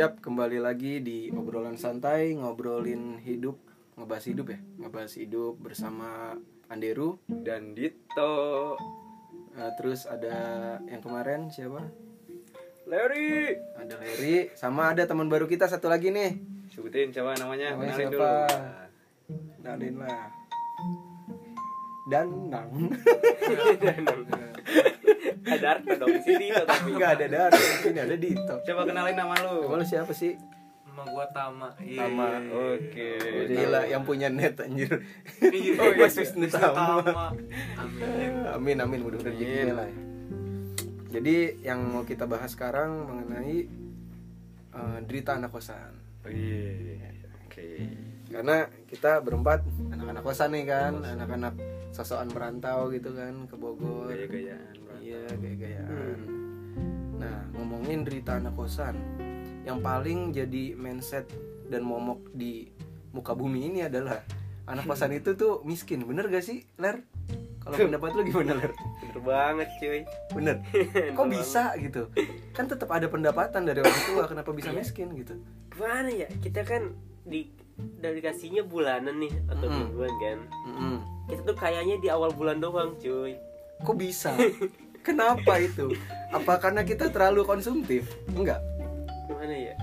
Yap, 0.00 0.24
kembali 0.24 0.64
lagi 0.64 1.04
di 1.04 1.28
obrolan 1.28 1.76
santai, 1.76 2.32
ngobrolin 2.32 3.20
hidup, 3.20 3.60
ngebahas 4.00 4.24
hidup 4.32 4.46
ya, 4.48 4.58
ngebahas 4.80 5.12
hidup 5.12 5.60
bersama 5.60 6.40
Anderu. 6.72 7.20
dan 7.28 7.76
Dito 7.76 8.80
Eh, 9.52 9.72
terus 9.76 10.08
ada 10.08 10.32
yang 10.88 11.04
kemarin 11.04 11.52
siapa? 11.52 11.84
Larry 12.88 13.60
Ada 13.76 14.00
Larry, 14.00 14.48
sama 14.56 14.96
ada 14.96 15.04
teman 15.04 15.28
baru 15.28 15.44
kita 15.44 15.68
satu 15.68 15.92
lagi 15.92 16.08
nih. 16.08 16.32
sebutin 16.72 17.12
coba 17.12 17.36
namanya 17.36 17.76
Namanya 17.76 17.92
kenalin 17.92 18.08
siapa? 18.08 18.30
dulu 18.48 19.44
Kenalin 19.60 19.94
lah. 20.00 20.24
Danang. 22.08 22.70
ada 25.42 25.66
Arta 25.72 25.92
dong 25.96 26.12
si 26.20 26.32
Dito 26.34 26.62
tapi 26.62 26.88
Enggak 26.90 27.10
ada 27.16 27.26
Dar, 27.26 27.50
ini 27.86 27.98
ada 27.98 28.16
Dito. 28.16 28.54
coba 28.60 28.80
kenalin 28.84 29.14
nama 29.14 29.34
lu 29.40 29.64
Kamu 29.64 29.76
lu 29.76 29.84
siapa 29.84 30.12
sih? 30.12 30.36
Nama 30.82 31.02
gua 31.06 31.26
Tama. 31.30 31.68
Iya. 31.78 32.02
Tama. 32.02 32.26
oke 32.50 33.08
Oh, 33.16 33.42
Gila, 33.46 33.80
yang 33.86 34.02
punya 34.02 34.28
net 34.28 34.58
anjir. 34.58 34.90
Iya. 35.40 35.72
Oh, 35.80 35.90
Wisnu 35.94 36.20
Wisnu 36.20 36.46
Tama. 36.50 37.00
Tama. 37.00 37.26
Amin. 37.78 38.30
Amin 38.44 38.76
amin 38.78 39.00
mudah-mudahan 39.00 39.32
rezekinya 39.32 39.74
lah. 39.76 39.88
ya. 39.88 39.96
Jadi 41.10 41.36
yang 41.62 41.80
mau 41.88 42.04
kita 42.04 42.22
bahas 42.24 42.52
sekarang 42.52 42.90
mengenai 43.06 43.66
eh, 44.70 44.98
derita 45.04 45.34
anak 45.34 45.50
kosan. 45.50 45.94
Oh, 46.20 46.28
iya 46.28 47.08
oke 47.42 47.66
Karena 48.30 48.56
kita 48.86 49.18
berempat 49.18 49.64
anak-anak 49.90 50.22
kosan 50.22 50.52
nih 50.52 50.64
kan, 50.64 51.00
anak-anak 51.00 51.54
sosokan 51.90 52.30
merantau 52.30 52.86
gitu 52.90 53.10
kan 53.10 53.48
ke 53.48 53.56
Bogor. 53.56 54.06
gaya-gayaan 54.06 54.76
Iya, 55.10 55.26
gaya-gayaan. 55.34 56.18
Nah, 57.18 57.42
ngomongin 57.52 58.06
derita 58.06 58.38
anak 58.38 58.54
kosan, 58.54 58.94
yang 59.62 59.82
paling 59.82 60.30
jadi 60.30 60.72
mindset 60.72 61.26
dan 61.66 61.82
momok 61.82 62.30
di 62.30 62.70
muka 63.10 63.34
bumi 63.34 63.66
ini 63.66 63.82
adalah 63.82 64.22
anak 64.64 64.86
kosan 64.86 65.10
itu 65.12 65.34
tuh 65.34 65.66
miskin. 65.66 66.06
Bener 66.06 66.30
gak 66.30 66.46
sih, 66.46 66.62
Ler? 66.78 67.02
Kalau 67.60 67.76
pendapat 67.76 68.14
lu 68.14 68.22
gimana, 68.22 68.54
Ler? 68.54 68.70
bener 68.70 69.18
banget 69.20 69.68
cuy 69.76 70.00
Bener. 70.30 70.56
Kok 71.18 71.26
bisa 71.28 71.74
gitu? 71.76 72.06
Kan 72.54 72.70
tetap 72.70 72.88
ada 72.88 73.04
pendapatan 73.04 73.66
dari 73.66 73.82
orang 73.82 74.00
tua, 74.06 74.24
kenapa 74.24 74.50
bisa 74.50 74.70
miskin 74.70 75.10
gitu? 75.12 75.34
gimana 75.70 76.12
ya 76.12 76.28
kita 76.38 76.60
kan 76.60 76.92
di 77.24 77.48
dari 77.96 78.20
kasihnya 78.20 78.60
bulanan 78.62 79.16
nih 79.16 79.32
atau 79.48 79.64
Mm. 79.64 79.76
mingguan 79.80 80.12
kan 80.20 80.38
Mm-mm. 80.68 80.96
kita 81.24 81.40
tuh 81.42 81.56
kayaknya 81.56 81.96
di 81.96 82.08
awal 82.10 82.28
bulan 82.30 82.60
doang 82.60 82.92
cuy 82.94 83.32
Kok 83.80 83.96
bisa? 83.96 84.36
Kenapa 85.00 85.56
itu? 85.58 85.92
Apa 86.30 86.58
karena 86.58 86.82
kita 86.82 87.08
terlalu 87.08 87.42
konsumtif? 87.42 88.06
Enggak. 88.28 88.60
gimana 89.26 89.54
ya 89.56 89.74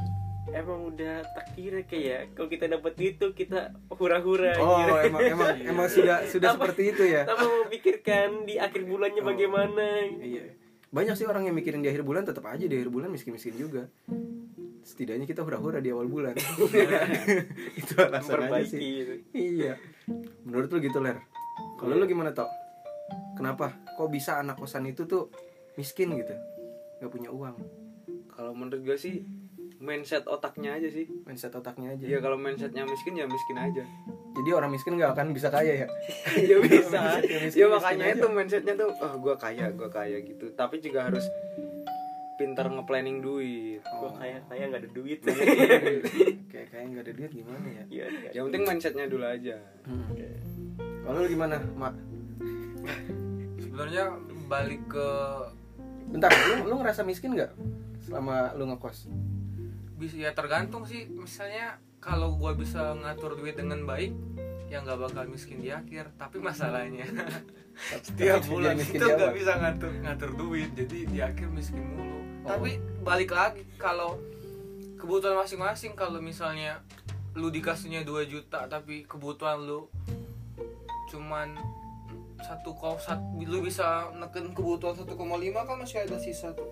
emang 0.49 0.79
udah 0.85 1.25
takdirnya 1.33 1.83
kayak 1.83 2.31
kalau 2.31 2.47
kita 2.47 2.65
dapat 2.69 2.93
itu 2.95 3.25
kita 3.31 3.59
hura-hura 3.89 4.55
Oh, 4.55 4.77
anjir. 4.77 5.07
emang 5.07 5.23
emang 5.27 5.49
emang 5.61 5.87
sudah 5.91 6.23
sudah 6.25 6.53
Tanpa- 6.53 6.71
seperti 6.71 6.83
itu 6.89 7.03
ya. 7.05 7.23
tanpa 7.23 7.43
memikirkan 7.63 8.43
di 8.43 8.55
akhir 8.55 8.81
bulannya 8.83 9.19
Oh. 9.19 9.27
bagaimana 9.27 9.85
Iya. 10.15 10.55
Banyak 10.87 11.13
sih 11.13 11.25
orang 11.25 11.43
yang 11.43 11.53
mikirin 11.53 11.79
di 11.79 11.89
akhir 11.89 11.99
bulan 12.01 12.23
tetap 12.23 12.45
aja 12.45 12.61
di 12.61 12.71
akhir 12.71 12.87
bulan 12.87 13.09
miskin-miskin 13.09 13.55
juga. 13.55 13.91
Setidaknya 14.81 15.25
kita 15.25 15.43
hura-hura 15.43 15.83
di 15.83 15.91
awal 15.91 16.07
bulan. 16.07 16.31
itu 17.79 17.93
alasan 17.97 18.39
aja 18.45 18.63
sih. 18.63 18.79
gitu. 18.79 19.13
Iya. 19.33 19.75
Menurut 20.41 20.69
lu 20.69 20.79
gitu, 20.79 20.97
Ler? 20.97 21.19
Kalau 21.75 21.91
lu 21.91 22.05
gimana, 22.05 22.31
Tok? 22.31 22.47
Kenapa? 23.35 23.75
Kok 23.97 24.07
bisa 24.07 24.37
anak 24.37 24.55
kosan 24.55 24.85
itu 24.85 25.03
tuh 25.03 25.33
miskin 25.73 26.13
gitu? 26.13 26.33
Gak 26.97 27.09
punya 27.09 27.29
uang. 27.29 27.57
kalau 28.29 28.53
menurut 28.53 28.85
gue 28.85 28.93
sih 28.93 29.25
mindset 29.77 30.25
otaknya 30.25 30.77
aja 30.77 30.85
sih 30.87 31.09
Mindset 31.25 31.49
otaknya 31.51 31.93
aja. 31.93 32.05
Iya 32.05 32.17
kalau 32.17 32.37
mindsetnya 32.37 32.85
miskin 32.85 33.13
ya 33.13 33.25
miskin 33.25 33.57
aja 33.57 33.81
Jadi 34.33 34.49
orang 34.49 34.69
miskin 34.69 34.93
gak 34.95 35.17
akan 35.17 35.33
bisa 35.33 35.49
kaya 35.49 35.85
ya? 35.85 35.87
Iya 36.37 36.61
bisa. 36.65 37.17
Miskin, 37.17 37.33
Ya 37.33 37.41
miskin 37.41 37.67
makanya 37.73 38.05
aja. 38.05 38.15
itu 38.15 38.27
mindsetnya 38.29 38.73
tuh, 38.73 38.89
oh 38.93 39.13
gue 39.17 39.35
kaya, 39.35 39.73
gue 39.73 39.89
kaya 39.89 40.17
gitu. 40.21 40.53
Tapi 40.53 40.77
juga 40.77 41.09
harus 41.09 41.25
pintar 42.37 42.69
nge-planning 42.69 43.17
duit. 43.17 43.81
gua 43.81 44.13
kayak 44.13 44.45
kayak 44.45 44.65
nggak 44.69 44.81
ada 44.85 44.91
duit 44.93 45.19
Kayak 46.45 46.67
kayak 46.69 46.85
nggak 46.93 47.03
ada 47.09 47.13
duit 47.17 47.31
gimana 47.33 47.65
ya? 47.65 47.83
Iya, 47.89 48.05
iya. 48.13 48.29
Yang 48.37 48.43
penting 48.53 48.63
mindsetnya 48.69 49.05
dulu 49.09 49.25
aja. 49.25 49.57
Hmm. 49.89 50.13
Kalau 51.01 51.17
lu 51.17 51.27
gimana, 51.27 51.57
Mak? 51.73 51.93
Sebenarnya 53.77 54.09
balik 54.49 54.89
ke 54.89 55.09
Bentar, 56.09 56.33
lu, 56.33 56.73
lu 56.73 56.81
ngerasa 56.81 57.05
miskin 57.05 57.37
nggak 57.37 57.53
selama 58.09 58.57
lu 58.57 58.65
ngekos? 58.73 59.05
bisa 60.01 60.17
ya 60.17 60.33
tergantung 60.33 60.89
sih. 60.89 61.05
Misalnya 61.13 61.77
kalau 62.01 62.33
gua 62.41 62.57
bisa 62.57 62.97
ngatur 62.97 63.37
duit 63.37 63.53
dengan 63.53 63.85
baik 63.85 64.17
ya 64.73 64.81
nggak 64.81 64.97
bakal 64.97 65.29
miskin 65.29 65.61
di 65.61 65.69
akhir. 65.69 66.09
Tapi 66.17 66.41
masalahnya 66.41 67.05
setiap 68.01 68.41
bulan 68.49 68.81
itu 68.81 68.97
nggak 68.97 69.35
bisa 69.37 69.53
ngatur 69.61 69.91
ngatur 70.01 70.31
duit. 70.33 70.73
Jadi 70.73 70.97
di 71.05 71.21
akhir 71.21 71.45
miskin 71.53 71.85
mulu. 71.85 72.17
Oh. 72.47 72.57
tapi 72.57 72.81
balik 73.05 73.29
lagi 73.29 73.61
kalau 73.77 74.17
kebutuhan 74.97 75.37
masing-masing 75.37 75.93
kalau 75.93 76.17
misalnya 76.17 76.81
lu 77.37 77.53
dikasihnya 77.53 78.01
2 78.01 78.25
juta 78.25 78.65
tapi 78.65 79.05
kebutuhan 79.05 79.61
lu 79.61 79.85
cuman 81.13 81.53
satu 82.39 82.69
kau 82.73 82.95
sat, 82.97 83.17
lu 83.35 83.59
bisa 83.59 84.09
neken 84.13 84.53
kebutuhan 84.53 84.93
1,5 84.93 85.13
kan 85.53 85.75
masih 85.75 85.97
ada 86.05 86.17
sisa 86.17 86.53
tuh 86.53 86.69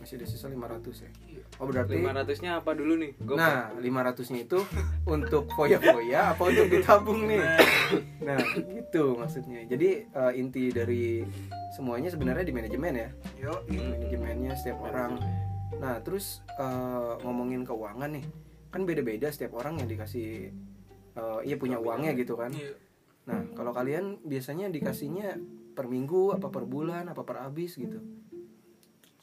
Masih 0.00 0.16
ada 0.16 0.26
sisa 0.32 0.48
500 0.48 1.04
ya? 1.04 1.10
Iya. 1.28 1.44
Oh 1.60 1.68
berarti 1.68 2.00
500 2.00 2.40
nya 2.40 2.56
apa 2.56 2.72
dulu 2.72 2.96
nih? 2.96 3.12
Gua 3.20 3.36
Nah, 3.36 3.68
500-nya 3.76 4.48
itu 4.48 4.58
untuk 5.20 5.44
foya-foya 5.52 6.32
apa 6.32 6.40
untuk 6.40 6.72
ditabung 6.72 7.28
nih? 7.28 7.44
Nah, 8.24 8.40
gitu 8.56 9.20
maksudnya. 9.20 9.60
Jadi 9.68 10.08
eh, 10.08 10.32
inti 10.40 10.72
dari 10.72 11.20
semuanya 11.76 12.08
sebenarnya 12.08 12.48
di 12.48 12.54
manajemen 12.56 12.96
ya. 12.96 13.08
Yo, 13.36 13.52
manajemennya 13.68 14.56
setiap 14.56 14.80
orang. 14.88 15.20
Nah, 15.76 16.00
terus 16.00 16.40
eh, 16.56 17.12
ngomongin 17.20 17.68
keuangan 17.68 18.08
nih. 18.08 18.24
Kan 18.72 18.88
beda-beda 18.88 19.28
setiap 19.28 19.60
orang 19.60 19.84
yang 19.84 19.88
dikasih 19.92 20.48
eh, 21.12 21.40
iya 21.44 21.60
punya 21.60 21.76
uangnya 21.76 22.16
gitu 22.16 22.40
kan. 22.40 22.48
iya. 22.56 22.72
Nah, 23.28 23.40
kalau 23.52 23.72
kalian 23.76 24.22
biasanya 24.24 24.72
dikasihnya 24.72 25.36
per 25.76 25.86
minggu 25.86 26.34
apa 26.36 26.48
per 26.48 26.64
bulan 26.64 27.08
apa 27.08 27.22
per 27.24 27.42
habis 27.44 27.76
gitu. 27.76 28.00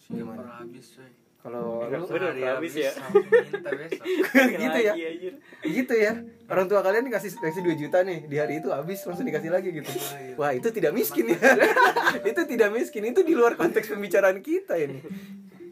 Gimana? 0.07 0.41
Gimana? 0.41 0.53
habis 0.63 0.97
coy. 0.97 1.11
Kalau 1.37 1.85
lu 1.87 2.03
Hari 2.03 2.43
habis 2.43 2.73
ya. 2.75 2.91
langsung 2.91 3.23
minta 3.29 3.71
besok. 3.71 4.03
gitu 4.67 4.79
ya. 4.83 4.93
Lagi, 4.97 5.05
anjir. 5.05 5.33
gitu 5.63 5.93
ya 5.95 6.11
orang 6.47 6.65
tua 6.71 6.79
kalian 6.79 7.03
dikasih 7.11 7.29
dikasih 7.39 7.61
2 7.63 7.81
juta 7.87 7.97
nih 8.07 8.23
di 8.25 8.35
hari 8.39 8.63
itu 8.63 8.71
habis 8.71 9.03
langsung 9.03 9.27
dikasih 9.27 9.51
lagi 9.51 9.69
gitu 9.75 9.91
wah 10.39 10.55
itu 10.55 10.71
tidak 10.71 10.95
miskin 10.95 11.35
ya 11.35 11.39
itu 12.31 12.41
tidak 12.47 12.69
miskin 12.71 13.03
itu 13.11 13.21
di 13.23 13.35
luar 13.35 13.59
konteks 13.59 13.91
pembicaraan 13.91 14.39
kita 14.39 14.79
ini 14.79 15.03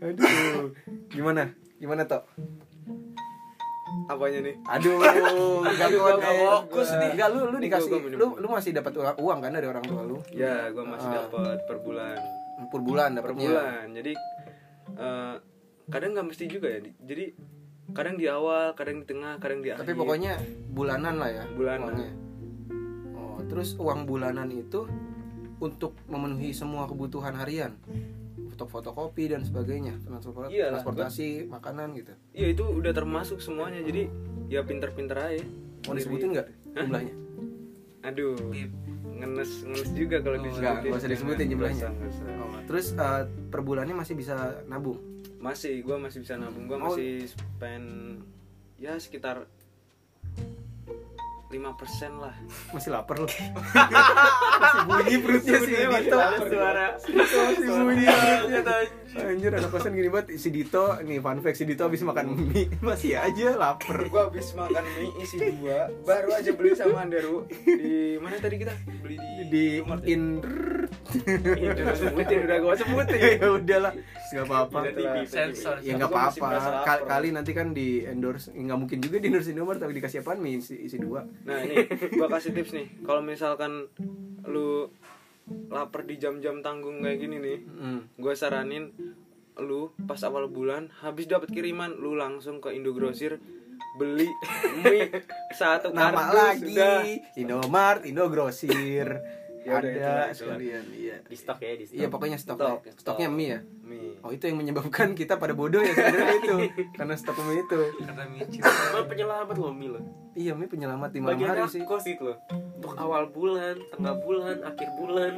aduh 0.03 0.75
gimana 1.11 1.55
gimana 1.79 2.03
toh 2.03 2.27
apanya 4.05 4.39
nih? 4.41 4.55
aduh 4.63 4.97
nggak 5.66 5.89
eh. 5.89 6.39
fokus 6.41 6.89
nih. 6.91 7.09
nggak 7.13 7.27
lu 7.27 7.39
lu 7.47 7.57
dikasih 7.57 7.89
gua- 7.89 8.01
gua 8.01 8.11
lu 8.16 8.27
lu 8.38 8.47
masih 8.47 8.71
dapat 8.71 8.93
uang, 9.17 9.39
kan 9.39 9.51
dari 9.51 9.66
orang 9.66 9.81
tua 9.81 10.01
lu 10.01 10.17
Ya, 10.29 10.69
gue 10.69 10.83
masih 10.83 11.07
Ah. 11.07 11.16
dapat 11.21 11.57
per 11.66 11.77
bulan. 11.79 12.17
per 12.66 12.81
bulan 12.81 13.09
Per 13.11 13.17
dapatnya 13.21 13.47
bulan. 13.47 13.85
Jadi 13.91 14.11
eh, 14.95 15.35
kadang 15.85 16.11
nggak 16.13 16.27
mesti 16.27 16.43
juga 16.45 16.67
ya. 16.67 16.79
Jadi 16.99 17.25
kadang 17.91 18.16
di 18.16 18.25
awal, 18.25 18.73
kadang 18.73 18.97
di 18.97 19.05
tengah, 19.05 19.38
kadang 19.38 19.59
di 19.59 19.69
akhir. 19.69 19.81
tapi 19.81 19.93
pokoknya 19.93 20.33
bulanan 20.69 21.16
lah 21.16 21.29
ya 21.31 21.43
Bulanan. 21.47 21.85
uangnya. 21.87 22.11
oh 23.13 23.39
terus 23.45 23.75
uang 23.75 24.03
bulanan 24.03 24.49
itu 24.49 24.89
untuk 25.55 25.93
memenuhi 26.05 26.51
semua 26.51 26.83
kebutuhan 26.85 27.33
harian 27.33 27.77
untuk 28.55 28.71
fotokopi 28.71 29.28
dan 29.28 29.43
sebagainya 29.43 29.99
transport 30.02 30.47
Iyalah, 30.47 30.79
transportasi 30.79 31.46
makanan 31.46 31.91
gitu 31.93 32.16
Iya 32.31 32.47
itu 32.49 32.63
udah 32.63 32.91
termasuk 32.91 33.37
semuanya. 33.37 33.84
Jadi 33.84 34.07
ya 34.47 34.63
pinter-pinter 34.63 35.13
aja. 35.13 35.43
mau 35.84 35.93
disebutin 35.93 36.34
nggak 36.34 36.47
jumlahnya 36.73 37.13
Aduh, 38.02 38.37
ngenes 39.11 39.52
ngenes 39.61 39.90
juga 39.91 40.17
kalau 40.19 40.37
Oh, 40.37 40.43
disebutin. 40.43 40.63
nggak, 40.63 40.75
nggak 40.84 40.97
usah 40.97 41.09
disebutin 41.09 41.47
jumlahnya. 41.47 41.85
Oh, 42.37 42.59
terus 42.63 42.85
eh, 42.93 43.22
per 43.46 43.61
bulannya 43.61 43.93
masih 43.93 44.13
bisa 44.13 44.34
nabung 44.66 44.97
Masih, 45.35 45.81
gue 45.81 45.93
masih 45.96 46.19
bisa 46.22 46.34
nabung. 46.35 46.66
Gue 46.66 46.73
Oh. 46.75 46.90
masih 46.90 47.28
spend 47.28 48.17
ya 48.75 48.97
sekitar 48.97 49.46
5% 51.57 52.23
lah. 52.23 52.35
masih 52.75 52.90
lapar 52.91 53.17
loh 53.23 53.31
masih 54.61 54.79
bunyi 54.87 55.16
perutnya 55.23 55.57
sih 55.63 55.73
Dito. 55.75 56.19
Suara. 56.52 56.87
Masih 56.99 57.72
bunyi 57.72 58.05
perutnya 58.05 58.61
anjir. 59.23 59.52
Anak 59.55 59.72
kosan 59.72 59.96
gini 59.96 60.09
banget. 60.11 60.35
Si 60.35 60.49
Dito 60.52 60.99
nih 61.02 61.19
fun 61.23 61.40
fact 61.40 61.57
si 61.57 61.66
Dito 61.67 61.84
habis 61.87 62.02
makan 62.03 62.25
mie. 62.35 62.67
Masih 62.87 63.16
aja 63.16 63.55
lapar. 63.55 64.05
Gue 64.07 64.22
habis 64.22 64.52
makan 64.53 64.84
mie 64.99 65.11
isi 65.23 65.37
dua. 65.40 65.90
Baru 66.03 66.35
aja 66.35 66.52
beli 66.52 66.75
sama 66.75 67.07
Anderu. 67.07 67.47
Di 67.63 68.19
mana 68.19 68.35
tadi 68.40 68.55
kita? 68.59 68.73
Beli 69.03 69.16
di 69.16 69.43
di 69.49 69.66
ya? 69.79 69.96
in 70.09 70.23
udah 71.25 71.96
sebutin 71.96 72.40
udah 72.46 72.57
gue 72.59 72.73
sebutin. 72.79 73.19
Ya 73.35 73.52
udahlah 73.52 73.93
nggak 74.27 74.45
apa-apa 74.45 74.77
Sensor. 75.23 75.75
Ya 75.79 75.93
nggak 75.93 76.09
apa-apa 76.09 76.47
kali 77.03 77.29
nanti 77.29 77.51
kan 77.51 77.72
di 77.72 78.01
endorse 78.01 78.49
ya, 78.49 78.61
nggak 78.63 78.79
mungkin 78.79 78.97
juga 78.99 79.17
di 79.17 79.27
endorse 79.27 79.49
Indomaret 79.49 79.77
tapi 79.77 79.93
dikasih 79.93 80.19
apaan 80.19 80.39
mie 80.39 80.57
isi, 80.57 80.75
isi 80.79 80.97
dua 80.97 81.23
Nah 81.43 81.57
ini 81.59 81.75
gua 82.11 82.27
kasih 82.29 82.51
tips 82.51 82.72
nih. 82.72 82.87
Kalau 83.01 83.22
misalkan 83.22 83.85
lu 84.43 84.89
lapar 85.67 86.01
di 86.01 86.16
jam-jam 86.16 86.59
tanggung 86.59 86.99
kayak 86.99 87.17
gini 87.17 87.37
nih, 87.37 87.57
Hmm. 87.61 87.99
gue 88.11 88.33
saranin 88.33 88.89
lu 89.55 89.87
pas 90.01 90.17
awal 90.22 90.47
bulan 90.47 90.89
habis 90.99 91.25
dapat 91.25 91.47
kiriman 91.47 91.93
lu 91.93 92.13
langsung 92.13 92.57
ke 92.57 92.71
Indogrosir 92.71 93.37
beli 93.95 94.28
mie 94.78 95.07
satu 95.55 95.91
nama 95.91 96.28
lagi 96.29 96.73
udah. 96.73 97.05
Indomart 97.35 98.03
Indogrosir 98.03 99.07
Ya 99.66 99.81
ada 99.81 99.89
itulah. 99.89 100.29
sekalian 100.29 100.85
iya 100.93 101.17
di 101.21 101.33
stok 101.33 101.57
ya 101.57 101.73
di 101.73 101.85
stok 101.85 101.97
iya 101.97 102.05
pokoknya 102.07 102.37
stok, 102.37 102.53
Stok, 102.53 102.81
ya. 102.83 102.93
stoknya 102.95 103.25
stok. 103.25 103.33
mie 103.33 103.47
ya 103.47 103.59
Mie. 103.85 104.17
oh 104.20 104.29
itu 104.29 104.43
yang 104.43 104.58
menyebabkan 104.58 105.14
kita 105.14 105.35
pada 105.35 105.53
bodoh 105.53 105.78
ya 105.78 105.93
sebenarnya 105.93 106.35
itu 106.40 106.55
karena 106.97 107.14
stok 107.14 107.37
mie 107.40 107.61
itu 107.61 107.79
Karena 107.99 108.23
micin. 108.26 108.59
Emang 108.59 109.05
penyelamat 109.05 109.55
loh 109.55 109.70
mie 109.72 109.90
lo 109.90 110.02
iya 110.34 110.52
mie 110.52 110.66
penyelamat 110.66 111.09
di 111.09 111.20
malam 111.20 111.37
hari 111.40 111.64
sih 111.67 111.82
kos 111.82 112.03
itu 112.03 112.26
loh 112.26 112.37
untuk 112.49 112.91
awal 112.96 113.29
bulan 113.29 113.78
tengah 113.87 114.16
bulan 114.17 114.58
akhir 114.64 114.90
bulan 114.96 115.32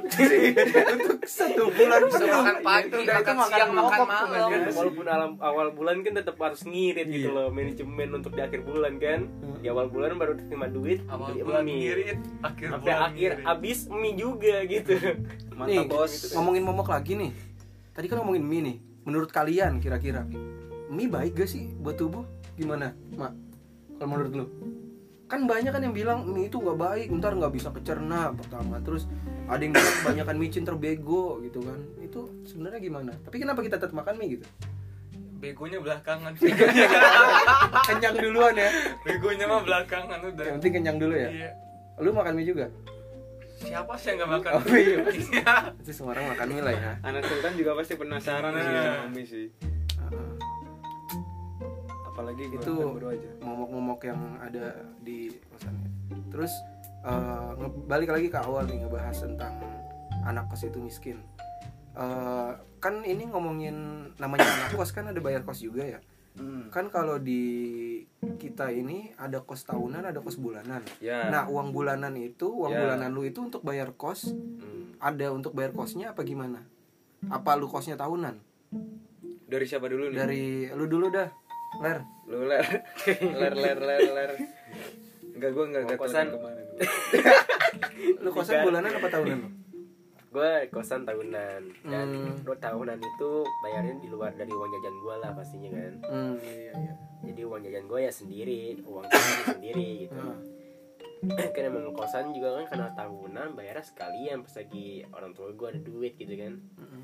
untuk 0.96 1.20
satu 1.24 1.64
bulan 1.70 2.00
Bisa 2.04 2.18
penuh. 2.18 2.34
makan 2.34 2.58
pagi, 2.62 2.84
Itu 2.84 2.96
udah 2.98 3.16
itu 3.16 3.32
makan 3.32 3.48
siang, 3.52 3.72
makan 3.74 4.02
malam. 4.02 4.50
kan. 4.50 4.62
walaupun 4.74 5.06
alam, 5.06 5.32
awal 5.40 5.68
bulan 5.70 5.96
kan 6.02 6.14
tetap 6.16 6.36
harus 6.38 6.62
ngirit 6.64 7.06
gitu 7.06 7.28
Iya. 7.28 7.36
loh 7.36 7.48
manajemen 7.50 8.10
untuk 8.14 8.32
di 8.32 8.42
akhir 8.42 8.64
bulan 8.64 8.94
kan 8.98 9.20
Hmm. 9.38 9.60
di 9.60 9.68
awal 9.68 9.88
bulan 9.88 10.16
baru 10.16 10.34
terima 10.36 10.68
duit 10.68 11.04
Awal 11.06 11.36
bulan 11.38 11.62
mie. 11.62 11.76
ngirit, 11.78 12.18
akhir 12.42 12.68
sampai 12.70 12.84
bulan 12.88 13.00
akhir 13.06 13.32
ngirit. 13.34 13.46
habis 13.46 13.78
mie 13.88 14.16
juga 14.16 14.56
gitu 14.66 14.94
Mantap 15.52 15.68
nih 15.70 15.86
bos. 15.86 16.12
ngomongin 16.32 16.64
momok 16.64 16.90
lagi 16.90 17.14
nih 17.14 17.32
tadi 17.98 18.06
kan 18.06 18.22
ngomongin 18.22 18.46
mie 18.46 18.62
nih 18.62 18.78
menurut 19.10 19.34
kalian 19.34 19.82
kira-kira 19.82 20.22
mie 20.94 21.10
baik 21.10 21.34
gak 21.34 21.50
sih 21.50 21.74
buat 21.82 21.98
tubuh? 21.98 22.22
Gimana 22.54 22.94
mak 23.18 23.34
kalau 23.98 24.14
menurut 24.14 24.34
lu? 24.38 24.46
Kan 25.26 25.50
banyak 25.50 25.74
kan 25.74 25.82
yang 25.82 25.98
bilang 25.98 26.30
mie 26.30 26.46
itu 26.46 26.62
nggak 26.62 26.78
baik 26.78 27.10
ntar 27.18 27.34
nggak 27.34 27.50
bisa 27.50 27.74
kecerna 27.74 28.38
pertama. 28.38 28.78
Terus 28.86 29.10
ada 29.50 29.58
yang 29.58 29.74
bilang 29.74 29.94
kebanyakan 30.06 30.36
micin 30.38 30.64
terbego 30.64 31.42
gitu 31.42 31.66
kan. 31.66 31.80
Itu 31.98 32.46
sebenarnya 32.46 32.80
gimana? 32.80 33.12
Tapi 33.26 33.36
kenapa 33.42 33.66
kita 33.66 33.82
tetap 33.82 33.98
makan 33.98 34.16
mie 34.22 34.38
gitu? 34.38 34.46
Begonya 35.42 35.82
belakangan. 35.82 36.34
kenyang 37.90 38.16
duluan 38.22 38.54
ya. 38.54 38.70
Begonya 39.06 39.46
mah 39.50 39.62
belakangan 39.66 40.20
udah. 40.22 40.46
yang 40.46 40.58
penting 40.62 40.74
kenyang 40.82 40.98
dulu 41.02 41.16
ya? 41.18 41.30
Iya. 41.34 41.52
lu 41.98 42.14
makan 42.14 42.38
mie 42.38 42.46
juga 42.46 42.70
Siapa 43.58 43.94
sih 43.96 44.08
yang 44.08 44.18
nggak 44.20 44.32
makan? 44.32 44.52
Oh, 44.54 44.64
iya. 44.72 44.98
Iya. 45.18 45.54
itu 45.76 45.92
semua 45.92 46.14
orang 46.14 46.30
makan 46.32 46.48
mie 46.48 46.62
lah 46.62 46.74
ya 46.74 46.92
Anak 47.02 47.24
Sultan 47.24 47.54
juga 47.54 47.72
pasti 47.74 47.94
penasaran 47.94 48.52
sih 48.54 48.64
Nah. 48.64 48.84
sama 48.96 49.08
mie 49.10 49.26
sih. 49.26 49.48
Ah. 50.00 50.34
Apalagi 52.08 52.44
gua 52.48 52.56
itu 52.56 52.74
kan 52.74 53.14
momok-momok 53.40 54.00
yang 54.04 54.20
ada 54.40 54.66
di 55.00 55.18
kosannya. 55.48 55.90
Terus 56.28 56.54
eh, 57.00 57.50
nge- 57.56 57.86
balik 57.86 58.10
lagi 58.10 58.28
ke 58.28 58.38
awal 58.38 58.66
nih 58.66 58.78
ngebahas 58.80 59.18
tentang 59.20 59.54
anak 60.24 60.46
kos 60.48 60.64
itu 60.64 60.78
miskin. 60.78 61.18
Eh, 61.94 62.52
kan 62.78 63.02
ini 63.02 63.26
ngomongin 63.26 63.76
namanya 64.16 64.46
anak 64.46 64.76
kos 64.76 64.92
kan 64.92 65.08
ada 65.08 65.18
bayar 65.18 65.42
kos 65.42 65.62
juga 65.62 65.86
ya. 65.88 66.00
Hmm. 66.36 66.70
Kan 66.70 66.90
kalau 66.90 67.18
di 67.18 67.42
kita 68.38 68.70
ini 68.70 69.12
ada 69.18 69.42
kos 69.42 69.66
tahunan, 69.66 70.06
ada 70.06 70.22
kos 70.22 70.38
bulanan. 70.38 70.86
Ya. 70.98 71.28
Nah, 71.28 71.50
uang 71.50 71.74
bulanan 71.74 72.14
itu, 72.16 72.48
uang 72.48 72.72
Ya. 72.72 72.80
bulanan 72.80 73.10
lu 73.12 73.26
itu 73.26 73.42
untuk 73.42 73.62
bayar 73.62 73.92
kos, 73.94 74.32
Hmm. 74.32 74.94
ada 74.98 75.30
untuk 75.30 75.52
bayar 75.52 75.74
kosnya 75.74 76.14
apa 76.14 76.22
gimana? 76.22 76.64
Apa 77.28 77.54
lu 77.54 77.66
kosnya 77.66 77.98
tahunan? 77.98 78.38
Dari 79.48 79.66
siapa 79.66 79.88
dulu 79.88 80.10
nih? 80.10 80.18
Dari 80.18 80.44
lu 80.72 80.86
dulu 80.86 81.10
dah. 81.10 81.28
Ler. 81.78 82.00
lu 82.28 82.44
ler 82.46 82.64
ler 83.40 83.54
ler 83.54 83.78
ler 83.78 84.02
ler. 84.08 84.32
Enggak 85.36 85.52
gua 85.52 85.64
enggak 85.68 85.96
kosan? 85.96 86.28
kemarin. 86.30 86.66
Lu 88.24 88.30
kosan 88.32 88.66
bulanan 88.66 88.90
apa 88.90 89.08
tahunan 89.08 89.38
lu? 89.38 89.50
Gue 90.28 90.52
kosan 90.70 91.02
tahunan 91.02 91.62
dan 91.84 92.08
Hmm. 92.36 92.44
tahunan 92.54 93.00
itu 93.00 93.32
bayarnya 93.62 93.96
di 93.98 94.08
luar 94.08 94.32
dari 94.32 94.50
uang 94.50 94.70
jajan 94.70 94.96
gue 94.98 95.16
lah 95.18 95.32
pastinya 95.32 95.70
kan 95.72 95.94
Hmm, 96.04 96.36
iya 96.38 96.72
iya. 96.76 96.94
jadi 97.24 97.42
uang 97.44 97.62
jajan 97.62 97.86
gue 97.86 98.00
ya 98.00 98.12
sendiri 98.12 98.62
uang 98.82 99.06
jajan 99.06 99.46
sendiri 99.56 99.90
gitu 100.04 100.20
Ah. 101.18 101.50
kan 101.50 101.64
emang 101.66 101.90
kosan 101.92 102.30
juga 102.30 102.62
kan 102.62 102.66
karena 102.68 102.88
tahunan 102.94 103.48
bayarnya 103.52 103.82
sekalian 103.82 104.38
pas 104.40 104.54
lagi 104.54 104.88
orang 105.10 105.34
tua 105.34 105.50
gue 105.50 105.68
ada 105.68 105.82
duit 105.82 106.14
gitu 106.14 106.30
kan 106.32 106.54
Mm-mm. 106.78 107.04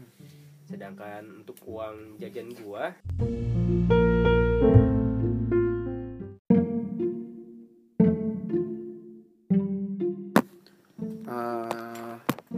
sedangkan 0.64 1.42
untuk 1.42 1.58
uang 1.64 2.20
jajan 2.20 2.52
gue 2.52 2.84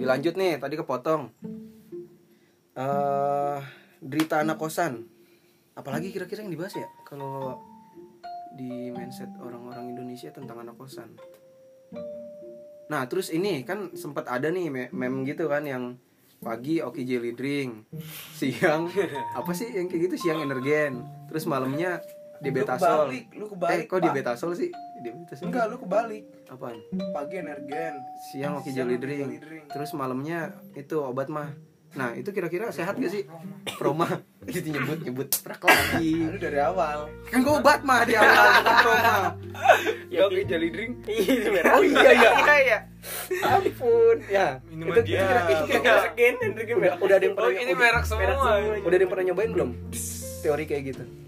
dilanjut 0.05 0.37
nih 0.37 0.61
tadi 0.61 0.77
kepotong. 0.77 1.33
Eh 2.77 3.57
derita 4.05 4.45
anak 4.45 4.61
kosan. 4.61 5.09
Apalagi 5.73 6.13
kira-kira 6.13 6.45
yang 6.45 6.53
dibahas 6.53 6.77
ya? 6.77 6.85
Kalau 7.09 7.57
di 8.53 8.93
mindset 8.93 9.33
orang-orang 9.41 9.97
Indonesia 9.97 10.29
tentang 10.29 10.61
anak 10.61 10.77
kosan. 10.77 11.17
Nah 12.85 13.01
terus 13.09 13.33
ini 13.33 13.65
kan 13.65 13.97
sempat 13.97 14.29
ada 14.29 14.53
nih 14.53 14.69
me- 14.69 14.91
meme 14.93 15.25
gitu 15.25 15.49
kan 15.49 15.65
yang 15.65 15.97
pagi 16.37 16.77
oke 16.77 17.01
jelly 17.01 17.33
drink 17.33 17.89
siang 18.37 18.85
apa 19.39 19.51
sih 19.57 19.73
yang 19.73 19.89
kayak 19.89 20.13
gitu? 20.13 20.29
Siang 20.29 20.45
energen. 20.45 21.01
Terus 21.27 21.49
malamnya 21.49 21.97
dibetasol 22.45 22.97
kebalik, 23.09 23.25
lu 23.33 23.45
eh 23.65 23.79
kok 23.83 23.97
Pak. 23.97 24.03
dibetasol 24.05 24.51
sih? 24.53 24.69
Dibetasol 25.01 25.45
Enggak, 25.49 25.65
lu 25.69 25.75
kebalik. 25.81 26.23
apaan? 26.45 26.77
Pagi 27.11 27.35
energen. 27.41 27.93
siang 28.21 28.61
oke 28.61 28.69
jelly 28.69 28.95
drink. 28.95 29.41
Terus 29.67 29.91
malamnya 29.93 30.53
itu 30.73 31.01
obat 31.01 31.27
mah. 31.27 31.49
Nah 31.95 32.11
itu 32.11 32.27
kira-kira 32.35 32.75
sehat 32.75 32.99
gak 32.99 33.07
sih? 33.07 33.23
Proma 33.79 34.03
itu 34.51 34.67
nyebut 34.67 34.99
nyebut. 34.99 35.31
Prak 35.39 35.63
lagi. 35.63 36.27
Lu 36.27 36.35
dari 36.35 36.59
awal. 36.59 37.07
kan 37.31 37.39
gue 37.39 37.55
obat 37.55 37.87
mah 37.87 38.03
di 38.03 38.19
awal 38.19 38.35
bukan 38.59 38.75
proma 38.83 39.15
Ya 40.11 40.27
oke 40.27 40.41
jelly 40.43 40.69
drink. 40.75 40.91
itu 41.07 41.49
oh 41.55 41.81
iya 41.81 42.11
iya. 42.11 42.29
Iya 42.35 42.55
iya. 42.59 42.79
ampun. 43.47 44.17
Ya. 44.27 44.47
Minuman 44.67 44.91
itu, 44.91 44.99
itu, 45.07 45.09
dia. 45.15 45.23
itu 45.23 45.63
kira-kira 45.71 46.75
udah, 46.75 46.93
udah 46.99 47.15
ada 47.15 47.25
yang 47.25 47.35
Oh 47.35 47.47
pernah 47.47 47.61
ini 47.63 47.71
udah, 47.71 47.79
merek 47.79 48.03
semua. 48.03 48.53
udah 48.83 48.95
ada 48.95 49.03
yang 49.07 49.11
pernah 49.11 49.25
nyobain 49.31 49.51
belum? 49.55 49.69
Teori 50.43 50.63
kayak 50.67 50.83
gitu 50.91 51.24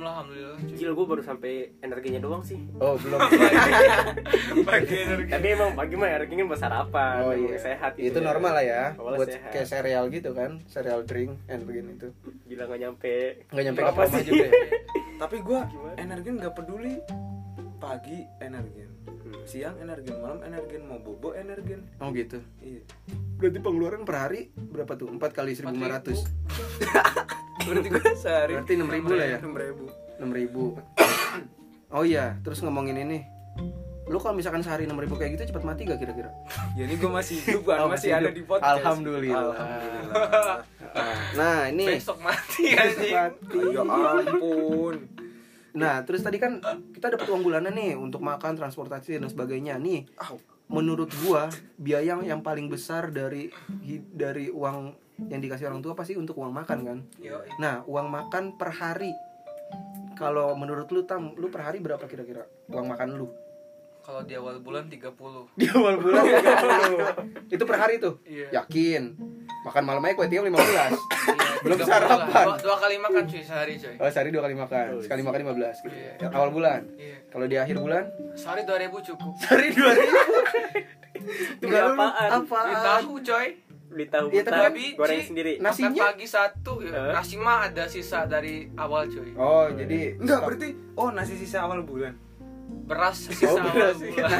Belum 0.00 0.08
lah 0.08 0.14
alhamdulillah. 0.16 0.56
cuy. 0.58 0.72
Gil 0.74 0.92
gue 0.94 1.06
baru 1.06 1.20
sampai 1.22 1.52
energinya 1.78 2.20
doang 2.20 2.40
sih 2.40 2.56
oh 2.74 2.96
belum 2.96 3.20
Pagi 4.64 4.96
energi. 4.98 5.28
tapi 5.28 5.46
emang 5.50 5.70
pagi 5.72 5.94
mah 5.94 6.08
energinya 6.10 6.44
buat 6.46 6.56
sarapan 6.58 7.20
oh 7.20 7.34
iya 7.34 7.56
sehat 7.56 7.92
gitu 7.94 8.06
itu 8.06 8.18
ya. 8.18 8.24
normal 8.24 8.52
lah 8.54 8.64
ya 8.64 8.82
Awalnya 8.94 9.18
buat 9.18 9.28
sehat. 9.30 9.50
kayak 9.50 9.66
sereal 9.68 10.04
gitu 10.08 10.30
kan 10.32 10.50
sereal 10.64 11.00
drink 11.02 11.36
energen 11.46 11.84
itu 11.92 12.08
gila 12.46 12.64
gak 12.64 12.80
nyampe 12.80 13.14
nggak 13.46 13.64
nyampe 13.66 13.80
ke 13.82 13.88
Apa 13.90 14.02
sih? 14.08 14.22
juga 14.24 14.46
ya 14.46 14.52
Tapi 15.20 15.36
gua 15.38 15.60
Gimana? 15.66 15.94
energen 16.00 16.34
nggak 16.34 16.54
peduli. 16.54 16.96
Pagi 17.76 18.24
energen. 18.40 18.88
Hmm. 19.04 19.36
Siang 19.42 19.76
energen, 19.76 20.16
malam 20.16 20.40
energen, 20.40 20.80
mau 20.82 20.96
bobo 20.96 21.32
energen. 21.32 21.84
oh 21.96 22.08
gitu 22.10 22.40
Iya. 22.58 22.80
berarti 23.36 23.58
pengeluaran 23.58 24.02
per 24.02 24.16
hari 24.18 24.40
berapa 24.52 24.92
tuh 24.94 25.08
empat 25.08 25.32
kali 25.32 25.52
seribu 25.52 25.72
lima 25.74 25.92
ratus 25.94 26.24
Berarti 27.60 27.88
gua 27.88 28.12
sehari 28.14 28.52
Berarti 28.54 28.72
6.000 28.74 29.12
lah 29.12 29.26
ya? 29.26 29.38
6.000. 29.38 30.20
enam 30.20 30.30
ribu 30.30 30.76
oh 31.88 32.04
iya 32.04 32.36
terus 32.38 32.60
ngomongin 32.60 32.92
ini 32.94 33.24
lu 34.04 34.16
kalau 34.16 34.34
misalkan 34.34 34.60
sehari 34.60 34.84
enam 34.84 34.94
ribu 34.94 35.14
kayak 35.14 35.32
gitu 35.34 35.48
cepat 35.48 35.64
mati 35.64 35.82
gak 35.82 35.96
kira-kira 35.96 36.28
Ya 36.72 36.84
ini 36.84 36.94
gua 36.94 37.16
masih 37.16 37.40
hidup 37.40 37.64
Oh, 37.64 37.88
masih 37.88 37.88
masih 37.88 38.10
ada 38.12 38.20
hidup. 38.22 38.36
di 38.36 38.42
podcast. 38.44 38.70
Alhamdulillah. 38.76 39.54
Alhamdulillah. 39.56 40.58
nah 41.32 41.58
ini 41.66 41.84
Besok 41.94 42.18
mati 42.20 42.64
anjing. 42.74 43.14
mati. 43.14 43.58
ya 43.70 43.82
ampun. 43.82 44.96
nah 45.72 46.02
terus 46.02 46.20
tadi 46.20 46.36
kan 46.36 46.58
kita 46.90 47.14
dapat 47.14 47.26
uang 47.26 47.42
bulanan 47.42 47.70
nih 47.70 47.94
untuk 47.94 48.20
makan 48.20 48.54
transportasi 48.54 49.16
dan 49.16 49.30
sebagainya 49.30 49.78
nih 49.78 50.04
menurut 50.66 51.08
gua 51.22 51.46
biaya 51.74 52.18
yang, 52.18 52.40
paling 52.40 52.66
besar 52.66 53.08
dari 53.08 53.48
dari 54.10 54.46
uang 54.46 54.94
yang 55.26 55.38
dikasih 55.38 55.66
orang 55.66 55.80
tua 55.80 55.92
pasti 55.92 56.14
untuk 56.14 56.34
uang 56.34 56.48
makan 56.50 56.78
kan 56.80 56.98
Yo, 57.18 57.36
nah 57.56 57.84
uang 57.84 58.08
makan 58.08 58.54
per 58.54 58.70
hari 58.70 59.12
kalau 60.12 60.52
menurut 60.52 60.88
lu 60.88 61.02
tam 61.02 61.34
lu 61.34 61.48
per 61.48 61.60
hari 61.62 61.78
berapa 61.78 62.00
kira-kira 62.02 62.42
uang 62.68 62.86
makan 62.86 63.08
lu 63.14 63.28
kalau 64.00 64.24
di 64.24 64.32
awal 64.32 64.58
bulan 64.58 64.88
30. 64.88 65.12
di 65.54 65.66
awal 65.68 65.94
bulan 65.96 66.24
30. 66.24 67.52
itu 67.52 67.62
per 67.62 67.76
hari 67.76 67.94
tuh 67.96 68.16
Iya. 68.24 68.48
yakin 68.58 69.12
makan 69.60 69.82
malam 69.84 70.00
aja 70.02 70.16
kue 70.16 70.26
tiaw 70.26 70.42
15 70.42 70.56
Iya, 70.56 70.88
Belum 71.60 71.76
30 71.76 71.84
lah. 71.84 71.88
sarapan. 71.92 72.46
Dua, 72.48 72.56
dua 72.58 72.76
kali 72.80 72.96
makan 72.96 73.22
cuy 73.28 73.42
sehari 73.44 73.76
cuy. 73.76 73.94
oh 73.94 74.08
sehari 74.08 74.32
dua 74.32 74.42
kali 74.42 74.56
makan 74.56 74.86
sekali 74.98 75.20
makan 75.20 75.40
15 75.46 75.84
gitu. 75.84 75.92
Iya. 75.92 76.12
Ya, 76.16 76.28
awal 76.32 76.48
bulan 76.50 76.80
Iya. 76.96 77.16
kalau 77.28 77.44
di 77.44 77.56
akhir 77.56 77.76
bulan 77.76 78.04
Sehari 78.32 78.62
2000 78.64 78.88
cukup. 79.04 79.32
sehari 79.36 79.68
2000 79.70 81.60
Beli 81.60 81.76
apaan? 81.76 82.10
Ini 82.10 82.36
apaan 82.40 82.66
tahu 82.72 83.12
coy. 83.20 83.46
Beli 83.90 84.06
tahu 84.06 84.30
Iya, 84.30 84.42
tapi 84.42 84.54
kan 84.54 84.72
goreng 84.96 85.18
biji, 85.18 85.26
sendiri 85.26 85.52
Makan 85.56 85.66
Nasinya- 85.66 86.04
pagi 86.06 86.26
satu, 86.26 86.72
ya. 86.78 86.92
Hah? 86.92 87.12
nasi 87.12 87.34
mah 87.36 87.58
ada 87.64 87.84
sisa 87.84 88.22
dari 88.24 88.54
awal 88.74 89.06
cuy. 89.06 89.34
Oh, 89.34 89.66
jadi 89.68 90.14
Enggak, 90.16 90.40
berarti 90.40 90.68
oh 90.94 91.10
nasi 91.10 91.34
sisa 91.34 91.58
awal 91.60 91.82
bulan. 91.82 92.14
Beras 92.86 93.18
sisa 93.24 93.46
Oh, 93.46 93.58
awal 93.58 93.66
beras. 93.68 93.98
bulan. 93.98 94.30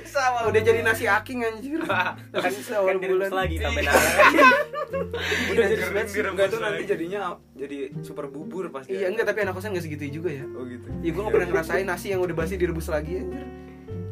Sisa 0.00 0.20
awal. 0.24 0.42
udah 0.48 0.60
jadi 0.60 0.80
nasi 0.80 1.04
aking 1.04 1.42
anjir. 1.42 1.82
Nasi 2.32 2.54
sisa 2.56 2.78
awal 2.78 2.96
kan 2.96 3.02
bulan. 3.04 3.30
lagi 3.32 3.56
sampai 3.56 3.82
Iya. 3.82 3.92
Udah 5.52 5.66
jadi 5.66 5.82
nasi 5.90 6.18
enggak 6.20 6.48
tuh 6.48 6.60
nanti 6.60 6.82
jadinya 6.84 7.20
jadi 7.52 7.90
super 8.00 8.28
bubur 8.28 8.70
pasti. 8.70 8.94
Iya, 8.94 9.08
enggak 9.08 9.26
tapi 9.26 9.42
anak 9.42 9.54
kosan 9.54 9.72
enggak 9.72 9.84
segitu 9.84 10.22
juga 10.22 10.30
ya. 10.32 10.44
Oh 10.48 10.62
gitu. 10.64 10.86
Iya, 11.00 11.10
gua 11.10 11.22
gak 11.24 11.34
pernah 11.34 11.48
ngerasain 11.50 11.82
nasi 11.84 12.06
yang 12.08 12.20
udah 12.20 12.36
basi 12.36 12.54
direbus 12.54 12.86
lagi 12.86 13.18
anjir. 13.18 13.42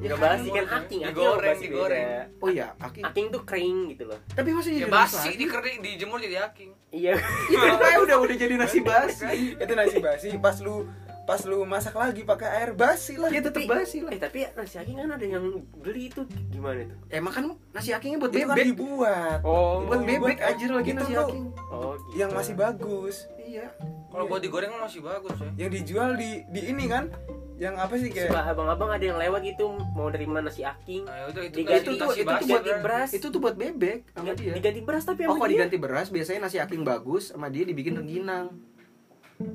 Nggak 0.00 0.16
kan, 0.16 0.25
basi 0.33 0.49
kan 0.49 0.66
aking 0.78 1.00
aking 1.02 1.12
Digoreng, 1.12 1.50
basi 1.50 1.64
digoreng. 1.66 2.07
Oh 2.37 2.49
iya, 2.49 2.66
aking. 2.78 3.04
aking 3.04 3.26
tuh 3.28 3.42
kering 3.42 3.78
gitu 3.90 4.04
loh 4.07 4.19
Tapi 4.30 4.49
masih 4.50 4.71
Ya 4.73 4.78
jadi 4.78 4.90
basi 4.90 5.16
lagi? 5.23 5.37
dikering 5.38 5.78
dijemur 5.80 6.19
jadi 6.19 6.37
aking. 6.42 6.71
iya 6.90 7.12
Itu 7.52 7.76
kayak 7.76 7.99
udah 8.00 8.16
udah 8.19 8.37
jadi 8.37 8.54
nasi 8.57 8.78
basi. 8.80 9.28
Itu 9.54 9.73
nasi 9.73 9.97
basi 9.99 10.28
pas 10.37 10.57
lu 10.59 10.88
pas 11.21 11.38
lu 11.40 11.62
masak 11.62 11.95
lagi 11.95 12.25
pakai 12.25 12.49
air 12.50 12.71
basi 12.73 13.14
lah. 13.14 13.28
Iya 13.28 13.45
tetep 13.45 13.62
basi 13.64 14.00
lah. 14.00 14.11
eh 14.11 14.19
tapi 14.19 14.49
nasi 14.50 14.76
aking 14.76 14.99
kan 14.99 15.11
ada 15.11 15.23
yang 15.23 15.45
beli 15.76 16.09
itu 16.09 16.25
gimana 16.49 16.83
tuh 16.83 16.97
Emang 17.09 17.30
kan 17.30 17.45
nasi 17.71 17.92
akingnya 17.92 18.19
buat 18.19 18.33
Itu 18.33 18.40
kan 18.42 18.50
bebek. 18.52 18.66
dibuat. 18.66 19.38
oh 19.42 19.85
Buat 19.85 20.02
bebek 20.02 20.38
anjir 20.40 20.71
lagi 20.71 20.90
itu 20.90 20.99
nasi 20.99 21.12
aking. 21.14 21.45
oh 21.69 21.92
gitu. 22.02 22.16
Yang 22.16 22.30
masih 22.33 22.54
bagus. 22.57 23.16
Iya. 23.38 23.69
Kalau 24.09 24.25
buat 24.26 24.40
digoreng 24.40 24.73
masih 24.75 25.00
bagus 25.00 25.37
ya. 25.37 25.50
Yang 25.61 25.71
dijual 25.76 26.11
di 26.14 26.42
di 26.49 26.61
ini 26.66 26.88
kan 26.88 27.12
yang 27.60 27.76
apa 27.76 27.92
sih 27.94 28.08
kayak 28.08 28.32
Suka 28.32 28.40
abang-abang 28.46 28.88
ada 28.88 29.04
yang 29.04 29.20
lewat 29.20 29.44
gitu 29.44 29.68
mau 29.92 30.08
nerima 30.08 30.40
nasi 30.40 30.64
aking 30.64 31.04
Nah, 31.04 31.28
itu 31.28 31.40
itu 31.44 31.56
Diganti 31.60 31.84
tuh- 31.84 31.92
itu 31.92 32.00
tuh 32.16 32.24
basi 32.24 32.48
buat 32.48 32.64
beras. 32.80 33.08
Itu 33.12 33.26
tuh 33.28 33.36
buat 33.38 33.52
bebek 33.54 33.98
sama 34.10 34.32
dia. 34.32 34.52
diganti 34.56 34.80
beras 34.80 35.04
tapi 35.04 35.20
Oh, 35.22 35.26
sama 35.28 35.36
kalau 35.36 35.46
dia. 35.46 35.56
diganti 35.60 35.76
beras 35.76 36.08
biasanya 36.08 36.40
nasi 36.42 36.56
aking 36.56 36.82
bagus 36.82 37.30
sama 37.30 37.46
dia 37.46 37.62
dibikin 37.62 37.94
rengginang. 37.94 38.48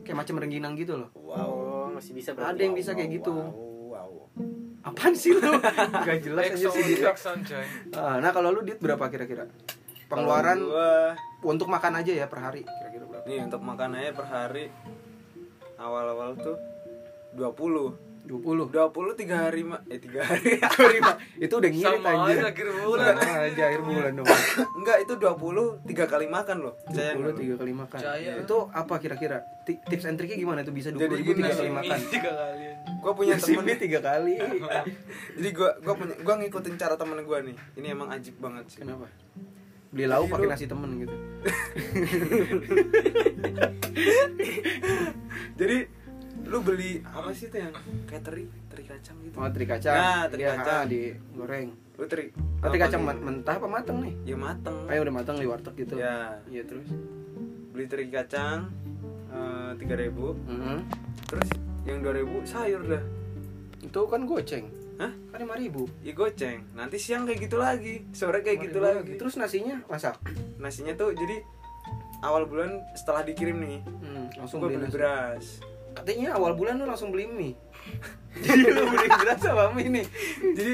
Kayak 0.02 0.18
macam 0.22 0.36
rengginang 0.38 0.74
gitu 0.76 0.94
loh. 0.96 1.10
oh 1.16 1.90
masih 1.92 2.14
bisa 2.14 2.32
Ada 2.32 2.58
yang 2.60 2.74
bisa 2.74 2.94
kayak 2.94 3.10
gitu. 3.16 3.34
Wow, 3.34 3.90
wow. 3.92 4.12
Apaan 4.84 5.14
sih 5.14 5.34
lu? 5.34 5.42
Gak 6.06 6.20
jelas 6.22 6.46
aja 6.48 6.68
sih. 6.70 7.02
Ah, 7.92 8.22
Nah, 8.22 8.30
kalau 8.30 8.50
lu 8.50 8.62
dit 8.62 8.78
berapa 8.78 9.02
kira-kira? 9.08 9.50
Pengeluaran 10.06 10.62
gua 10.62 11.18
untuk 11.44 11.66
makan 11.66 11.98
aja 11.98 12.14
ya 12.16 12.26
per 12.26 12.38
hari 12.40 12.62
kira-kira 12.62 13.04
berapa? 13.04 13.26
nih 13.26 13.42
untuk 13.42 13.58
makan 13.60 13.90
aja 13.96 14.12
per 14.12 14.26
hari 14.26 14.66
awal-awal 15.76 16.38
tuh 16.38 16.54
20 17.36 18.04
20. 18.26 18.74
20 18.74 18.74
tiga 19.14 19.38
hari 19.38 19.62
ma 19.62 19.78
eh 19.86 20.02
tiga 20.02 20.26
hari 20.26 20.58
itu 21.46 21.54
udah 21.54 21.70
ngirit 21.70 21.94
Sama 21.94 22.10
anjir. 22.26 22.42
aja 22.42 22.48
akhir 22.50 22.68
bulan. 22.74 23.14
Sama 23.14 23.38
aja 23.46 23.64
akhir 23.64 23.82
bulan 23.86 24.12
dong. 24.16 24.28
enggak 24.82 24.98
itu 25.00 25.14
20 25.14 25.86
tiga 25.86 26.06
kali 26.06 26.26
makan 26.26 26.58
loh 26.60 26.74
saya 26.90 27.14
20 27.14 27.38
tiga 27.38 27.54
kali 27.56 27.72
makan. 27.72 28.00
Percaya. 28.02 28.32
Itu 28.42 28.58
apa 28.68 28.94
kira-kira? 28.98 29.38
Ti- 29.62 29.78
Tips 29.80 30.06
and 30.08 30.18
triknya 30.18 30.42
gimana 30.42 30.66
tuh 30.66 30.74
bisa 30.74 30.90
20 30.90 31.06
Jadi 31.06 31.22
tiga 31.38 31.54
kali 31.54 31.70
makan? 31.70 31.98
tiga 32.18 32.32
kali. 32.34 32.66
gua 32.98 33.14
punya 33.14 33.36
temen 33.38 33.66
tiga 33.78 34.00
kali. 34.02 34.34
jadi 35.38 35.50
gua 35.54 35.70
gua 35.78 35.94
punya 35.94 36.16
gua 36.20 36.36
ngikutin 36.40 36.76
cara 36.76 36.96
temen 36.98 37.22
gua 37.22 37.38
nih 37.40 37.54
ini 37.76 37.88
emang 37.88 38.10
ajib 38.10 38.34
banget 38.40 38.66
sih 38.68 38.82
Kenapa? 38.82 39.06
Beli 39.88 40.10
lauk 40.10 40.28
pakai 40.28 40.50
nasi 40.50 40.66
temen 40.66 40.98
gitu. 40.98 41.14
jadi 45.56 45.78
lu 46.46 46.62
beli 46.62 47.02
apa 47.04 47.30
sih 47.32 47.48
tuh 47.48 47.58
yang 47.60 47.74
kayak 48.06 48.22
teri 48.22 48.44
teri 48.66 48.84
kacang 48.84 49.18
gitu 49.20 49.36
Oh, 49.36 49.50
teri 49.50 49.66
kacang. 49.66 49.96
Nah, 49.96 50.24
teri 50.28 50.42
Iya, 50.42 50.52
kacang. 50.56 50.78
ah, 50.78 50.86
digoreng. 50.86 51.70
lu 51.96 52.06
teri 52.06 52.26
Oh, 52.60 52.68
teri 52.68 52.80
kacang 52.80 53.02
men- 53.02 53.20
mentah 53.20 53.56
apa 53.56 53.68
mateng 53.68 53.98
nih? 54.00 54.14
ya 54.24 54.36
mateng 54.36 54.78
Kayak 54.86 55.02
udah 55.02 55.16
mateng 55.16 55.36
di 55.36 55.48
warteg 55.48 55.74
gitu. 55.76 55.94
ya 55.96 56.38
Iya, 56.46 56.64
terus. 56.64 56.88
beli 57.68 57.86
teri 57.86 58.06
kacang 58.08 58.70
tiga 59.76 59.96
ribu 59.96 60.32
Mhm. 60.46 60.78
terus 61.26 61.50
yang 61.84 62.00
dua 62.00 62.14
ribu 62.14 62.40
sayur 62.44 62.82
dah 62.84 63.04
Itu 63.82 64.06
kan 64.06 64.24
goceng. 64.24 64.66
Hah? 64.96 65.12
Kan 65.30 65.40
5 65.42 65.56
ribu. 65.56 65.92
ya 66.00 66.12
goceng 66.12 66.64
nanti 66.72 66.96
siang 66.96 67.24
kayak 67.24 67.44
gitu 67.44 67.58
lagi 67.58 68.08
sore 68.12 68.40
kayak 68.40 68.64
gitu 68.64 68.80
lagi 68.80 69.14
Terus 69.14 69.36
nasinya 69.36 69.84
masak. 69.86 70.16
nasinya 70.56 70.94
tuh 70.94 71.12
jadi 71.12 71.44
awal 72.22 72.46
bulan 72.46 72.80
setelah 72.94 73.22
dikirim 73.22 73.60
nih 73.60 73.84
Hmm, 73.84 74.26
langsung 74.36 74.58
gue 74.58 74.72
beli 74.72 74.88
beras 74.88 75.60
Katanya 75.96 76.36
awal 76.36 76.54
bulan 76.54 76.76
lu 76.76 76.86
langsung 76.86 77.10
beli 77.10 77.26
mie. 77.26 77.56
Jadi 78.46 78.62
lu 78.66 78.84
beli 78.88 79.08
beras 79.08 79.40
sama 79.40 79.72
mie 79.72 79.88
nih. 79.90 80.06
jadi 80.52 80.74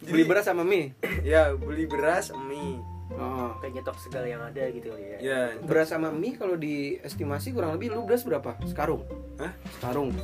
Beli 0.00 0.24
beras 0.24 0.44
sama 0.44 0.62
mie. 0.62 0.94
ya 1.20 1.52
beli 1.52 1.84
beras 1.84 2.30
mie 2.40 2.78
Oh. 3.10 3.50
kayak 3.58 3.74
nyetok 3.74 3.98
segala 3.98 4.22
yang 4.24 4.38
ada 4.40 4.70
gitu 4.70 4.86
kali 4.86 5.02
ya 5.02 5.18
ya 5.18 5.40
Beras 5.60 5.90
sama 5.90 6.08
mie 6.08 6.38
kalau 6.38 6.54
diestimasi 6.54 7.50
kurang 7.50 7.74
lebih 7.74 7.90
lu 7.90 8.06
beras 8.06 8.22
berapa? 8.22 8.54
Sekarung. 8.64 9.02
Hah? 9.36 9.50
Sekarung. 9.74 10.14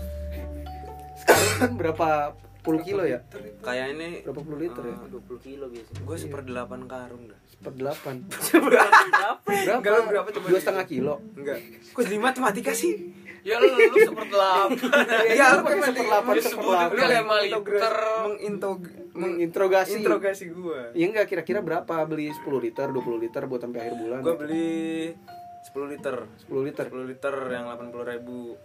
Sekarung 1.17 1.51
kan 1.59 1.71
berapa 1.75 2.09
puluh 2.63 2.81
kilo 2.81 3.03
ya? 3.03 3.27
kayak 3.59 3.87
ini 3.93 4.23
Berapa 4.23 4.41
puluh 4.41 4.59
liter 4.61 4.83
ya? 4.83 4.95
Eh, 4.97 5.11
20 5.13 5.39
kilo 5.41 5.65
biasanya 5.67 6.01
gue 6.01 6.17
seperdelapan 6.17 6.81
karung 6.85 7.23
dah 7.27 7.39
Seperdelapan. 7.49 8.15
berapa 8.55 9.39
Berapa? 9.43 10.03
Berapa 10.07 10.29
coba 10.31 10.47
Dua 10.47 10.59
setengah 10.59 10.85
kilo. 10.85 11.15
enggak 11.35 11.59
kok 11.91 12.03
jadi 12.03 12.19
matematika 12.19 12.71
sih 12.71 12.95
Ya 13.47 13.57
lu 13.57 13.71
lu 13.71 13.95
sepertelap. 14.03 14.69
ya 15.31 15.45
lu 15.49 15.59
pakai 15.63 15.79
seperdelapan, 15.85 16.35
seperdelapan. 16.37 16.89
kali 16.93 17.15
lima 17.15 17.37
liter. 17.41 17.95
mengintog 18.25 18.81
Menginterogasi. 19.13 19.91
menginterogasi 19.95 20.45
gue 20.51 20.81
Iya 20.93 21.07
enggak 21.07 21.27
kira-kira 21.27 21.61
berapa 21.61 21.95
beli 22.03 22.27
10 22.29 22.43
liter, 22.59 22.91
20 22.91 23.07
liter 23.17 23.43
buat 23.45 23.61
sampai 23.61 23.81
akhir 23.81 23.95
bulan? 23.97 24.21
gue 24.21 24.35
beli 24.37 24.75
10 25.65 25.79
liter 25.89 26.17
10 26.43 26.59
liter. 26.65 26.85
10 26.87 27.07
liter 27.07 27.35
yang 27.49 27.65
80 27.71 28.03
ribu 28.05 28.59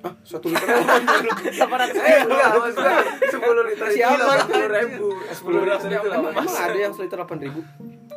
Ah, 0.00 0.10
1 0.20 0.42
liter. 0.44 0.66
800 0.68 1.96
eh 2.04 2.20
enggak 2.20 2.48
maksud 2.52 2.76
gue 2.76 2.94
10 3.32 3.70
liter 3.70 3.86
Siapa? 3.88 4.12
itu 4.12 4.24
80 4.44 4.76
ribu 4.76 5.06
10 5.24 5.56
liter 5.56 5.88
itu 5.88 6.08
Emang, 6.10 6.22
80 6.28 6.36
emang 6.36 6.56
ada 6.58 6.78
yang 6.78 6.92
seliter 6.92 7.18
8 7.18 7.40
ribu? 7.40 7.60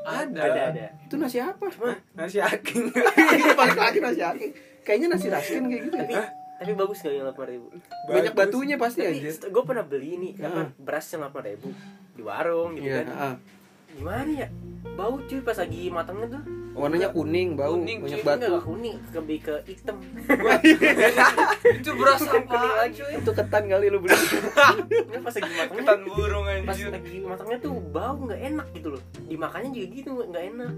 ada 0.01 0.41
ada 0.43 0.61
ada 0.67 0.85
Itu 1.01 1.15
nasi 1.15 1.37
apa? 1.37 1.69
nasi 2.11 2.37
aking 2.37 2.89
Balik 3.57 3.77
lagi 3.79 3.99
nasi 4.01 4.19
aking. 4.19 4.51
Kayaknya 4.81 5.07
nasi 5.09 5.27
raskin 5.27 5.63
kayak 5.65 5.81
gitu 5.85 5.95
tapi 5.95 6.13
ya. 6.13 6.25
tapi 6.55 6.71
bagus 6.73 6.97
gak 6.99 7.11
yang 7.11 7.25
8 7.27 7.37
ribu 7.47 7.67
Banyak 8.05 8.31
Bagus. 8.31 8.39
batunya 8.39 8.75
pasti 8.75 8.99
tapi 9.01 9.17
aja. 9.19 9.45
gue 9.45 9.63
pernah 9.63 9.83
beli 9.83 10.09
ini 10.11 10.29
Ya. 10.35 10.47
apa 10.47 10.61
beras 10.75 11.05
yang 11.07 11.21
8 11.23 11.41
ribu 11.43 11.67
di 12.11 12.21
warung 12.21 12.75
gitu 12.75 12.85
Iya, 12.87 13.01
kan 13.03 13.07
ah. 13.11 13.35
gimana 13.91 14.31
ya 14.31 14.47
bau 14.91 15.15
cuy 15.19 15.39
pas 15.39 15.55
lagi 15.55 15.81
matangnya 15.87 16.27
tuh 16.31 16.43
Warnanya 16.71 17.11
kuning, 17.11 17.53
bau, 17.53 17.75
Kuning, 17.75 17.99
banyak 17.99 18.15
cuy. 18.15 18.23
batu. 18.23 18.47
enggak 18.47 18.63
kuning 18.63 18.95
lebih 19.11 19.37
ke 19.41 19.55
hitam 19.67 19.97
Itu 21.75 21.89
beras 21.93 22.23
apa 22.23 22.59
cuy? 22.87 23.11
Itu 23.13 23.31
ketan 23.31 23.63
kali 23.67 23.85
lu 23.87 23.99
beli. 23.99 24.15
Ini 24.15 25.19
pas 25.19 25.33
lagi 25.33 25.51
matangnya 25.51 25.83
Ketan 25.83 25.99
burung 26.07 26.45
pas 26.45 26.71
anjir. 26.71 26.87
lagi 26.89 27.15
matangnya 27.21 27.57
tuh 27.59 27.73
bau 27.91 28.15
nggak 28.17 28.41
enak 28.45 28.67
gitu 28.71 28.87
loh 28.89 29.01
dimakannya 29.21 29.69
juga 29.69 29.87
gitu 29.91 30.09
nggak 30.23 30.43
enak 30.49 30.71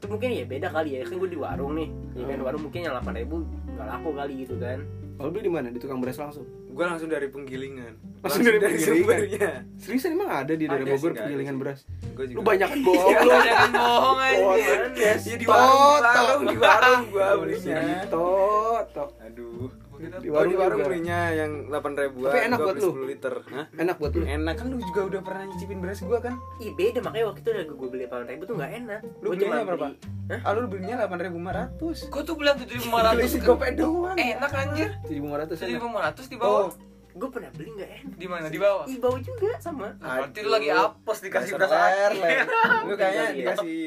tapi 0.00 0.10
mungkin 0.10 0.30
ya 0.32 0.44
beda 0.44 0.68
kali 0.70 0.90
ya 0.90 1.04
kan 1.04 1.14
gue 1.14 1.28
di 1.28 1.36
warung 1.36 1.72
nih 1.74 1.88
ya 2.14 2.24
kan 2.24 2.34
Hmm. 2.34 2.46
warung 2.46 2.62
mungkin 2.62 2.80
yang 2.82 2.94
8 2.96 3.12
ribu 3.14 3.36
nggak 3.70 3.86
laku 3.86 4.10
kali 4.12 4.34
gitu 4.40 4.56
kan 4.56 4.80
Kalau 5.12 5.28
beli 5.28 5.44
di 5.44 5.52
mana? 5.52 5.68
Di 5.68 5.76
tukang 5.76 6.00
beras 6.00 6.16
langsung. 6.16 6.48
gue 6.66 6.80
langsung 6.80 7.04
dari 7.06 7.28
penggilingan 7.28 7.92
Langsung 8.18 8.40
dari 8.40 8.56
penggilingan? 8.56 8.96
sumbernya 8.96 9.50
Seriusan 9.76 10.16
emang 10.16 10.30
ada 10.32 10.48
di 10.50 10.64
daerah 10.64 10.80
Ada 10.80 10.86
sih, 10.86 10.94
Bogor 10.96 11.10
ada 11.10 11.18
penggilingan 11.20 11.52
sih. 11.52 11.60
beras? 11.60 11.78
gue 12.10 12.24
juga 12.26 12.36
Lu 12.36 12.42
banyak 12.42 12.70
bohong 12.86 13.12
lu. 13.18 13.30
Jangan 13.42 13.70
bohong 13.70 14.18
anjir. 14.18 14.80
ya 14.96 15.12
di 15.36 15.44
warung 15.44 16.00
di 16.00 16.06
warung 16.08 16.42
di 16.46 16.56
warung 16.56 17.02
gue 17.06 17.28
belinya 17.36 17.80
Toto. 18.06 19.04
aduh 19.20 19.68
Di 20.00 20.08
di 20.18 20.28
warung 20.28 20.48
di 20.48 20.56
warung 20.56 20.80
belinya 20.82 21.28
yang 21.28 21.68
8 21.68 21.76
ribuan 21.94 22.30
Tapi 22.30 22.40
enak 22.42 22.58
buat 22.58 22.72
beli 22.72 22.80
lu? 22.82 22.92
10 22.96 23.12
liter 23.12 23.34
Hah? 23.46 23.66
Enak 23.74 23.96
buat 23.96 24.12
lu. 24.12 24.22
enak 24.24 24.54
kan 24.54 24.66
lu 24.66 24.76
juga 24.80 25.00
udah 25.06 25.20
pernah 25.20 25.42
nyicipin 25.44 25.78
beras 25.78 26.00
gua 26.00 26.18
kan 26.18 26.34
Ih 26.56 26.72
beda 26.72 26.98
makanya 27.00 27.26
waktu 27.26 27.40
itu 27.42 27.50
gue 27.70 27.88
beli 27.90 28.04
8 28.06 28.24
ribu 28.26 28.42
tuh 28.42 28.54
nggak 28.56 28.72
enak 28.74 29.00
Lu 29.14 29.26
Gua 29.26 29.32
belinya 29.34 29.60
berapa? 29.62 29.86
beli- 29.86 30.00
Hah? 30.30 30.40
ah 30.40 30.52
lu 30.52 30.66
belinya 30.66 30.94
8500 31.02 32.08
Gua 32.08 32.22
tuh 32.22 32.34
bilang 32.34 32.56
7500 32.56 33.20
isi 33.22 33.38
gope 33.38 33.66
doang 33.72 34.16
Enak 34.16 34.50
anjir. 34.50 34.88
1500 35.04 35.60
enak. 35.60 35.80
7500 36.16 36.24
di 36.24 36.36
bawah. 36.36 36.62
oh 36.62 36.70
gue 37.10 37.26
pernah 37.28 37.50
beli 37.50 37.68
nggak 37.74 37.90
enak 37.92 38.14
Di 38.14 38.26
mana? 38.26 38.46
Di 38.46 38.56
bawah. 38.56 38.84
Ih 38.86 38.96
bau 38.96 39.18
juga 39.18 39.50
sama 39.58 39.92
Nah, 39.94 40.24
Berarti 40.24 40.38
lu 40.40 40.48
lagi 40.48 40.68
apes 40.70 41.18
dikasih 41.20 41.52
beras 41.52 41.68
aking. 41.68 42.22
ler 42.22 42.46
lu 42.86 42.94
kayaknya 42.94 43.22
Iya. 43.26 43.34
dikasih 43.36 43.78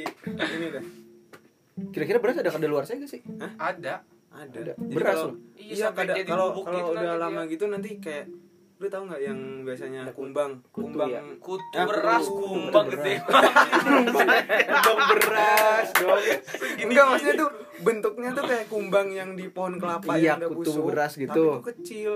ini 0.53 0.67
dah 0.69 0.83
Kira-kira 1.89 2.19
beras 2.19 2.37
ada 2.37 2.51
kadaluarsa 2.51 2.93
gak 2.93 3.09
sih? 3.09 3.21
Ada. 3.57 4.05
Ada 4.33 4.57
Ada. 4.59 4.73
Jadi 4.75 4.91
Beras 4.91 5.13
kalau- 5.13 5.27
loh. 5.27 5.35
Iya, 5.53 5.71
iya 5.71 5.87
kada 5.89 6.13
kalau 6.23 6.47
kalau 6.55 6.73
gitu 6.73 6.89
udah 6.91 7.03
nanti 7.05 7.21
lama 7.21 7.39
dia. 7.39 7.51
gitu 7.51 7.63
nanti 7.67 7.89
kayak 7.97 8.25
lu 8.75 8.87
tau 8.87 9.03
nggak 9.05 9.21
yang 9.21 9.39
biasanya 9.61 10.01
Ada 10.01 10.11
kumbang 10.11 10.51
kutu 10.67 10.85
kumbang 10.89 11.07
ya? 11.07 11.21
Kutu 11.37 11.71
Ya, 11.71 11.83
beras 11.85 12.25
kutu. 12.25 12.43
kumbang 12.43 12.85
gede. 12.89 13.13
Kumbang 13.85 14.99
beras 15.09 15.87
dong. 15.93 16.19
enggak 16.81 17.05
maksudnya 17.07 17.35
tuh 17.37 17.49
bentuknya 17.79 18.29
tuh 18.31 18.43
kayak 18.43 18.65
kumbang 18.67 19.07
yang 19.09 19.29
di 19.33 19.45
pohon 19.47 19.77
kelapa 19.77 20.13
Iya, 20.13 20.35
yang 20.35 20.37
udah 20.37 20.49
kutu 20.51 20.69
busuk 20.69 20.83
beras 20.85 21.11
tapi 21.11 21.23
gitu. 21.23 21.33
tuh 21.33 21.53
kecil 21.63 22.13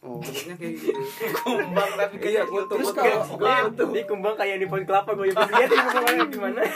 oh 0.00 0.16
bentuknya 0.18 0.54
kayak 0.56 0.74
gitu 0.76 1.00
kumbang 1.40 1.90
tapi 1.94 2.14
iya 2.22 2.42
kecil. 2.42 2.52
kutu 2.58 2.74
Terus 2.74 2.90
kalau- 2.90 3.24
kutu 3.66 3.84
Dia 3.90 4.04
kumbang 4.04 4.34
kayak 4.34 4.56
di 4.56 4.66
pohon 4.66 4.84
kelapa 4.84 5.10
gue 5.14 5.26
ini 5.26 5.36
kumbangnya 5.36 6.24
gimana. 6.26 6.60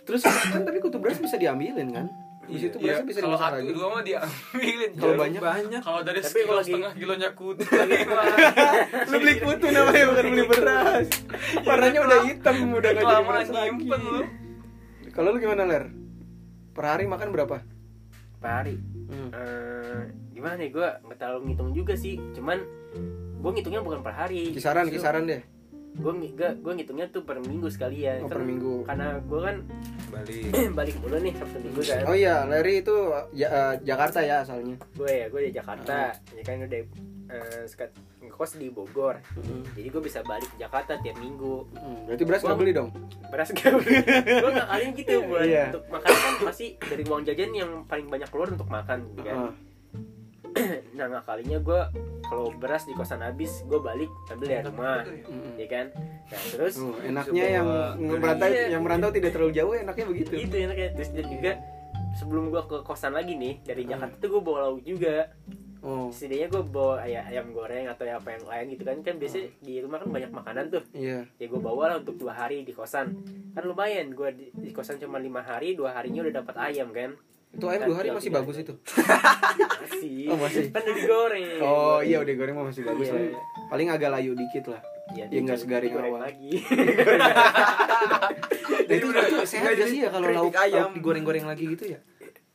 terus 0.00 0.22
kan 0.22 0.62
tapi 0.62 0.78
kutu 0.78 0.96
beras 0.96 1.18
bisa 1.18 1.34
diambilin 1.34 1.88
kan 1.88 2.06
di 2.42 2.56
situ 2.58 2.76
Iya, 2.76 2.98
berasnya 2.98 3.06
bisa 3.06 3.18
kalau 3.18 3.28
dimasak 3.30 3.46
satu 3.46 3.56
lagi. 3.56 3.70
dua 3.70 3.86
mah 3.86 4.02
diambilin 4.02 4.90
Kalau 4.92 5.06
Ya, 5.06 5.18
banyak? 5.18 5.40
banyak. 5.40 5.80
Kalau 5.80 6.00
dari 6.00 6.18
Tapi 6.18 6.26
sekilo 6.26 6.46
kalau 6.46 6.56
lagi- 6.56 6.66
setengah 6.66 6.92
kilonya 6.94 7.28
kutu 7.32 7.62
lu 9.10 9.16
beli 9.16 9.34
kutu 9.38 9.66
namanya 9.68 10.04
bukan 10.06 10.24
beli 10.26 10.44
beras. 10.46 11.06
Warnanya 11.60 12.00
udah 12.02 12.18
hitam 12.24 12.56
udah 12.70 12.90
nggak 12.90 13.04
jadi 13.04 13.24
beras 13.24 13.48
lagi. 13.48 13.68
nyimpen 13.70 14.00
lu. 14.02 14.20
kalau 15.10 15.28
lu 15.28 15.38
gimana 15.38 15.62
ler? 15.64 15.84
Per 16.70 16.84
hari 16.84 17.04
makan 17.04 17.28
berapa? 17.30 17.56
Per 18.36 18.50
hari. 18.50 18.74
hmm. 18.80 19.28
Eh, 19.30 20.02
gimana 20.32 20.54
nih? 20.56 20.70
Gue 20.70 20.86
nggak 20.86 21.16
terlalu 21.16 21.40
ngitung 21.46 21.70
juga 21.72 21.94
sih. 21.94 22.16
Cuman 22.32 22.58
gue 23.36 23.50
ngitungnya 23.52 23.80
bukan 23.80 24.00
per 24.00 24.14
hari. 24.14 24.50
kisaran 24.50 24.86
kisaran 24.86 25.24
deh 25.24 25.42
Gue 25.92 26.12
gue 26.32 26.72
ngitungnya 26.72 27.06
tuh 27.08 27.22
per 27.22 27.38
minggu 27.38 27.66
sekalian. 27.66 28.22
Oh, 28.22 28.26
Kan 28.26 28.32
per 28.32 28.42
minggu. 28.42 28.74
Karena 28.84 29.06
gue 29.18 29.40
kan 29.40 29.56
balik. 30.10 30.42
balik 30.78 30.94
dulu 30.98 31.16
nih 31.18 31.32
sabtu 31.34 31.58
minggu 31.58 31.80
kan. 31.82 32.02
oh 32.04 32.14
iya 32.14 32.36
Larry 32.44 32.80
itu 32.80 32.96
Ja- 33.32 33.50
eh, 33.50 33.74
Jakarta 33.82 34.18
ya 34.20 34.40
asalnya? 34.40 34.76
Gue 34.92 35.10
ya 35.10 35.26
gue 35.26 35.40
di 35.42 35.52
Jakarta. 35.52 36.14
Ya 36.30 36.42
kan 36.42 36.56
udah 36.62 36.80
eh, 37.30 37.62
sekat 37.64 37.90
ngekos 38.20 38.56
di 38.56 38.68
Bogor. 38.68 39.18
Jadi 39.72 39.88
gue 39.88 40.02
bisa 40.02 40.20
balik 40.22 40.48
ke 40.48 40.58
Jakarta 40.58 40.96
tiap 40.96 41.16
minggu. 41.16 41.68
Hmm, 41.72 42.06
berarti 42.06 42.24
beras 42.24 42.40
nggak 42.40 42.50
Gua- 42.50 42.60
beli 42.60 42.72
dong? 42.72 42.90
Beras 43.28 43.48
gak 43.50 43.70
gue 43.70 44.50
nggak 44.50 44.68
kalian 44.68 44.90
gitu 44.94 45.14
buat 45.28 45.42
Iya. 45.42 45.64
untuk 45.70 45.84
makan. 45.90 46.08
Kan 46.10 46.34
pasti 46.44 46.66
dari 46.80 47.02
uang 47.04 47.22
jajan 47.22 47.50
yang 47.52 47.70
paling 47.84 48.06
banyak 48.06 48.28
keluar 48.28 48.48
untuk 48.48 48.66
makan 48.66 48.98
gitu 49.10 49.22
kan. 49.22 49.36
Heeh. 49.36 49.52
nah 50.98 51.04
nggak 51.06 51.24
kalinya 51.24 51.58
gue 51.58 51.80
kalau 52.22 52.50
beras 52.52 52.84
di 52.84 52.92
kosan 52.92 53.20
habis 53.20 53.62
gue 53.64 53.78
balik 53.78 54.10
ambil 54.28 54.46
dari 54.46 54.64
rumah 54.64 55.02
Mm-mm. 55.02 55.54
ya 55.56 55.66
kan? 55.66 55.86
Nah 56.26 56.40
terus 56.48 56.74
Oh, 56.76 56.94
enaknya 57.00 57.44
yang 57.56 57.66
merantau 57.98 58.48
Iya. 58.48 58.64
yang 58.70 58.82
merantau 58.82 59.10
tidak 59.10 59.30
terlalu 59.32 59.52
jauh 59.52 59.72
enaknya 59.72 60.06
begitu. 60.06 60.32
Itu 60.36 60.54
enaknya. 60.54 60.88
Terus 60.94 61.10
dan 61.10 61.26
juga 61.26 61.52
sebelum 62.12 62.50
gue 62.50 62.62
ke 62.64 62.76
kosan 62.82 63.14
lagi 63.14 63.34
nih 63.34 63.62
dari 63.62 63.82
Jakarta 63.84 64.14
tuh 64.18 64.28
gue 64.28 64.42
bawa 64.42 64.58
lauk 64.66 64.82
juga. 64.82 65.30
Oh. 65.80 66.12
Setidaknya 66.12 66.52
gue 66.52 66.62
bawa 66.62 67.00
ayam, 67.00 67.24
ayam 67.24 67.46
goreng 67.50 67.88
atau 67.88 68.04
apa 68.04 68.28
yang 68.30 68.44
lain 68.44 68.66
gitu 68.70 68.82
kan. 68.84 68.96
Kan 69.00 69.14
biasanya 69.16 69.48
di 69.58 69.72
rumah 69.80 69.98
kan 69.98 70.08
banyak 70.12 70.30
makanan 70.30 70.64
tuh. 70.68 70.82
Iya. 70.92 71.24
Ya 71.34 71.46
gue 71.48 71.56
bawa 71.56 71.82
lah 71.88 71.96
untuk 71.98 72.20
dua 72.20 72.36
hari 72.36 72.62
di 72.62 72.70
kosan. 72.70 73.16
Kan 73.50 73.62
lumayan 73.64 74.12
gue 74.12 74.28
di, 74.36 74.46
di 74.52 74.70
kosan 74.70 75.00
cuma 75.00 75.16
lima 75.16 75.40
hari 75.40 75.72
dua 75.72 75.96
harinya 75.96 76.20
udah 76.20 76.34
dapat 76.44 76.54
ayam 76.60 76.92
kan 76.92 77.16
itu 77.50 77.66
ayam 77.66 77.82
dua 77.84 77.96
hari 77.96 78.08
masih 78.10 78.30
bagus 78.30 78.56
itu. 78.58 78.74
Masih. 78.78 80.30
Oh, 80.30 80.38
masih. 80.38 80.70
kan 80.70 80.80
udah 80.80 80.94
digoreng. 80.94 81.46
Oh 81.60 81.98
iya 82.00 82.16
udah 82.18 82.34
goreng 82.34 82.54
mah 82.54 82.66
masih 82.68 82.82
bagus 82.82 83.06
Iya. 83.06 83.34
lah. 83.34 83.42
Paling 83.68 83.88
agak 83.88 84.10
layu 84.10 84.32
dikit 84.32 84.64
lah. 84.68 84.80
Ya, 85.10 85.26
Ya, 85.26 85.42
nggak 85.42 85.58
segaring 85.58 85.90
awal. 85.92 86.22
lagi. 86.22 86.62
Nah, 87.18 88.94
itu 88.94 89.06
berarti 89.06 89.34
sehat 89.44 89.74
gak 89.74 89.88
sih 89.88 89.98
ya 90.00 90.08
kalau 90.08 90.26
lauk, 90.28 90.54
ayam. 90.54 90.94
digoreng-goreng 90.94 91.42
lagi 91.44 91.66
gitu 91.68 91.84
ya? 91.88 91.98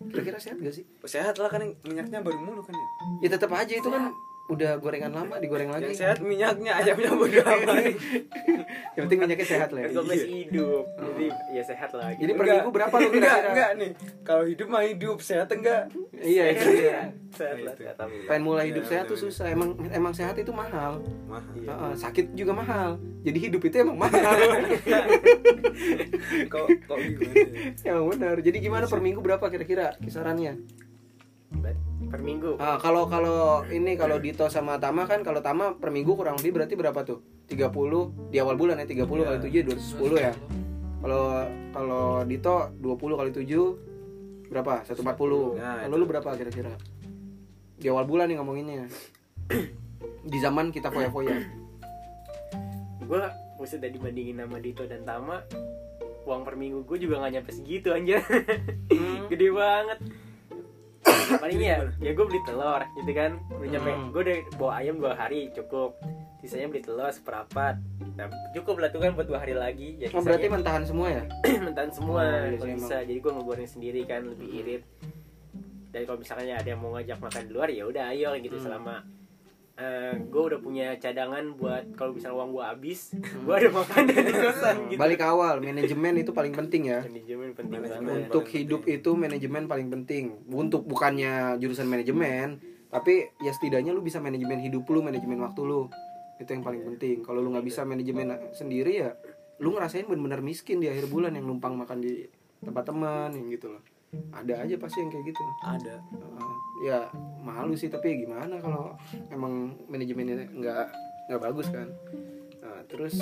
Kira-kira 0.01 0.39
sehat 0.39 0.57
gak 0.57 0.71
sih? 0.71 0.87
Sehat 1.03 1.35
lah 1.35 1.49
kan 1.49 1.59
minyaknya 1.81 2.19
baru 2.19 2.39
mulu 2.39 2.63
kan 2.63 2.71
ya? 2.71 2.87
Ya 3.21 3.29
tetap 3.29 3.51
aja 3.51 3.73
itu 3.73 3.83
kan 3.85 4.07
udah 4.45 4.77
gorengan 4.77 5.09
lama 5.09 5.41
digoreng 5.41 5.73
lagi. 5.73 5.89
yang 5.89 5.97
sehat 5.97 6.21
minyaknya 6.21 6.77
ayamnya 6.77 7.17
bodo 7.17 7.41
amat 7.41 7.97
yang 8.93 9.03
penting 9.09 9.19
minyaknya 9.25 9.47
sehat 9.49 9.73
lah 9.73 9.81
ya. 9.81 9.89
gue 9.89 10.03
masih 10.05 10.29
hidup. 10.45 10.85
Jadi 10.85 11.27
ya 11.49 11.63
sehat 11.65 11.89
lah 11.97 12.13
jadi 12.13 12.31
per 12.37 12.45
minggu 12.45 12.69
berapa 12.69 12.93
lu 12.93 13.09
enggak 13.09 13.25
kira-kira? 13.25 13.49
enggak 13.49 13.69
nih. 13.81 13.91
Kalau 14.21 14.45
hidup 14.45 14.67
mah 14.69 14.85
hidup 14.85 15.17
sehat 15.17 15.49
enggak? 15.49 15.89
Iya 16.13 16.43
itu 16.53 16.61
sehat. 16.61 17.09
lah 17.41 17.57
Itu. 17.57 17.73
sehat 17.73 17.95
alhamdulillah. 17.97 18.29
pengen 18.29 18.43
mulai 18.45 18.65
hidup 18.69 18.83
Iya, 18.85 18.91
sehat 18.93 19.05
tuh 19.09 19.17
susah. 19.17 19.49
Emang 19.49 19.69
emang 19.89 20.13
sehat 20.13 20.37
itu 20.37 20.53
mahal. 20.53 21.01
Mahal. 21.25 21.49
Iya. 21.57 21.73
Heeh, 21.73 21.93
sakit 21.97 22.37
juga 22.37 22.53
mahal. 22.53 23.01
Jadi 23.25 23.49
hidup 23.49 23.65
itu 23.65 23.81
emang 23.81 23.97
mahal. 23.97 24.29
Kok 26.53 26.65
kok 26.85 26.97
gimana? 27.01 27.33
Ya? 27.81 27.97
benar. 27.97 28.37
Jadi 28.45 28.57
gimana 28.61 28.85
per 28.85 29.01
minggu 29.01 29.25
berapa 29.25 29.41
kira-kira 29.49 29.97
kisarannya 29.99 30.61
per 32.15 32.24
minggu. 32.24 32.55
Ah 32.63 32.79
kalau 32.79 33.11
kalau 33.11 33.68
ini 33.68 34.00
kalau 34.00 34.24
Dito 34.24 34.48
sama 34.48 34.79
Tama 34.79 35.03
kan 35.03 35.20
kalau 35.20 35.44
Tama 35.44 35.75
per 35.75 35.92
minggu 35.92 36.16
kurang 36.16 36.39
lebih 36.39 36.55
berarti 36.55 36.79
berapa 36.79 36.96
tuh? 37.03 37.20
30 37.51 38.31
di 38.31 38.39
awal 38.39 38.55
bulan 38.55 38.79
ya 38.79 38.87
30 38.87 39.03
kali 39.03 39.37
7 39.44 39.68
210 39.68 40.16
ya. 40.16 40.31
Kalau 41.03 41.24
kalau 41.75 42.24
Dito 42.24 42.72
20 42.79 43.20
kali 43.20 43.31
7 43.35 44.48
berapa? 44.48 44.87
140 44.87 45.59
Nah, 45.59 45.83
kalau 45.83 45.96
lu 46.00 46.07
berapa 46.07 46.29
kira-kira? 46.39 46.72
Di 47.75 47.92
awal 47.92 48.07
bulan 48.07 48.31
nih 48.31 48.39
ngomonginnya. 48.39 48.87
Di 50.31 50.37
zaman 50.39 50.72
kita 50.72 50.87
foya-foya. 50.96 51.35
Gue 53.03 53.24
maksud 53.59 53.83
udah 53.83 53.92
dibandingin 53.92 54.39
sama 54.39 54.57
Dito 54.63 54.87
dan 54.87 55.03
Tama 55.03 55.44
uang 56.25 56.42
per 56.42 56.55
minggu 56.57 56.87
gue 56.87 56.98
juga 56.98 57.22
gak 57.27 57.31
nyampe 57.35 57.51
segitu 57.51 57.92
anjir. 57.92 58.24
Gede 59.29 59.51
banget 59.51 60.00
paling 61.35 61.57
ya 61.57 61.77
ya 61.98 62.11
gue 62.11 62.25
beli 62.25 62.41
telur 62.44 62.81
gitu 62.96 63.11
kan. 63.11 63.31
Udah 63.51 63.68
nyampe 63.70 63.89
Hmm. 63.89 64.09
gue 64.09 64.22
udah 64.22 64.37
bawa 64.55 64.72
ayam 64.77 64.96
dua 64.98 65.13
hari 65.13 65.50
cukup. 65.51 65.98
Sisanya 66.39 66.68
beli 66.68 66.81
telur 66.81 67.09
seperempat. 67.09 67.81
Nah, 68.15 68.25
cukup 68.51 68.75
lah 68.77 68.89
tuh 68.89 69.00
kan 69.00 69.11
buat 69.11 69.25
dua 69.25 69.39
hari 69.39 69.53
lagi. 69.53 69.98
Ya 69.98 70.07
oh 70.09 70.22
berarti 70.22 70.48
mentahan 70.48 70.83
semua 70.83 71.07
ya? 71.09 71.24
Mentahan 71.65 71.91
semua 71.91 72.22
Oh, 72.22 72.46
iya 72.46 72.55
kalau 72.55 72.75
bisa. 72.75 72.96
jadi 73.01 73.18
gue 73.18 73.31
ngegoreng 73.33 73.68
sendiri 73.68 74.01
kan 74.03 74.22
lebih 74.25 74.48
irit. 74.55 74.83
Dan 75.89 76.01
kalau 76.03 76.20
misalnya 76.20 76.53
ada 76.55 76.68
yang 76.68 76.79
mau 76.79 76.91
ngajak 76.91 77.18
makan 77.18 77.41
di 77.44 77.51
luar 77.51 77.70
ya 77.70 77.83
udah 77.83 78.03
ayo 78.11 78.29
gitu 78.37 78.55
Hmm. 78.55 78.65
selama 78.65 78.96
gue 80.25 80.42
udah 80.42 80.59
punya 80.59 80.96
cadangan 80.96 81.51
buat 81.53 81.83
kalau 81.94 82.16
misalnya 82.16 82.38
uang 82.38 82.50
gue 82.51 82.64
habis 82.64 83.00
Hmm. 83.11 83.44
gue 83.44 83.53
ada 83.53 83.70
makan 83.70 84.01
di 84.07 84.14
kosan 84.33 84.75
gitu. 84.88 84.98
Balik 84.98 85.22
awal 85.22 85.59
manajemen 85.59 86.14
itu 86.16 86.31
paling 86.31 86.51
penting 86.51 86.88
ya. 86.88 87.00
Manajemen 87.01 87.51
penting 87.51 87.75
Manajemen. 87.77 88.03
banget. 88.05 88.25
untuk 88.25 88.44
paling 88.46 88.55
hidup 88.57 88.81
penting. 88.81 88.98
itu 88.98 89.09
manajemen 89.14 89.64
paling 89.66 89.88
penting. 89.90 90.25
Untuk 90.48 90.81
bukannya 90.83 91.33
jurusan 91.57 91.85
manajemen 91.85 92.48
tapi 92.88 93.27
ya 93.38 93.51
setidaknya 93.51 93.92
lu 93.92 94.00
bisa 94.00 94.18
manajemen 94.18 94.57
hidup 94.57 94.88
lu 94.88 95.00
manajemen 95.00 95.40
waktu 95.40 95.61
lu. 95.61 95.92
Itu 96.35 96.50
yang 96.50 96.64
paling 96.64 96.83
penting. 96.85 97.20
Kalau 97.22 97.40
lu 97.40 97.51
nggak 97.51 97.64
bisa 97.64 97.83
manajemen 97.83 98.31
sendiri 98.51 98.92
ya 98.98 99.11
lu 99.55 99.72
ngerasain 99.72 100.03
bener-bener 100.03 100.40
miskin 100.40 100.79
di 100.79 100.88
akhir 100.88 101.07
bulan 101.07 101.31
yang 101.31 101.44
numpang 101.46 101.75
makan 101.75 102.00
di 102.00 102.27
tempat 102.59 102.83
teman 102.85 103.31
yang 103.31 103.48
gitu 103.48 103.72
loh 103.72 103.79
ada 104.35 104.53
aja 104.65 104.75
pasti 104.77 105.01
yang 105.01 105.11
kayak 105.11 105.25
gitu. 105.31 105.43
Ada. 105.63 105.95
Uh, 106.13 106.55
ya 106.83 106.99
malu 107.41 107.73
sih 107.73 107.87
tapi 107.87 108.25
gimana 108.25 108.59
kalau 108.59 108.93
emang 109.31 109.77
manajemennya 109.87 110.49
nggak 110.51 110.85
nggak 111.31 111.41
bagus 111.41 111.67
kan? 111.71 111.87
Nah, 112.61 112.81
terus 112.89 113.15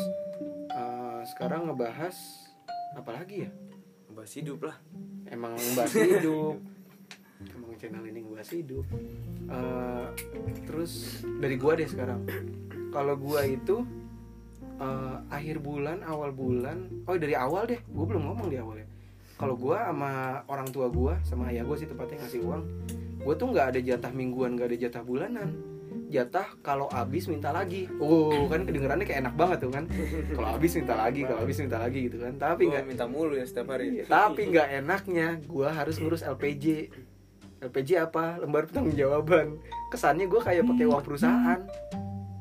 uh, 0.73 1.21
sekarang 1.27 1.69
ngebahas 1.69 2.15
apa 2.97 3.11
lagi 3.13 3.47
ya? 3.47 3.51
Bahas 4.13 4.33
hidup 4.33 4.69
lah. 4.69 4.77
Emang 5.29 5.57
bahas 5.73 5.93
hidup. 5.93 6.61
Emang 7.43 7.73
channel 7.81 8.05
ini 8.05 8.21
bahas 8.29 8.49
hidup. 8.53 8.85
Eh, 9.49 10.07
terus 10.69 11.25
dari 11.41 11.57
gua 11.57 11.73
deh 11.73 11.89
sekarang. 11.89 12.21
Kalau 12.93 13.17
gua 13.17 13.41
itu 13.41 13.81
eh, 14.77 15.15
akhir 15.33 15.59
bulan 15.65 16.05
awal 16.05 16.29
bulan 16.29 16.85
oh 17.09 17.17
dari 17.17 17.33
awal 17.33 17.65
deh. 17.65 17.81
Gua 17.89 18.05
belum 18.05 18.23
ngomong 18.29 18.47
di 18.53 18.57
awal 18.61 18.85
ya 18.85 18.87
kalau 19.43 19.59
gua 19.59 19.91
sama 19.91 20.11
orang 20.47 20.67
tua 20.71 20.87
gua 20.87 21.19
sama 21.27 21.51
ayah 21.51 21.67
gua 21.67 21.75
sih 21.75 21.83
tepatnya 21.83 22.23
ngasih 22.23 22.39
uang 22.47 22.63
gua 23.27 23.33
tuh 23.35 23.47
nggak 23.51 23.75
ada 23.75 23.79
jatah 23.83 24.11
mingguan 24.15 24.55
nggak 24.55 24.71
ada 24.71 24.77
jatah 24.87 25.03
bulanan. 25.03 25.51
Jatah 26.13 26.45
kalau 26.61 26.85
habis 26.93 27.25
minta 27.25 27.49
lagi. 27.49 27.89
Oh 27.97 28.45
kan 28.45 28.69
kedengerannya 28.69 29.01
kayak 29.01 29.25
enak 29.25 29.35
banget 29.35 29.65
tuh 29.65 29.71
kan? 29.73 29.89
Kalau 30.29 30.49
habis 30.53 30.71
minta 30.77 30.93
lagi 30.93 31.21
kalau 31.25 31.39
habis 31.41 31.57
minta 31.57 31.77
lagi 31.81 31.99
gitu 32.05 32.17
kan. 32.21 32.33
Tapi 32.37 32.61
nggak 32.69 32.85
minta 32.85 33.05
mulu 33.09 33.33
ya 33.33 33.45
setiap 33.49 33.73
hari. 33.73 33.97
Iya, 33.97 34.03
tapi 34.05 34.41
nggak 34.53 34.67
enaknya 34.85 35.27
gue 35.41 35.67
harus 35.67 35.97
ngurus 35.97 36.21
LPG 36.21 36.93
LPG 37.65 37.89
apa? 37.97 38.37
Lembar 38.45 38.69
pertanggungjawaban. 38.69 39.57
Kesannya 39.89 40.29
gue 40.29 40.41
kayak 40.41 40.63
pakai 40.69 40.85
uang 40.85 41.01
perusahaan. 41.01 41.59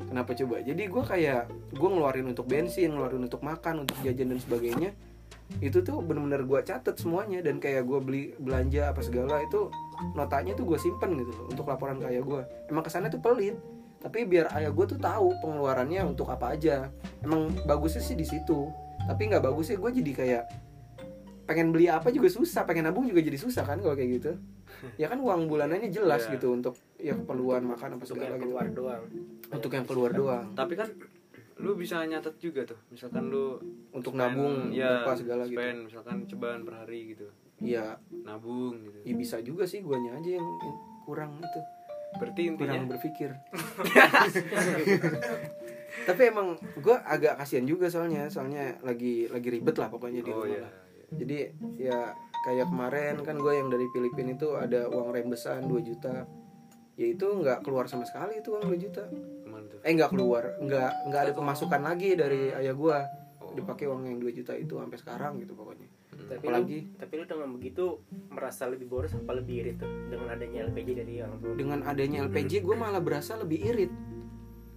Kenapa 0.04 0.30
coba? 0.36 0.60
Jadi 0.60 0.82
gue 0.92 1.02
kayak 1.08 1.42
gue 1.72 1.88
ngeluarin 1.88 2.28
untuk 2.28 2.44
bensin 2.44 2.92
ngeluarin 2.92 3.24
untuk 3.24 3.40
makan 3.40 3.88
untuk 3.88 3.96
jajan 4.04 4.36
dan 4.36 4.40
sebagainya 4.42 4.92
itu 5.60 5.84
tuh 5.84 6.00
bener-bener 6.00 6.42
gue 6.42 6.60
catet 6.64 6.96
semuanya 6.96 7.44
dan 7.44 7.60
kayak 7.60 7.84
gue 7.84 7.98
beli 8.00 8.22
belanja 8.40 8.90
apa 8.90 9.04
segala 9.04 9.42
itu 9.42 9.68
notanya 10.14 10.56
tuh 10.56 10.64
gue 10.64 10.78
simpen 10.80 11.14
gitu 11.14 11.28
loh 11.28 11.46
untuk 11.52 11.68
laporan 11.68 12.00
ke 12.00 12.08
ayah 12.08 12.24
gue 12.24 12.40
emang 12.68 12.80
kesannya 12.80 13.12
tuh 13.12 13.20
pelit 13.20 13.54
tapi 14.00 14.26
biar 14.26 14.50
ayah 14.58 14.74
gue 14.74 14.86
tuh 14.88 14.98
tahu 14.98 15.30
pengeluarannya 15.38 16.02
untuk 16.02 16.26
apa 16.26 16.58
aja. 16.58 16.90
Emang 17.22 17.54
bagusnya 17.62 18.02
sih 18.02 18.18
di 18.18 18.26
situ 18.26 18.66
tapi 19.06 19.30
nggak 19.30 19.42
bagusnya 19.42 19.78
gue 19.78 19.90
jadi 20.02 20.12
kayak 20.14 20.44
pengen 21.42 21.70
beli 21.70 21.86
apa 21.86 22.10
juga 22.10 22.26
susah 22.30 22.62
pengen 22.62 22.86
nabung 22.86 23.06
juga 23.06 23.18
jadi 23.18 23.38
susah 23.38 23.62
kan 23.62 23.78
kalau 23.78 23.94
kayak 23.94 24.10
gitu. 24.18 24.32
Ya 24.98 25.06
kan 25.06 25.20
uang 25.20 25.46
bulanannya 25.46 25.92
jelas 25.92 26.26
Iya. 26.26 26.34
gitu 26.34 26.50
untuk 26.50 26.74
ya 26.98 27.14
keperluan 27.14 27.62
makan 27.62 27.94
apa 27.94 28.02
untuk 28.02 28.08
segala 28.08 28.34
yang 28.34 28.40
gitu. 28.40 28.44
keluar 28.50 28.66
doang. 28.72 29.02
Untuk 29.52 29.70
yang 29.70 29.86
keluar 29.86 30.10
doang. 30.10 30.46
Tapi 30.56 30.74
kan 30.74 30.88
lu 31.62 31.78
bisa 31.78 32.02
nyatet 32.02 32.34
juga 32.42 32.66
tuh 32.66 32.78
misalkan 32.90 33.30
lu 33.30 33.54
untuk 33.94 34.18
spend- 34.18 34.34
nabung 34.34 34.74
ya 34.74 35.06
apa 35.06 35.14
segala 35.14 35.46
gitu. 35.46 35.54
spend 35.54 35.78
misalkan 35.86 36.16
cobaan 36.26 36.60
per 36.66 36.74
hari 36.82 37.14
gitu. 37.14 37.26
Iya. 37.62 38.02
Nabung 38.26 38.82
gitu. 38.82 38.98
Ya 39.06 39.14
bisa 39.14 39.38
juga 39.38 39.62
sih 39.62 39.78
guanya 39.86 40.18
aja 40.18 40.42
yang 40.42 40.48
yang 40.58 40.76
kurang 41.06 41.38
itu. 41.38 41.60
Berarti 42.18 42.42
intinya 42.50 42.74
kurang 42.74 42.90
berpikir. 42.90 43.30
Tapi 46.08 46.22
emang 46.26 46.58
gue 46.58 46.96
agak 47.06 47.38
kasihan 47.38 47.62
juga 47.62 47.86
soalnya 47.86 48.26
soalnya 48.26 48.74
lagi 48.82 49.30
lagi 49.30 49.48
ribet 49.54 49.78
lah 49.78 49.86
pokoknya 49.86 50.26
di 50.26 50.30
oh 50.34 50.42
rumah 50.42 50.48
iya 50.50 50.60
lah. 50.66 50.72
jadi 51.12 51.38
ya 51.76 51.98
kayak 52.42 52.66
kemarin 52.72 53.14
kan 53.22 53.36
gue 53.38 53.52
yang 53.54 53.68
dari 53.70 53.86
Filipina 53.92 54.34
itu 54.34 54.56
ada 54.58 54.90
uang 54.90 55.14
rembesan 55.14 55.70
2 55.70 55.78
juta. 55.84 56.26
Ya 56.98 57.06
itu 57.06 57.24
nggak 57.24 57.62
keluar 57.62 57.86
sama 57.86 58.02
sekali 58.02 58.42
itu 58.42 58.50
uang 58.50 58.66
2 58.66 58.82
juta 58.82 59.06
eh 59.82 59.92
nggak 59.92 60.10
keluar. 60.10 60.56
Nggak 60.58 60.90
nggak 61.06 61.20
ada 61.20 61.32
pemasukan 61.32 61.80
lagi 61.80 62.14
dari 62.14 62.50
ayah 62.52 62.72
gue 62.72 62.98
Oh. 63.42 63.50
dipakai 63.52 63.84
uang 63.84 64.06
yang 64.06 64.16
2 64.16 64.32
juta 64.32 64.54
itu 64.54 64.74
sampai 64.74 64.96
sekarang 64.96 65.32
gitu 65.36 65.52
pokoknya. 65.52 65.84
Tapi 66.12 66.40
Apalagi- 66.40 66.82
lu, 66.86 66.96
tapi 66.96 67.12
lu 67.14 67.24
dengan 67.26 67.50
begitu 67.50 67.84
merasa 68.28 68.64
lebih 68.64 68.86
boros 68.86 69.12
apa 69.12 69.32
lebih 69.34 69.54
irit 69.60 69.76
tuh? 69.76 69.90
Dengan 70.08 70.28
adanya 70.30 70.58
LPG 70.64 70.88
dari 70.94 71.12
orang 71.18 71.36
tua 71.36 71.52
dengan 71.52 71.78
adanya 71.82 72.18
LPG 72.22 72.52
gue 72.60 72.72
malah 72.74 73.00
berasa 73.00 73.34
lebih 73.34 73.58
irit. 73.60 73.92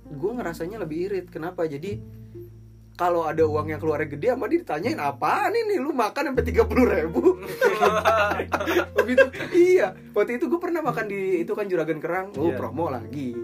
Gue 0.08 0.32
ngerasanya 0.34 0.78
lebih 0.78 0.98
irit. 1.06 1.26
Kenapa? 1.30 1.63
Jadi 1.63 2.02
kalau 2.96 3.24
ada 3.24 3.44
uang 3.44 3.68
yang 3.68 3.78
keluarnya 3.78 4.08
gede 4.10 4.28
sama 4.30 4.48
dia 4.48 4.60
ditanyain 4.60 4.98
apaan 4.98 5.52
ini? 5.54 5.76
Lu 5.78 5.91
makan 5.91 6.32
sampai 6.32 6.44
tiga 6.44 6.63
puluh 6.63 6.86
ribu? 6.86 7.39
Begitu 8.96 9.26
iya. 9.72 9.88
Waktu 10.12 10.38
itu 10.38 10.46
gue 10.48 10.60
pernah 10.60 10.82
makan 10.82 11.06
di 11.06 11.20
itu 11.39 11.52
kan 11.52 11.65
juragan 11.65 12.00
kerang. 12.00 12.28
Oh 12.36 12.50
Iya. 12.50 12.58
promo 12.58 12.88
lagi 12.88 13.36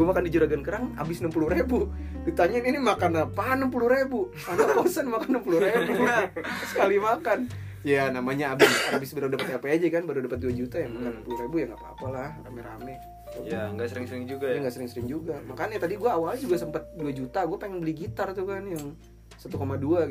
gue 0.00 0.06
makan 0.08 0.24
di 0.24 0.32
juragan 0.32 0.64
kerang 0.64 0.84
habis 0.96 1.20
enam 1.20 1.28
puluh 1.28 1.52
ribu. 1.52 1.92
Ditanyain 2.24 2.64
ini 2.64 2.80
makan 2.80 3.20
apa 3.20 3.52
enam 3.52 3.68
puluh 3.68 3.92
ribu? 3.92 4.32
Anak 4.48 4.72
kosan 4.72 5.12
makan 5.12 5.36
enam 5.36 5.42
puluh 5.44 5.60
ribu. 5.60 5.92
Sekali 6.72 6.96
makan. 6.96 7.52
Ya 7.84 8.08
namanya 8.08 8.56
habis 8.56 8.72
habis 8.88 9.12
baru 9.12 9.28
dapat 9.28 9.60
LPG 9.60 9.92
kan 9.92 10.08
baru 10.08 10.24
dapat 10.24 10.40
2 10.40 10.52
juta 10.52 10.80
ya 10.80 10.88
makan 10.88 11.20
enam 11.20 11.24
puluh 11.24 11.38
ribu 11.44 11.54
ya 11.60 11.66
nggak 11.68 11.80
apa-apa 11.84 12.06
lah 12.08 12.30
rame-rame. 12.48 12.96
Ya 13.44 13.68
nggak 13.76 13.88
sering-sering 13.92 14.24
juga 14.24 14.48
ya 14.48 14.56
ya. 14.56 14.60
nggak 14.64 14.74
sering-sering 14.80 15.08
juga. 15.08 15.36
Makanya 15.44 15.76
tadi 15.84 16.00
gua 16.00 16.16
awalnya 16.16 16.40
juga 16.40 16.56
sempet 16.56 16.96
2 16.96 17.04
juta 17.12 17.44
gue 17.44 17.58
pengen 17.60 17.84
beli 17.84 17.92
gitar 17.92 18.32
tuh 18.32 18.48
kan 18.48 18.64
yang 18.64 18.96
1,2 19.40 19.56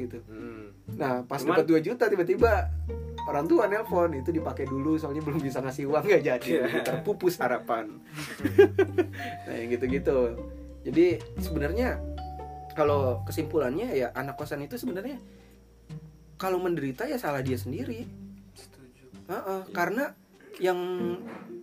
gitu. 0.05 0.17
Hmm. 0.25 0.73
nah 0.97 1.21
pas 1.21 1.37
dapat 1.37 1.65
2 1.69 1.85
juta 1.85 2.09
tiba-tiba 2.09 2.73
orang 3.29 3.45
tua 3.45 3.69
nelpon 3.69 4.17
itu 4.17 4.33
dipakai 4.33 4.65
dulu 4.65 4.97
soalnya 4.97 5.21
belum 5.21 5.37
bisa 5.39 5.61
ngasih 5.61 5.85
uang 5.85 6.03
nggak 6.03 6.23
jadi 6.25 6.49
Iya. 6.49 6.81
terpupus 6.81 7.37
harapan 7.37 8.01
nah 9.45 9.53
yang 9.53 9.69
gitu-gitu 9.69 10.33
jadi 10.81 11.21
sebenarnya 11.37 12.01
kalau 12.73 13.21
kesimpulannya 13.23 13.91
ya 13.91 14.09
anak 14.13 14.33
kosan 14.35 14.65
itu 14.65 14.75
sebenarnya 14.75 15.21
kalau 16.39 16.57
menderita 16.57 17.03
ya 17.05 17.19
salah 17.19 17.43
dia 17.43 17.59
sendiri 17.59 18.07
setuju 18.55 19.05
Heeh, 19.27 19.61
karena 19.69 20.15
yang 20.57 20.79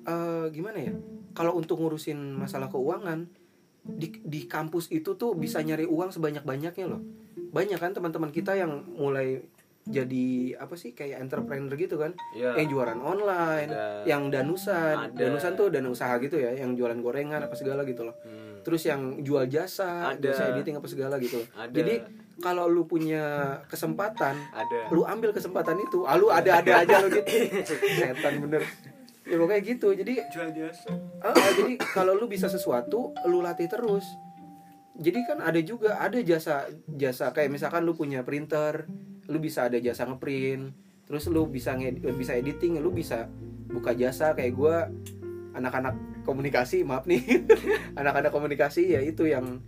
eh, 0.05 0.47
gimana 0.53 0.79
ya? 0.81 0.95
Kalau 1.33 1.53
untuk 1.53 1.81
ngurusin 1.81 2.17
masalah 2.33 2.69
keuangan 2.69 3.29
di 3.85 4.09
di 4.25 4.49
kampus 4.49 4.89
itu 4.89 5.17
tuh 5.17 5.37
bisa 5.37 5.61
nyari 5.61 5.85
uang 5.85 6.09
sebanyak-banyaknya 6.09 6.87
loh. 6.89 7.05
Banyak 7.53 7.77
kan 7.77 7.93
teman-teman 7.93 8.33
kita 8.33 8.57
yang 8.57 8.89
mulai 8.97 9.45
jadi 9.87 10.59
apa 10.59 10.75
sih 10.75 10.93
kayak 10.99 11.23
entrepreneur 11.23 11.73
gitu 11.79 11.97
kan? 11.97 12.13
ya 12.35 12.59
Yang 12.59 12.75
jualan 12.75 12.99
online, 12.99 13.71
Ada. 13.71 14.03
yang 14.03 14.35
danusan, 14.35 15.15
Ada. 15.15 15.19
danusan 15.19 15.53
tuh 15.55 15.71
dana 15.71 15.87
usaha 15.87 16.19
gitu 16.19 16.43
ya, 16.43 16.51
yang 16.59 16.75
jualan 16.75 16.99
gorengan 16.99 17.47
apa 17.47 17.55
segala 17.55 17.87
gitu 17.87 18.03
loh. 18.03 18.19
Hmm. 18.27 18.67
Terus 18.67 18.83
yang 18.83 19.23
jual 19.23 19.47
jasa, 19.47 20.19
Ada. 20.19 20.35
jasa 20.35 20.43
editing 20.51 20.83
apa 20.83 20.91
segala 20.91 21.15
gitu. 21.23 21.39
loh. 21.39 21.49
Ada. 21.55 21.71
Jadi 21.71 21.95
kalau 22.37 22.69
lu 22.69 22.85
punya 22.85 23.57
kesempatan 23.65 24.37
ada 24.53 24.93
lu 24.93 25.09
ambil 25.09 25.33
kesempatan 25.33 25.81
itu 25.81 26.05
ah, 26.05 26.21
lu 26.21 26.29
ada-ada 26.29 26.85
aja 26.85 27.01
lo 27.01 27.09
gitu 27.09 27.25
setan 27.97 28.45
bener 28.45 28.61
ya 29.25 29.41
pokoknya 29.41 29.63
gitu 29.65 29.89
jadi 29.97 30.29
jual 30.29 30.53
jasa 30.53 30.93
ah, 31.25 31.33
jadi 31.33 31.81
kalau 31.97 32.13
lu 32.13 32.29
bisa 32.29 32.47
sesuatu 32.53 33.17
lu 33.25 33.41
latih 33.41 33.73
terus 33.73 34.05
jadi 34.97 35.25
kan 35.29 35.39
ada 35.45 35.61
juga 35.61 36.01
ada 36.01 36.21
jasa 36.21 36.69
jasa 36.89 37.33
kayak 37.33 37.53
misalkan 37.53 37.85
lu 37.85 37.97
punya 37.97 38.25
printer 38.25 38.89
lu 39.27 39.39
bisa 39.43 39.67
ada 39.67 39.79
jasa 39.83 40.07
ngeprint 40.07 40.71
terus 41.07 41.31
lu 41.31 41.47
bisa 41.47 41.79
bisa 42.19 42.33
editing 42.35 42.83
lu 42.83 42.91
bisa 42.91 43.31
buka 43.71 43.95
jasa 43.95 44.35
kayak 44.35 44.53
gua 44.55 44.91
anak-anak 45.55 45.95
komunikasi 46.27 46.83
maaf 46.83 47.07
nih 47.07 47.47
anak-anak 48.01 48.35
komunikasi 48.35 48.95
ya 48.95 49.01
itu 49.03 49.27
yang 49.27 49.63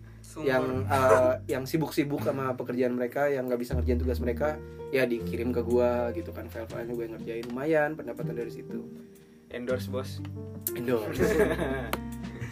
yang 0.45 0.85
eh, 0.85 1.35
yang 1.49 1.65
sibuk-sibuk 1.65 2.21
sama 2.21 2.53
pekerjaan 2.53 2.93
mereka 2.93 3.33
yang 3.33 3.49
nggak 3.49 3.65
bisa 3.65 3.73
ngerjain 3.73 3.97
tugas 3.97 4.21
mereka 4.21 4.61
ya 4.93 5.09
dikirim 5.09 5.51
ke 5.57 5.65
gua 5.65 6.13
gitu 6.13 6.31
kan. 6.37 6.47
File-filenya 6.53 6.93
gue 6.93 7.07
ngerjain 7.17 7.45
lumayan 7.49 7.97
pendapatan 7.97 8.37
dari 8.37 8.53
situ. 8.53 8.85
Endorse 9.49 9.89
bos. 9.89 10.21
Endorse. 10.77 11.25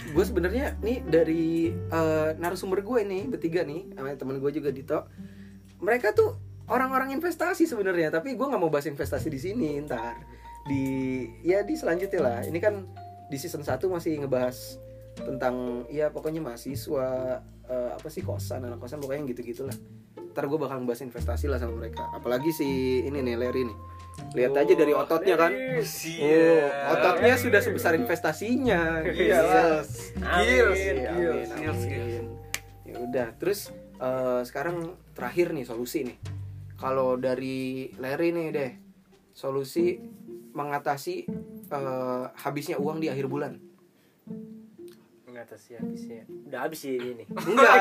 Gue 0.07 0.25
sebenarnya 0.25 0.81
nih 0.81 1.05
dari 1.05 1.69
eh, 1.77 2.31
narasumber 2.41 2.81
gue 2.81 3.05
nih 3.05 3.29
bertiga 3.29 3.69
nih 3.69 3.91
sama 3.93 4.17
teman 4.17 4.41
gue 4.41 4.49
juga 4.49 4.73
Dito. 4.73 5.05
Mereka 5.83 6.17
tuh 6.17 6.41
orang-orang 6.67 7.15
investasi 7.15 7.67
sebenarnya 7.67 8.11
tapi 8.11 8.35
gue 8.35 8.47
nggak 8.47 8.61
mau 8.61 8.71
bahas 8.71 8.87
investasi 8.91 9.29
di 9.31 9.41
sini 9.41 9.79
ntar. 9.87 10.19
Di 10.67 10.85
ya 11.47 11.63
di 11.63 11.75
selanjutnya 11.79 12.21
lah. 12.21 12.39
Ini 12.43 12.59
kan 12.59 12.87
di 13.31 13.37
season 13.39 13.63
1 13.63 13.79
masih 13.87 14.23
ngebahas 14.23 14.79
tentang 15.17 15.87
ya 15.89 16.13
pokoknya 16.13 16.45
mahasiswa 16.45 17.41
eh, 17.67 17.91
apa 17.97 18.09
sih 18.13 18.21
kosan 18.21 18.63
anak 18.69 18.79
kosan 18.79 19.01
pokoknya 19.01 19.33
gitu 19.33 19.43
gitulah 19.43 19.75
ntar 20.37 20.53
gue 20.53 20.59
bakal 20.61 20.85
bahas 20.85 21.01
investasi 21.01 21.49
lah 21.49 21.57
sama 21.57 21.81
mereka. 21.81 22.05
Apalagi 22.13 22.53
si 22.53 23.01
ini 23.09 23.25
nih 23.25 23.41
Larry 23.41 23.65
nih. 23.65 23.79
Lihat 24.37 24.53
aja 24.53 24.73
dari 24.77 24.93
ototnya 24.93 25.37
kan. 25.37 25.53
Oh, 25.53 26.69
ototnya 26.93 27.35
sudah 27.41 27.61
sebesar 27.65 27.97
investasinya. 27.97 29.01
Yes. 29.05 30.13
Gils, 30.17 30.77
Iya, 30.77 31.13
gils, 31.17 31.49
amin, 31.57 31.73
gils. 31.89 32.27
Ya 32.85 32.97
udah, 33.01 33.29
terus 33.41 33.73
eh, 33.97 34.41
sekarang 34.45 34.93
terakhir 35.17 35.57
nih 35.57 35.65
solusi 35.65 36.05
nih. 36.05 36.17
Kalau 36.77 37.17
dari 37.17 37.89
Larry 37.97 38.37
nih 38.37 38.47
deh, 38.53 38.73
solusi 39.33 39.97
mengatasi 40.53 41.17
eh, 41.69 42.25
habisnya 42.41 42.77
uang 42.81 43.01
di 43.01 43.09
akhir 43.13 43.29
bulan. 43.29 43.61
mengatasi 45.27 45.77
habisnya 45.77 46.25
udah 46.49 46.65
habis 46.65 46.81
sih 46.81 46.97
ini 46.97 47.29
Enggak, 47.53 47.75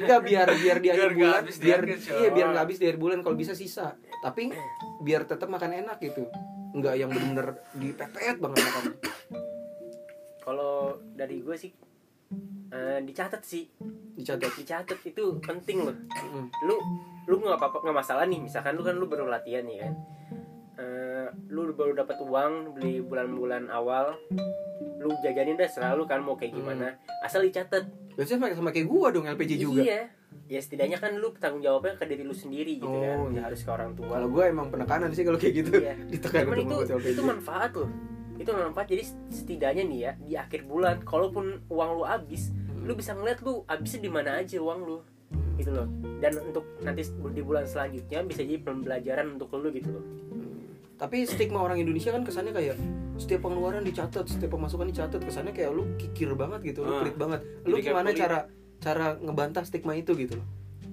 enggak 0.00 0.20
biar 0.24 0.48
biar 0.56 0.78
di 0.80 0.88
akhir 0.88 1.12
Biar 1.12 1.12
bulan, 1.20 1.36
habis 1.44 1.56
di 1.60 1.64
biar 1.68 1.80
akhir, 1.84 1.98
iya 2.16 2.28
biar 2.32 2.46
nggak 2.48 2.64
habis 2.64 2.78
di 2.80 2.84
akhir 2.88 2.98
bulan 3.04 3.18
kalau 3.20 3.36
bisa 3.36 3.52
sisa. 3.52 3.86
Tapi 4.24 4.56
biar 5.04 5.28
tetap 5.28 5.52
makan 5.52 5.84
enak 5.84 6.00
gitu. 6.00 6.24
Enggak 6.72 6.96
yang 6.96 7.12
bener-bener 7.12 7.60
dipepet 7.76 8.40
banget 8.40 8.60
makan. 8.64 8.84
kalau 10.40 10.96
dari 11.12 11.44
gue 11.44 11.56
sih 11.60 11.76
eh, 12.72 12.98
dicatat 13.04 13.42
sih. 13.42 13.64
Dicatat. 14.18 14.50
dicatat 14.58 14.98
itu 15.06 15.38
penting 15.40 15.86
loh. 15.86 15.94
Mm. 15.94 16.46
lu 16.66 16.76
lu 17.28 17.34
nggak 17.44 17.60
apa-apa 17.60 17.84
nggak 17.84 17.98
masalah 17.98 18.24
nih. 18.26 18.40
Misalkan 18.40 18.76
lu 18.76 18.82
kan 18.84 18.96
lu 18.96 19.06
baru 19.06 19.28
latihan 19.28 19.64
nih 19.64 19.84
kan. 19.84 19.92
Eh, 20.78 21.26
lu 21.50 21.70
baru 21.74 21.92
dapat 21.96 22.16
uang 22.22 22.78
beli 22.78 23.02
bulan-bulan 23.02 23.66
awal 23.72 24.14
lu 24.98 25.14
jajanin 25.22 25.54
dah 25.54 25.70
selalu 25.70 26.06
kan 26.06 26.22
mau 26.22 26.34
kayak 26.34 26.54
gimana. 26.54 26.98
Asal 27.22 27.46
dicatat. 27.46 27.86
Biasanya 28.18 28.50
sama, 28.50 28.54
sama 28.54 28.70
kayak 28.74 28.88
gua 28.90 29.14
dong 29.14 29.30
LPG 29.30 29.52
juga. 29.62 29.82
iya. 29.82 30.02
Ya 30.48 30.60
setidaknya 30.64 30.96
kan 30.96 31.12
lu 31.20 31.28
tanggung 31.36 31.60
jawabnya 31.60 31.92
ke 32.00 32.08
diri 32.08 32.24
lu 32.24 32.32
sendiri 32.32 32.80
gitu 32.80 32.88
kan. 32.88 33.20
Oh, 33.20 33.28
nggak 33.28 33.36
iya. 33.36 33.48
harus 33.52 33.60
ke 33.62 33.70
orang 33.70 33.92
tua. 33.92 34.16
Kalau 34.16 34.28
gue 34.32 34.44
emang 34.48 34.72
penekanan 34.72 35.12
sih 35.12 35.20
kalau 35.20 35.36
kayak 35.36 35.54
gitu. 35.60 35.70
Iya. 35.76 35.94
ditekan 36.12 36.48
Cuman 36.48 36.58
itu 36.64 36.76
itu 37.04 37.22
manfaat 37.22 37.72
loh 37.76 38.07
itu 38.38 38.48
manfaat 38.48 38.86
jadi 38.86 39.02
setidaknya 39.28 39.84
nih 39.84 39.98
ya 40.00 40.12
di 40.16 40.34
akhir 40.34 40.64
bulan 40.64 41.02
kalaupun 41.02 41.44
uang 41.68 41.90
lu 41.92 42.04
habis 42.04 42.50
Hmm. 42.68 42.86
lu 42.86 42.94
bisa 42.94 43.10
ngeliat 43.10 43.42
lu 43.42 43.66
habisnya 43.66 44.00
di 44.00 44.08
mana 44.08 44.38
aja 44.38 44.56
uang 44.56 44.80
lu 44.80 44.98
gitu 45.56 45.70
loh 45.72 45.90
dan 46.16 46.38
untuk 46.40 46.62
nanti 46.78 47.02
di 47.10 47.42
bulan 47.42 47.66
selanjutnya 47.66 48.22
bisa 48.22 48.40
jadi 48.40 48.62
pembelajaran 48.62 49.34
untuk 49.34 49.50
lu 49.52 49.68
gitu 49.68 49.90
loh 49.90 50.04
Tapi 50.94 51.22
stigma 51.24 51.58
orang 51.60 51.78
Indonesia 51.78 52.10
kan 52.10 52.22
kesannya 52.22 52.50
kayak 52.50 52.74
setiap 53.14 53.42
pengeluaran 53.44 53.82
dicatat, 53.82 54.26
setiap 54.26 54.50
pemasukan 54.52 54.82
dicatat, 54.84 55.18
kesannya 55.20 55.50
kayak 55.52 55.70
lu 55.70 55.86
kikir 55.94 56.34
banget 56.34 56.58
gitu, 56.64 56.82
lu 56.82 56.90
Ah. 56.90 56.98
pelit 56.98 57.14
banget. 57.14 57.40
Lu 57.62 57.74
Jadi 57.76 57.86
gimana 57.86 58.10
cara 58.12 58.38
cara 58.78 59.06
ngebantah 59.16 59.62
stigma 59.62 59.94
itu 59.94 60.10
gitu 60.16 60.34
loh. 60.34 60.46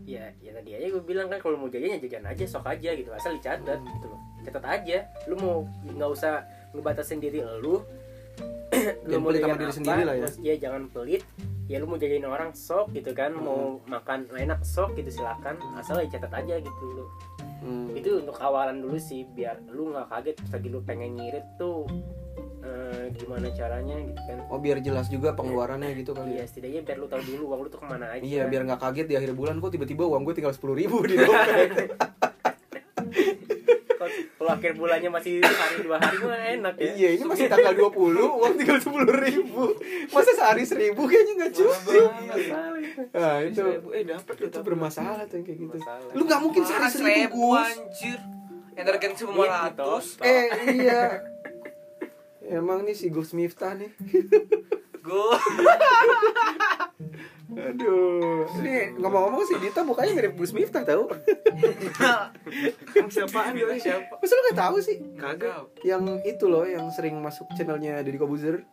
ya 0.05 0.29
ya 0.37 0.53
tadi 0.53 0.69
aja 0.71 0.85
gue 0.87 1.01
bilang 1.01 1.25
kan 1.25 1.37
kalau 1.39 1.57
mau 1.57 1.65
jajan 1.65 1.89
ya 1.89 1.99
jajan 1.99 2.21
aja 2.23 2.45
sok 2.45 2.65
aja 2.67 2.93
gitu 2.93 3.09
asal 3.09 3.33
dicatat 3.33 3.65
Hmm. 3.75 3.89
gitu 3.91 4.05
loh 4.05 4.21
catat 4.39 4.61
aja 4.63 4.97
lu 5.25 5.33
mau 5.35 5.65
nggak 5.83 6.09
usah 6.11 6.45
ngebatasin 6.75 7.17
diri 7.17 7.39
lu 7.59 7.81
Jangan 9.07 9.23
pelit 9.23 9.41
sama 9.41 9.55
diri 9.55 9.73
sendiri 9.73 10.01
lah 10.03 10.15
ya. 10.15 10.27
ya 10.43 10.53
jangan 10.59 10.81
pelit 10.89 11.23
ya 11.65 11.79
lu 11.79 11.87
mau 11.87 11.95
jajain 11.95 12.21
orang 12.23 12.51
sok 12.51 12.91
gitu 12.91 13.09
kan 13.11 13.31
Hmm. 13.31 13.41
mau 13.41 13.59
makan 13.85 14.27
enak 14.29 14.61
sok 14.61 14.93
gitu 14.93 15.09
silakan 15.11 15.55
asal 15.75 15.97
ya 15.97 16.07
catat 16.09 16.33
aja 16.35 16.55
gitu 16.57 16.85
lu 16.93 17.05
Hmm. 17.57 17.89
itu 17.93 18.21
untuk 18.21 18.37
awalan 18.37 18.77
dulu 18.77 18.93
sih 18.95 19.25
biar 19.27 19.57
lu 19.67 19.89
nggak 19.89 20.05
kaget 20.07 20.35
pas 20.37 20.51
lagi 20.53 20.67
lu 20.69 20.79
pengen 20.83 21.17
ngirit 21.17 21.41
tuh 21.55 21.89
eh, 22.61 23.09
gimana 23.11 23.49
caranya 23.49 23.97
gitu 23.97 24.21
kan 24.21 24.37
Oh 24.45 24.59
biar 24.59 24.77
jelas 24.79 25.07
juga 25.07 25.33
pengeluarannya 25.33 25.95
gitu 25.95 26.13
kali 26.13 26.35
Iya 26.35 26.39
ya. 26.39 26.45
setidaknya 26.45 26.81
biar 26.83 26.97
lu 26.99 27.07
tahu 27.07 27.21
dulu 27.23 27.43
uang 27.47 27.59
lu 27.61 27.69
tuh 27.69 27.79
ke 27.79 27.87
mana 27.87 28.05
aja 28.11 28.21
Iya 28.21 28.41
biar 28.45 28.61
nggak 28.65 28.79
kaget 28.79 29.05
di 29.07 29.15
akhir 29.15 29.31
bulan 29.33 29.57
kok 29.57 29.71
tiba-tiba 29.71 30.03
uang 30.03 30.21
gue 30.23 30.33
tinggal 30.35 30.53
sepuluh 30.53 30.75
ribu 30.75 31.01
di 31.03 31.15
dompet. 31.19 31.89
Kalau 34.45 34.61
akhir 34.61 34.77
bulannya 34.77 35.09
masih 35.09 35.41
hari 35.41 35.81
dua 35.81 35.97
hari 35.97 36.21
mah 36.21 36.37
enak 36.37 36.73
ya. 36.77 36.93
Iya 36.93 37.09
ini 37.17 37.23
masih 37.25 37.49
tanggal 37.49 37.73
20 37.73 38.13
Uang 38.13 38.53
tinggal 38.61 38.77
10 38.77 38.93
ribu. 39.25 39.73
Masa 40.13 40.31
sehari 40.37 40.61
seribu 40.61 41.09
kayaknya 41.09 41.49
gak 41.49 41.53
cukup. 41.57 42.09
Nah 43.09 43.41
itu. 43.41 43.65
Eh 43.89 44.05
dapat 44.05 44.35
Itu 44.37 44.59
bermasalah 44.61 45.25
tuh 45.25 45.41
yang 45.41 45.45
kayak 45.49 45.57
gitu. 45.65 45.73
Bermasalah. 45.73 46.13
Lu 46.13 46.23
gak 46.29 46.41
mungkin 46.45 46.61
sehari 46.61 46.93
seribu 46.93 47.57
Gus. 47.57 47.73
anjir. 47.73 48.19
Energen 48.77 49.11
Iya, 49.17 49.17
semua 49.17 49.45
ratus. 49.49 50.05
Gitu. 50.13 50.29
Eh 50.29 50.47
iya. 50.77 51.01
Emang 52.45 52.85
nih 52.85 52.93
si 52.93 53.09
Gus 53.09 53.33
Miftah 53.33 53.73
nih. 53.73 53.89
Gue 55.01 55.37
Aduh 57.45 58.49
Nih 58.59 58.97
ngomong-ngomong 58.97 59.45
si 59.45 59.53
Dita 59.61 59.85
mukanya 59.85 60.17
mirip 60.17 60.33
Gus 60.33 60.49
Miftah 60.49 60.81
tau 60.81 61.05
Yang 62.97 63.09
siapaan 63.13 63.53
doi? 63.53 63.77
siapa 63.77 64.17
Masa 64.17 64.33
lu 64.33 64.41
gak 64.49 64.59
tahu 64.59 64.75
sih 64.81 64.97
Kagak. 65.13 65.69
Yang 65.85 66.25
itu 66.25 66.45
loh 66.49 66.65
Yang 66.65 66.97
sering 66.97 67.21
masuk 67.21 67.45
channelnya 67.53 68.01
Deddy 68.01 68.17
Kobuzer 68.17 68.65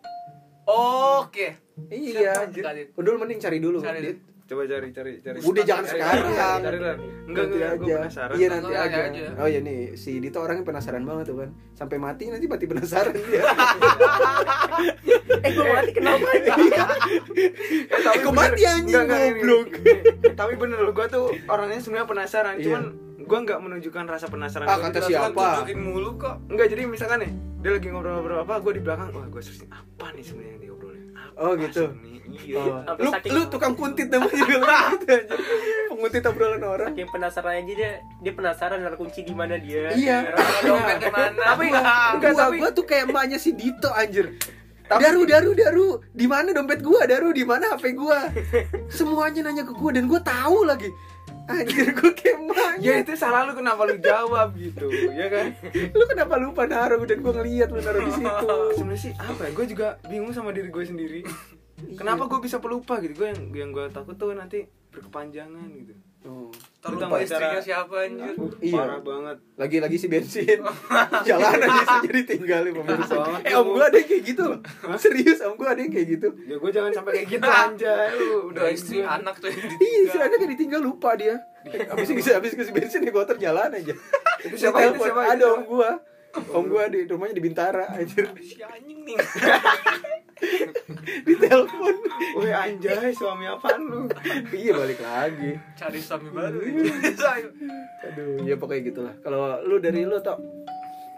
oke 0.64 1.48
Iya 1.92 2.32
Siapa? 2.48 2.64
Kadit. 2.72 2.87
Udah 2.96 3.12
mending 3.20 3.38
cari 3.38 3.58
dulu 3.61 3.85
Cari 3.85 4.00
Dit. 4.00 4.18
Coba 4.52 4.68
cari 4.68 4.88
cari 4.92 5.12
cari. 5.18 5.38
Udah 5.40 5.62
jangan 5.64 5.80
Cari, 5.82 5.92
sekarang. 5.94 6.28
cari, 6.28 6.36
cari, 6.60 6.76
cari. 6.76 7.00
Enggak 7.24 7.42
nanti 7.42 7.56
enggak 7.56 7.72
gue 7.72 7.80
aja. 7.82 7.96
penasaran. 7.96 8.34
Iya 8.34 8.46
nanti 8.46 8.72
aja. 8.74 9.00
aja. 9.02 9.24
Oh 9.34 9.48
iya 9.48 9.60
nih, 9.60 9.78
si 9.94 10.10
Dito 10.18 10.38
orangnya 10.38 10.60
penasaran 10.62 11.02
banget 11.02 11.24
tuh 11.24 11.36
kan. 11.38 11.50
Sampai 11.72 11.96
mati 11.96 12.24
nanti 12.28 12.44
mati 12.44 12.64
penasaran 12.66 13.14
dia. 13.16 13.42
eh 15.40 15.50
gue 15.50 15.64
mati 15.66 15.90
kenapa 15.90 16.26
Eh, 16.36 16.42
tapi 16.44 16.66
Eh, 18.12 18.20
kok 18.20 18.28
bener- 18.28 18.52
mati 18.52 18.62
anjing, 18.62 18.92
goblok. 19.02 19.68
Tapi 20.32 20.52
bener 20.54 20.78
loh, 20.78 20.92
gue 20.92 21.06
tuh 21.08 21.26
orangnya 21.46 21.78
sebenarnya 21.78 22.04
penasaran, 22.06 22.54
Iya. 22.54 22.64
cuman 22.66 22.82
gue 23.18 23.38
nggak 23.40 23.58
menunjukkan 23.58 24.04
rasa 24.06 24.26
penasaran. 24.26 24.66
Ah, 24.66 24.76
Gua 24.76 24.84
kata 24.86 25.00
siapa? 25.02 25.32
tunjukin 25.32 25.80
mulu 25.80 26.10
kok 26.16 26.36
Enggak, 26.46 26.68
jadi 26.68 26.84
misalkan 26.84 27.18
nih, 27.20 27.32
dia 27.58 27.70
lagi 27.72 27.88
ngobrol-ngobrol 27.88 28.42
apa, 28.42 28.60
gue 28.60 28.72
di 28.74 28.82
belakang, 28.82 29.08
wah 29.10 29.24
gue 29.24 29.40
searching 29.40 29.70
apa 29.70 30.12
nih 30.12 30.20
sebenarnya 30.20 30.52
yang 30.52 30.62
diobrolin? 30.62 30.91
Apa 31.32 31.42
Oh, 31.42 31.52
gitu. 31.56 31.82
sih 31.82 31.98
nih? 31.98 32.18
Iya. 32.32 32.60
Oh. 32.86 32.94
Lu 32.96 33.10
saking- 33.10 33.32
lu 33.32 33.40
tukang 33.46 33.74
kuntit 33.74 34.08
namanya 34.08 34.44
gitu. 34.50 34.58
Penguntit 35.88 36.22
obrolan 36.24 36.62
orang. 36.62 36.90
saking 36.90 37.08
penasaran 37.08 37.52
aja 37.54 37.72
dia 37.72 37.90
dia 38.18 38.32
penasaran 38.32 38.78
ada 38.80 38.94
kunci 38.94 39.20
di 39.20 39.32
mana 39.32 39.56
dia 39.56 39.92
Iya. 39.92 40.18
dompetnya 40.62 41.10
mana 41.10 41.42
Tapi 41.46 41.64
Enggak, 41.68 42.08
enggak, 42.14 42.32
tapi 42.34 42.56
gua 42.58 42.70
tuh 42.70 42.84
kayak 42.84 43.04
emaknya 43.06 43.36
si 43.36 43.52
Dito 43.52 43.90
anjir. 43.90 44.32
daru, 44.88 45.24
daru, 45.24 45.50
daru. 45.52 45.88
Di 46.10 46.26
mana 46.26 46.52
dompet 46.52 46.80
gua? 46.80 47.04
Daru, 47.04 47.32
di 47.32 47.42
mana 47.42 47.72
HP 47.72 47.92
gua? 47.92 48.28
Semuanya 48.92 49.40
nanya 49.42 49.64
ke 49.64 49.72
gua 49.72 49.90
dan 49.90 50.04
gua 50.04 50.20
tahu 50.20 50.64
lagi. 50.64 50.88
Anjir, 51.50 51.90
kayak 51.94 52.38
emaknya. 52.38 52.87
ya 52.87 52.94
itu 53.02 53.12
salah 53.18 53.42
lu 53.46 53.52
kenapa 53.59 53.83
lu 53.83 53.98
jawab 53.98 54.55
gitu, 54.55 54.87
ya 55.11 55.26
kan? 55.26 55.55
Lu 55.90 56.05
kenapa 56.07 56.35
lupa 56.38 56.62
naruh 56.70 57.02
dan 57.02 57.18
gua 57.18 57.35
ngeliat 57.42 57.68
lu 57.74 57.81
naruh 57.83 58.02
di 58.07 58.12
situ. 58.14 58.48
Sebenarnya 58.78 59.02
sih 59.02 59.12
apa 59.18 59.48
ya? 59.48 59.50
Gue 59.50 59.66
juga 59.66 59.87
bingung 60.07 60.31
sama 60.31 60.55
diri 60.55 60.70
gue 60.70 60.85
sendiri. 60.87 61.20
Kenapa 61.98 62.31
gue 62.31 62.38
bisa 62.38 62.62
pelupa 62.62 63.02
gitu? 63.02 63.18
Gue 63.18 63.35
yang 63.35 63.40
yang 63.50 63.70
gue 63.74 63.90
takut 63.90 64.14
tuh 64.14 64.35
nanti 64.38 64.70
berkepanjangan 64.94 65.66
gitu. 65.83 65.94
Oh. 66.22 66.46
Itu 66.82 66.98
istrinya 67.18 67.58
cara- 67.58 67.62
siapa 67.62 67.94
anjir? 68.06 68.35
Iya. 68.58 68.74
Parah 68.74 69.00
banget. 69.02 69.37
Lagi-lagi 69.54 69.96
si 69.98 70.06
bensin. 70.06 70.58
Jalanan 71.28 71.66
bisa 71.66 71.96
jadi 72.02 72.20
tinggalin 72.22 72.72
pemirsa. 72.74 73.14
Eh 73.42 73.54
om 73.54 73.70
gua 73.70 73.87
ada 73.87 73.98
yang 73.98 74.06
kayak 74.06 74.24
gitu 74.26 74.42
loh. 74.46 74.58
Serius 74.98 75.38
om 75.42 75.54
gua 75.54 75.74
ada 75.74 75.82
yang 75.82 75.90
kayak 75.90 76.08
gitu. 76.14 76.28
Ya 76.46 76.58
gue 76.58 76.70
jangan 76.70 76.90
sampai 76.90 77.22
kayak 77.22 77.28
gitu 77.38 77.46
anjay. 77.46 78.11
Lu. 78.18 78.38
udah 78.50 78.66
istri 78.70 78.98
anak 79.02 79.35
tuh 79.38 79.50
yang 79.50 79.62
Iya 79.62 79.70
si 79.70 79.78
ditinggal. 79.78 80.26
anaknya 80.26 80.46
ditinggal 80.54 80.80
lupa 80.80 81.11
dia. 81.14 81.37
Abis 81.90 82.06
habis 82.11 82.26
habis 82.30 82.52
ke 82.54 82.62
bensin 82.70 83.00
nih 83.02 83.14
motor 83.14 83.35
jalan 83.38 83.70
aja. 83.70 83.94
Itu 84.42 84.56
siapa 84.58 84.78
itu 84.82 84.98
siapa? 84.98 85.22
Ada 85.26 85.44
om 85.54 85.62
gua. 85.66 85.90
Om 86.32 86.64
gua 86.66 86.87
di 86.87 87.06
rumahnya 87.06 87.35
di 87.35 87.42
Bintara 87.42 87.94
anjir. 87.94 88.26
Si 88.42 88.58
anjing 88.58 89.06
nih 89.06 89.16
Ditelepon 91.26 91.94
Woi 92.38 92.50
anjay, 92.50 93.14
suami 93.14 93.46
apaan 93.46 93.81
lu? 93.87 94.00
Iya 94.50 94.72
balik 94.74 95.00
lagi 95.02 95.55
cari 95.78 95.98
suami 96.02 96.28
baru 96.31 96.59
Aduh 98.11 98.42
ya 98.42 98.59
pokoknya 98.59 98.83
gitulah 98.90 99.14
Kalau 99.22 99.62
lu 99.62 99.78
dari 99.78 100.02
lu 100.02 100.18
tau 100.18 100.38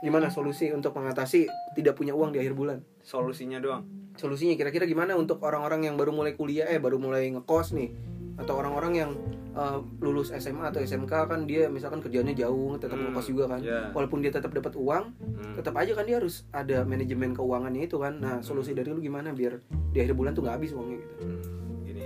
Gimana 0.05 0.29
solusi 0.29 0.69
untuk 0.69 0.93
mengatasi 1.01 1.49
tidak 1.73 1.97
punya 1.97 2.13
uang 2.13 2.37
di 2.37 2.39
akhir 2.45 2.53
bulan? 2.53 2.85
Solusinya 3.01 3.57
doang. 3.57 3.89
solusinya 4.15 4.55
kira-kira 4.55 4.87
gimana 4.87 5.19
untuk 5.19 5.43
orang-orang 5.43 5.91
yang 5.91 5.99
baru 5.99 6.15
mulai 6.15 6.39
kuliah 6.39 6.71
eh 6.71 6.79
baru 6.79 7.03
mulai 7.03 7.35
ngekos 7.35 7.75
nih 7.75 7.91
atau 8.35 8.55
orang-orang 8.57 8.92
yang 8.97 9.11
uh, 9.53 9.79
lulus 9.99 10.31
SMA 10.31 10.66
atau 10.66 10.79
SMK 10.79 11.12
kan 11.25 11.40
dia 11.44 11.66
misalkan 11.66 11.99
kerjanya 11.99 12.35
jauh 12.35 12.75
tetap 12.75 12.94
Hmm, 12.94 13.09
ngekos 13.09 13.27
juga 13.27 13.44
kan 13.49 13.61
iya. 13.61 13.90
walaupun 13.90 14.18
dia 14.18 14.31
tetap 14.31 14.51
dapat 14.51 14.75
uang 14.75 15.14
Hmm. 15.14 15.55
tetap 15.55 15.75
aja 15.75 15.92
kan 15.92 16.03
dia 16.03 16.18
harus 16.18 16.42
ada 16.51 16.83
manajemen 16.83 17.31
keuangannya 17.33 17.85
itu 17.85 17.97
kan 17.97 18.16
nah 18.16 18.37
solusi 18.40 18.73
dari 18.73 18.88
lu 18.88 18.99
gimana 18.99 19.31
biar 19.31 19.62
di 19.88 19.99
akhir 19.99 20.12
bulan 20.12 20.33
tuh 20.33 20.42
nggak 20.42 20.57
habis 20.57 20.70
uangnya 20.70 20.99
gitu 20.99 21.14
Hmm, 21.20 21.40
gini 21.83 22.03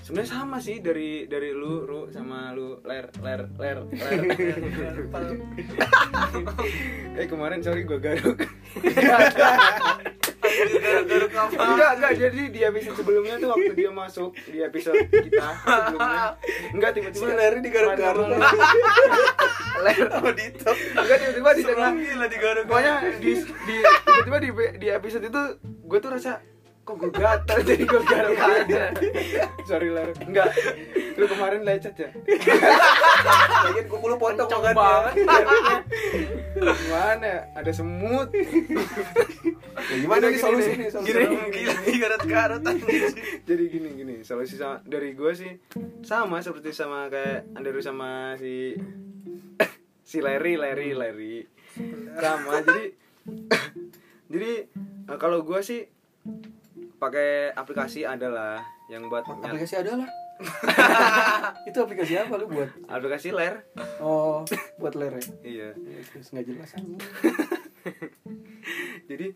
sebenarnya 0.00 0.30
sama 0.32 0.56
sih 0.58 0.76
dari 0.78 1.10
dari 1.24 1.50
lu 1.52 1.84
ru 1.84 2.00
sama 2.08 2.50
lu 2.50 2.80
ler 2.82 3.06
ler 3.20 3.46
ler 3.54 3.78
ler 3.86 4.16
eh 7.14 7.26
kemarin 7.26 7.60
sorry 7.60 7.82
gua 7.82 7.98
garuk 7.98 8.38
enggak 10.58 11.90
enggak 11.98 12.12
jadi 12.18 12.42
di 12.50 12.60
episode 12.64 12.96
sebelumnya 12.98 13.34
tuh 13.38 13.48
waktu 13.54 13.72
dia 13.74 13.90
masuk 13.90 14.30
di 14.48 14.58
episode 14.62 14.98
kita 15.10 15.48
sebelumnya. 15.64 16.26
Enggak 16.74 16.90
tiba-tiba 16.96 17.26
Larry 17.34 17.60
digaruk-garuk. 17.62 18.28
ler 19.78 19.98
oh 20.10 20.32
Dito. 20.34 20.70
Enggak 20.74 21.16
tiba-tiba 21.22 21.50
di 21.54 21.62
tengah 21.62 21.92
pokoknya 22.66 22.94
di 23.22 23.32
di 23.42 23.76
tiba-tiba 24.24 24.38
di 24.42 24.50
di 24.78 24.88
episode 24.90 25.24
itu 25.26 25.42
gue 25.62 25.98
tuh 26.02 26.10
rasa 26.12 26.42
kok 26.88 26.96
gue 26.96 27.12
gatal 27.12 27.58
jadi 27.60 27.84
gue 27.84 28.00
garuk 28.00 28.40
aja? 28.40 28.84
Sorry 29.68 29.92
ler. 29.92 30.08
Enggak. 30.24 30.48
Lu 31.20 31.28
kemarin 31.28 31.60
lecet 31.60 31.92
ya? 32.00 32.08
Lagian 33.68 33.84
gue 33.84 33.98
mulu 34.00 34.16
potong 34.16 34.48
Kenceng 34.48 34.72
banget. 34.72 35.14
gimana? 36.56 37.32
Ada 37.52 37.70
semut. 37.76 38.32
Ya, 38.32 39.94
gimana 40.00 40.32
nih 40.32 40.40
Gini, 40.40 40.40
solusi. 40.40 40.70
Gini. 40.72 40.80
nih 40.80 40.90
solusi 40.90 41.12
gila 41.52 41.74
digarut-garut 41.84 42.62
anjir 42.64 42.88
jadi 43.44 43.64
gini 43.68 43.88
gini. 43.92 44.14
Solusi 44.24 44.56
sama, 44.56 44.80
dari 44.88 45.12
gue 45.12 45.32
sih 45.36 45.52
sama 46.00 46.40
seperti 46.40 46.72
sama 46.72 47.12
kayak 47.12 47.52
Andrew 47.52 47.84
sama 47.84 48.32
si 48.40 48.74
si 50.02 50.24
Larry 50.24 50.56
Larry 50.56 50.96
Larry. 50.96 51.36
Sama 52.16 52.64
jadi 52.64 52.84
jadi 54.32 54.52
eh, 55.04 55.18
kalau 55.20 55.44
gue 55.44 55.60
sih 55.60 55.84
pakai 56.98 57.50
aplikasi 57.50 58.02
adalah 58.02 58.58
yang 58.86 59.06
buat 59.06 59.22
aplikasi 59.24 59.78
ada 59.78 60.02
lah. 60.04 60.10
Itu 61.68 61.82
aplikasi 61.82 62.14
apa 62.14 62.34
lu 62.34 62.46
buat? 62.46 62.70
Aplikasi 62.86 63.30
ler. 63.30 63.66
Oh 63.98 64.46
buat 64.76 64.94
ler 64.94 65.14
ya? 65.14 65.24
Iya. 65.42 65.68
Ya, 65.74 66.00
terus 66.08 66.30
nggak 66.30 66.46
jelas 66.46 66.70
jadi 69.08 69.32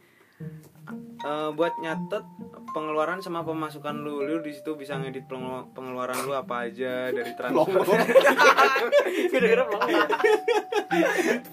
eh, 1.23 1.51
buat 1.53 1.75
nyatet 1.79 2.25
pengeluaran 2.71 3.19
sama 3.19 3.41
pemasukan 3.43 3.95
lu 3.97 4.21
lu 4.21 4.43
di 4.43 4.53
situ 4.53 4.75
bisa 4.75 4.99
ngedit 4.99 5.25
pengelu- 5.25 5.71
pengeluaran 5.73 6.19
lu 6.23 6.35
apa 6.35 6.67
aja 6.67 7.09
dari 7.09 7.33
transfer. 7.39 7.83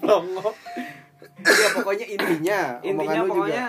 Longo. 0.00 0.50
ya 1.40 1.68
pokoknya 1.72 2.06
intinya 2.06 2.60
intinya 2.82 3.20
pokoknya 3.24 3.32
juga 3.32 3.64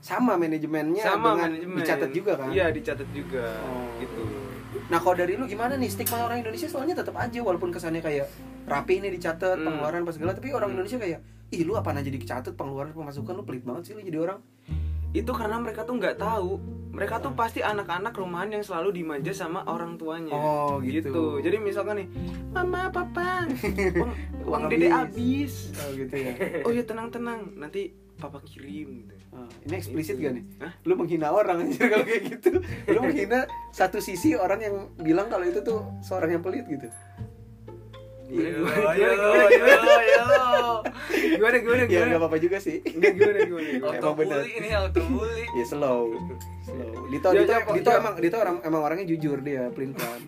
sama 0.00 0.32
manajemennya 0.34 1.04
sama 1.04 1.36
dengan 1.36 1.50
manajemen. 1.52 1.76
dicatat 1.76 2.10
juga 2.10 2.32
kan? 2.34 2.48
Iya 2.48 2.66
dicatat 2.68 3.08
juga 3.10 3.44
Oh. 3.62 3.84
gitu. 3.96 4.22
Nah 4.86 4.98
kalau 4.98 5.14
dari 5.14 5.34
lu 5.34 5.44
gimana 5.44 5.74
nih? 5.74 5.86
Stigma 5.86 6.18
orang 6.20 6.40
Indonesia 6.40 6.66
soalnya 6.66 6.96
tetap 6.96 7.14
aja 7.14 7.38
walaupun 7.38 7.68
kesannya 7.68 8.00
kayak 8.00 8.26
rapi 8.64 8.98
nih 8.98 9.12
dicatat 9.12 9.54
Hmm. 9.54 9.66
pengeluaran 9.66 10.02
pas 10.02 10.14
segala 10.14 10.32
tapi 10.32 10.50
orang 10.50 10.68
Hmm. 10.68 10.76
Indonesia 10.78 10.98
kayak 10.98 11.20
ih 11.50 11.62
lu 11.62 11.74
apaan 11.74 11.96
aja 11.96 12.08
dicatat? 12.08 12.52
Pengeluaran 12.54 12.90
pemasukan 12.90 13.32
lu 13.32 13.42
pelit 13.42 13.62
banget 13.62 13.82
sih 13.84 13.92
lu 13.92 14.00
jadi 14.00 14.18
orang. 14.20 14.40
Itu 15.10 15.30
karena 15.30 15.58
mereka 15.58 15.82
tuh 15.82 15.94
nggak 15.94 16.16
tahu. 16.16 16.62
Mereka 16.90 17.18
tuh 17.18 17.34
pasti 17.34 17.60
anak-anak 17.60 18.10
rumahan 18.12 18.50
yang 18.50 18.62
selalu 18.62 18.90
dimanja 18.96 19.30
sama 19.32 19.62
orang 19.64 19.94
tuanya. 19.94 20.30
Oh, 20.30 20.78
gitu. 20.80 21.38
jadi 21.38 21.58
misalkan 21.58 21.98
nih 21.98 22.08
mama 22.48 22.88
papa 22.88 23.46
uang, 24.00 24.12
uang 24.44 24.62
dede 24.66 24.88
habis." 24.88 25.70
habis 25.70 25.78
oh 25.78 25.90
gitu 25.92 26.14
ya. 26.16 26.32
Oh 26.66 26.72
ya 26.72 26.82
tenang 26.82 27.08
tenang 27.08 27.46
nanti 27.54 27.90
papa 28.16 28.42
kirim 28.42 29.04
gitu 29.04 29.14
Oh, 29.30 29.46
ini 29.62 29.74
eksplisit 29.74 30.18
Itu. 30.18 30.26
gak 30.26 30.32
nih? 30.34 30.44
Hah? 30.58 30.72
Lu 30.82 30.94
menghina 30.94 31.30
orang 31.30 31.60
anjir 31.62 31.86
kalau 31.86 32.02
kayak 32.02 32.22
gitu 32.28 32.50
Lu 32.90 32.98
menghina 33.06 33.44
satu 33.70 33.98
sisi 33.98 34.34
orang 34.34 34.58
yang 34.58 34.74
bilang 34.96 35.26
kalau 35.26 35.44
itu 35.44 35.60
tuh 35.60 35.86
seorang 36.00 36.34
yang 36.34 36.42
pelit 36.42 36.66
gitu 36.66 36.90
lo, 38.30 38.70
ayo 38.86 39.10
lo, 39.10 39.30
ayo 39.98 40.18
lo. 40.22 40.46
Gimana 41.10 41.56
gimana 41.58 41.82
ya 41.84 42.14
apa-apa 42.14 42.38
juga 42.38 42.58
sih 42.58 42.78
Enggak 42.78 43.18
gimana 43.18 43.38
gimana. 43.40 43.68
gimana? 43.68 43.90
Auto 43.98 44.08
bully 44.14 44.50
ini 44.52 44.68
auto 44.70 45.02
bully. 45.04 45.44
ya 45.50 45.64
slow 45.64 46.14
slow 46.62 47.10
Dito 47.10 47.26
Ya, 47.28 47.42
Dito, 47.42 47.52
ya, 47.52 47.62
Dito 47.74 47.90
ya. 47.90 47.98
emang 47.98 48.14
Dito 48.16 48.36
orang 48.36 48.56
emang 48.62 48.82
orangnya 48.84 49.06
jujur 49.08 49.38
dia 49.40 49.66
pelin 49.70 49.90
pelan 49.92 50.22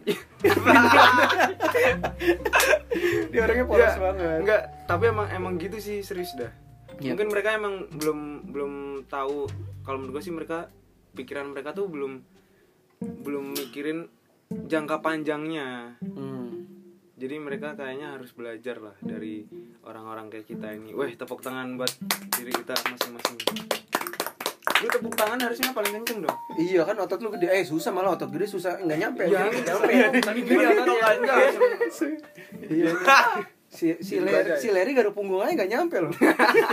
dia 3.28 3.40
orangnya 3.40 3.64
polos 3.64 3.82
Ya, 3.82 3.94
banget 3.96 4.38
Enggak, 4.42 4.62
tapi 4.84 5.04
emang 5.06 5.26
emang 5.30 5.52
gitu 5.56 5.78
sih 5.78 6.02
serius 6.02 6.34
dah. 6.34 6.50
Iya. 7.00 7.14
Mungkin 7.16 7.28
mereka 7.32 7.48
emang 7.56 7.88
belum 7.94 8.20
belum 8.52 8.72
tahu 9.08 9.48
kalau 9.86 9.96
menurut 10.02 10.20
gue 10.20 10.22
sih 10.24 10.34
mereka 10.34 10.68
pikiran 11.12 11.52
mereka 11.52 11.72
tuh 11.72 11.88
belum 11.88 12.20
belum 13.02 13.56
mikirin 13.56 14.08
jangka 14.68 15.00
panjangnya. 15.00 15.96
Hmm. 16.00 16.68
Jadi 17.16 17.38
mereka 17.38 17.78
kayaknya 17.78 18.18
harus 18.18 18.34
belajar 18.34 18.82
lah 18.82 18.96
dari 18.98 19.46
orang-orang 19.86 20.26
kayak 20.26 20.46
kita 20.50 20.74
ini. 20.74 20.90
Weh, 20.90 21.14
tepuk 21.14 21.38
tangan 21.38 21.78
buat 21.78 21.92
diri 22.34 22.50
kita 22.50 22.74
masing-masing. 22.74 23.38
Lu 24.82 24.88
tepuk 24.90 25.14
tangan 25.14 25.38
harusnya 25.38 25.70
paling 25.70 26.02
kenceng 26.02 26.26
dong. 26.26 26.38
Iya 26.58 26.82
kan 26.82 26.98
otot 26.98 27.22
lu 27.22 27.30
gede, 27.30 27.46
eh 27.46 27.62
susah 27.62 27.94
malah 27.94 28.18
otot 28.18 28.26
gede 28.34 28.50
susah 28.50 28.74
nggak 28.82 28.98
nyampe. 28.98 29.22
Ya, 29.30 29.46
aja. 29.46 29.54
nyampe. 29.54 29.92
Tadi 30.18 30.40
gini 30.42 30.64
ototnya. 30.66 31.08
Enggak, 31.14 31.38
Iya. 32.66 32.90
si 33.82 33.98
si 33.98 34.14
Larry, 34.16 34.54
si 34.56 34.70
Larry 34.70 34.94
garu 34.94 35.10
punggung 35.10 35.42
aja 35.42 35.58
nggak 35.58 35.66
nyampe 35.68 35.96
loh. 35.98 36.14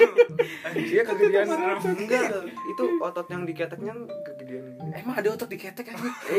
Dia 0.89 1.01
kegedean 1.01 1.49
enggak 1.49 2.45
itu 2.45 2.83
otot 3.01 3.25
yang 3.27 3.43
diketeknya 3.43 3.93
kegedean 4.21 4.63
Emang 4.91 5.15
ada 5.17 5.29
otot 5.33 5.49
di 5.49 5.57
ketek 5.57 5.89
aja? 5.89 5.97
di 5.97 6.37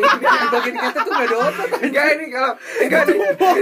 bagian 0.49 0.77
ketek 0.79 1.03
tuh 1.03 1.13
nggak 1.13 1.27
ada 1.27 1.37
otot. 1.43 1.69
enggak 1.83 2.05
ini 2.15 2.25
kalau 2.31 2.53
enggak 2.79 3.03
nih 3.03 3.19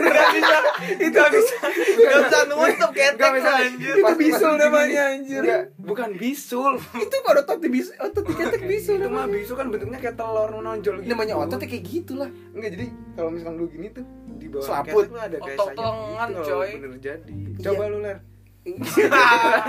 Gak 0.08 0.28
bisa, 0.34 0.56
itu 0.98 1.08
gak 1.10 1.30
bisa, 1.32 1.56
gak 1.96 2.18
bisa 2.20 2.38
nutup 2.46 2.90
ketek 2.92 3.16
Enggak 3.16 3.32
bisa 3.34 3.50
anjir. 3.56 3.94
Itu 3.94 4.12
bisul 4.14 4.52
namanya 4.56 5.02
anjir. 5.10 5.40
Enggak, 5.42 5.62
bukan 5.78 6.10
bisul 6.14 6.72
Itu 6.94 7.16
kalau 7.22 7.40
otot 7.40 7.58
di 7.58 7.68
bis, 7.70 7.88
otot 7.96 8.24
di 8.24 8.34
ketek 8.36 8.62
bisul 8.64 8.94
itu 8.98 9.08
mah 9.08 9.24
bisul 9.24 9.56
kan 9.56 9.66
bentuknya 9.68 9.98
kayak 9.98 10.16
telur 10.16 10.50
menonjol 10.50 11.00
gitu 11.00 11.08
Namanya 11.08 11.34
ototnya 11.38 11.66
kayak 11.66 11.84
gitulah. 11.84 12.28
enggak 12.52 12.70
jadi 12.74 12.86
kalau 13.14 13.30
misalkan 13.32 13.54
lu 13.56 13.66
gini 13.66 13.88
tuh 13.90 14.04
di 14.38 14.46
bawah 14.48 14.64
Selaput. 14.64 15.04
ada 15.10 15.36
kayak 15.36 15.56
Otot 15.56 15.68
sayap 15.68 15.82
lengan, 15.82 16.28
gitu 16.30 16.42
coy. 16.46 16.70
bener 16.72 16.92
jadi 16.98 17.34
coba 17.60 17.82
Iya. 17.82 17.90
lu 17.90 17.98
ler 18.00 18.18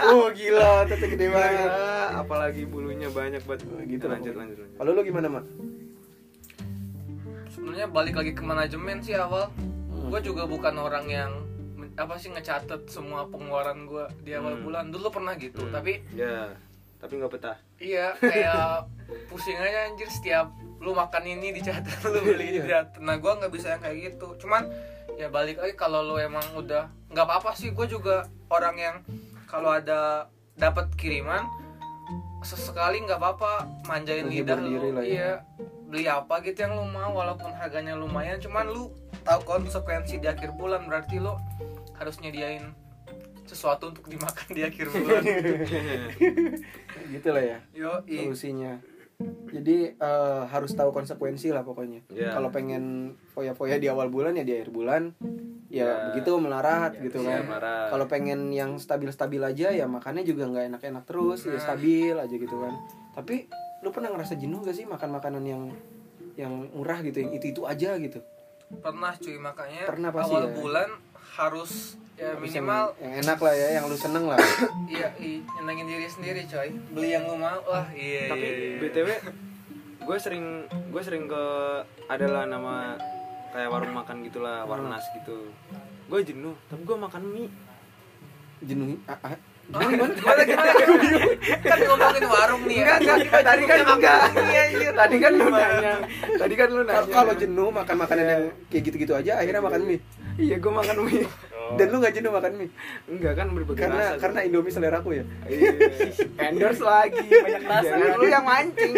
oh 0.10 0.27
gila, 0.38 0.69
ototnya 0.84 1.08
gede 1.10 1.27
banget. 1.29 1.69
Apalagi 2.13 2.62
bulunya 2.65 3.08
banyak 3.10 3.41
banget 3.41 3.63
Gitu 3.88 4.03
lah. 4.03 4.12
lanjut 4.13 4.34
lanjut 4.36 4.58
lanjut 4.58 4.75
Kalau 4.75 4.91
lu 4.91 5.01
gimana, 5.01 5.27
Mak? 5.29 5.45
Sebenarnya 7.49 7.88
balik 7.88 8.15
lagi 8.15 8.32
ke 8.32 8.43
manajemen 8.43 8.99
sih 8.99 9.15
awal. 9.15 9.49
Hmm. 9.55 10.10
Gue 10.10 10.19
juga 10.21 10.43
bukan 10.45 10.75
orang 10.77 11.05
yang 11.08 11.32
apa 11.95 12.15
sih 12.15 12.27
ngecatet 12.27 12.88
semua 12.88 13.23
pengeluaran 13.25 13.84
gue 13.86 14.05
di 14.21 14.32
awal 14.34 14.55
Hmm. 14.55 14.63
bulan. 14.63 14.84
Dulu 14.89 15.08
pernah 15.10 15.34
gitu, 15.36 15.62
Hmm. 15.62 15.73
tapi 15.73 15.99
ya 16.12 16.51
tapi 16.99 17.15
nggak 17.15 17.31
betah 17.31 17.57
iya 17.79 18.12
kayak 18.15 18.85
pusing 19.27 19.55
aja 19.55 19.88
anjir 19.88 20.07
setiap 20.07 20.51
lu 20.79 20.95
makan 20.95 21.23
ini 21.25 21.51
dicatat, 21.51 22.07
lu 22.07 22.23
beli 22.23 22.55
ini 22.55 22.63
Iya. 22.63 22.63
dicatat. 22.88 23.03
Nah 23.03 23.19
gue 23.19 23.27
nggak 23.27 23.51
bisa 23.51 23.75
yang 23.75 23.83
kayak 23.83 23.97
gitu. 23.99 24.31
Cuman 24.39 24.63
ya 25.19 25.27
balik 25.27 25.59
lagi 25.59 25.75
kalau 25.75 26.07
lu 26.07 26.15
emang 26.15 26.43
udah 26.55 26.88
nggak 27.12 27.25
apa-apa 27.27 27.51
sih. 27.51 27.75
Gue 27.75 27.83
juga 27.83 28.23
orang 28.47 28.75
yang 28.79 28.95
kalau 29.43 29.75
ada 29.75 30.31
dapat 30.55 30.88
kiriman 30.95 31.43
sesekali 32.39 33.03
nggak 33.03 33.19
apa-apa 33.19 33.67
manjain 33.85 34.23
Menghibur 34.23 34.55
lidah 34.55 34.88
lu 34.88 34.91
lah 34.95 35.03
ya. 35.03 35.12
iya 35.12 35.31
beli 35.83 36.07
apa 36.07 36.39
gitu 36.39 36.63
yang 36.63 36.79
lu 36.79 36.88
mau 36.88 37.12
walaupun 37.12 37.51
harganya 37.51 37.99
lumayan 37.99 38.39
cuman 38.39 38.71
lu 38.71 38.88
tahu 39.27 39.43
konsekuensi 39.43 40.23
di 40.23 40.27
akhir 40.31 40.55
bulan 40.55 40.88
berarti 40.88 41.19
lu 41.19 41.35
harus 41.99 42.15
nyediain 42.23 42.71
sesuatu 43.49 43.89
untuk 43.89 44.05
dimakan 44.05 44.47
di 44.47 44.62
akhir 44.62 44.85
bulan 44.93 45.21
gitu 47.09 47.29
lah 47.29 47.43
ya. 47.43 47.57
yo 47.71 47.91
solusinya 48.03 48.77
jadi 49.49 49.77
eh, 49.93 50.41
harus 50.47 50.71
tahu 50.71 50.93
konsekuensi 50.93 51.49
lah 51.49 51.62
pokoknya 51.62 52.05
Ya. 52.09 52.31
kalau 52.31 52.47
pengen 52.49 53.15
foya-foya 53.29 53.75
di 53.75 53.88
awal 53.88 54.07
bulan 54.07 54.31
ya 54.33 54.43
di 54.43 54.53
akhir 54.53 54.69
bulan 54.69 55.12
ya, 55.67 55.83
Ya. 55.83 55.89
begitu 56.07 56.31
melarat 56.38 56.95
Ya, 56.95 57.01
gitu 57.03 57.19
ya, 57.21 57.41
kan 57.41 57.59
kalau 57.89 58.05
pengen 58.05 58.49
yang 58.49 58.77
stabil-stabil 58.77 59.41
aja 59.41 59.69
ya 59.71 59.85
makannya 59.85 60.23
juga 60.23 60.47
nggak 60.47 60.65
enak-enak 60.69 61.03
terus 61.03 61.43
ya 61.43 61.51
Nah. 61.51 61.62
stabil 61.62 62.15
aja 62.15 62.31
gitu 62.31 62.55
kan 62.55 62.73
tapi 63.12 63.49
lu 63.79 63.89
pernah 63.89 64.09
ngerasa 64.09 64.35
jenuh 64.35 64.59
gak 64.62 64.73
sih 64.73 64.85
makan 64.85 65.09
makanan 65.12 65.43
yang 65.43 65.63
yang 66.35 66.51
murah 66.71 66.99
gitu 67.01 67.19
yang 67.19 67.31
itu 67.33 67.51
itu 67.51 67.62
aja 67.63 67.95
gitu 67.95 68.23
pernah 68.77 69.12
cuy 69.13 69.35
makanya 69.35 69.83
Pernah 69.83 70.09
pasti 70.13 70.31
awal 70.31 70.45
ya. 70.45 70.53
bulan 70.53 70.89
harus 71.39 71.95
ya 72.19 72.36
Harus 72.36 72.52
yang, 72.52 72.67
minimal 72.67 72.84
yang 72.99 73.13
enak 73.23 73.39
lah 73.39 73.54
ya 73.56 73.67
yang 73.80 73.84
lu 73.88 73.95
seneng 73.95 74.25
lah. 74.28 74.39
Iya 74.91 75.08
i, 75.23 75.39
nyenengin 75.39 75.88
diri 75.88 76.08
sendiri 76.12 76.41
coy. 76.52 76.69
Beli 76.91 77.10
yang 77.15 77.23
lu 77.23 77.39
mau 77.39 77.60
wah 77.63 77.88
iya 77.95 78.28
tapi 78.28 78.43
iya, 78.43 78.60
iya. 78.75 78.78
btw 78.84 79.10
gue 79.99 80.17
sering 80.17 80.65
gue 80.89 81.02
sering 81.06 81.30
ke 81.30 81.43
adalah 82.12 82.43
nama 82.49 82.97
kayak 83.56 83.69
warung 83.71 83.95
makan 83.95 84.28
gitulah 84.28 84.67
warnas 84.67 85.06
gitu. 85.15 85.47
Gue 86.12 86.19
jenuh 86.28 86.60
tapi 86.67 86.84
gue 86.84 86.97
makan 86.99 87.23
mie. 87.23 87.47
Jenuh 88.60 88.99
ah, 89.08 89.15
ah. 89.23 89.39
Oh, 89.69 89.86
gimana? 89.86 90.10
Gimana? 90.17 90.41
Gimana? 90.49 90.73
Kan 91.62 91.80
ngomongin 91.86 92.25
warung 92.25 92.63
nih 92.65 92.78
ya. 92.82 92.97
Enggak 92.97 93.17
enggak 93.21 93.43
tadi 93.45 93.63
kan 93.69 93.78
enggak. 93.86 94.19
Iya, 94.49 94.89
tadi 94.97 95.15
kan 95.21 95.32
lu 95.38 95.45
nanya. 95.54 95.93
Tadi 96.41 96.54
kan 96.58 96.67
lu 96.73 96.82
nanya. 96.82 97.06
kalau 97.13 97.34
jenuh 97.38 97.69
makan 97.69 97.95
makanan 98.02 98.25
yang 98.25 98.43
kayak 98.73 98.84
gitu-gitu 98.89 99.13
aja 99.13 99.38
akhirnya 99.38 99.62
makan 99.62 99.86
mie 99.86 100.02
iya 100.39 100.56
gue 100.58 100.71
makan 100.71 100.97
mie. 101.06 101.28
Dan 101.78 101.86
lu 101.93 101.97
nggak 102.02 102.13
jenuh 102.17 102.32
makan 102.34 102.52
mie? 102.58 102.69
Enggak 103.06 103.34
kan 103.38 103.47
berbagai 103.54 103.82
karena 103.86 104.15
rasa 104.15 104.21
karena 104.23 104.39
Indomie 104.47 104.73
selera 104.73 104.97
aku 105.04 105.13
ya. 105.13 105.23
Iya. 105.45 105.69
endorse 106.49 106.82
lagi 106.82 107.28
banyak 107.30 107.63
rasa. 107.67 107.93
lu 108.17 108.25
yang 108.25 108.45
mancing. 108.47 108.93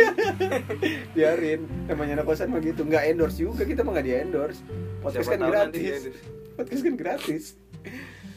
Biarin. 1.17 1.61
Namanya 1.89 2.21
anak 2.21 2.25
kosan 2.29 2.53
mah 2.53 2.61
gitu. 2.63 2.87
Nggak 2.87 3.03
endorse 3.11 3.37
juga 3.41 3.67
kita 3.67 3.83
mah 3.83 3.91
nggak 3.97 4.05
di 4.07 4.13
endorse 4.15 4.59
podcast 5.01 5.27
Siapa 5.27 5.35
kan 5.35 5.49
gratis. 5.49 5.99
podcast 6.55 6.81
kan 6.85 6.95
gratis. 6.95 7.43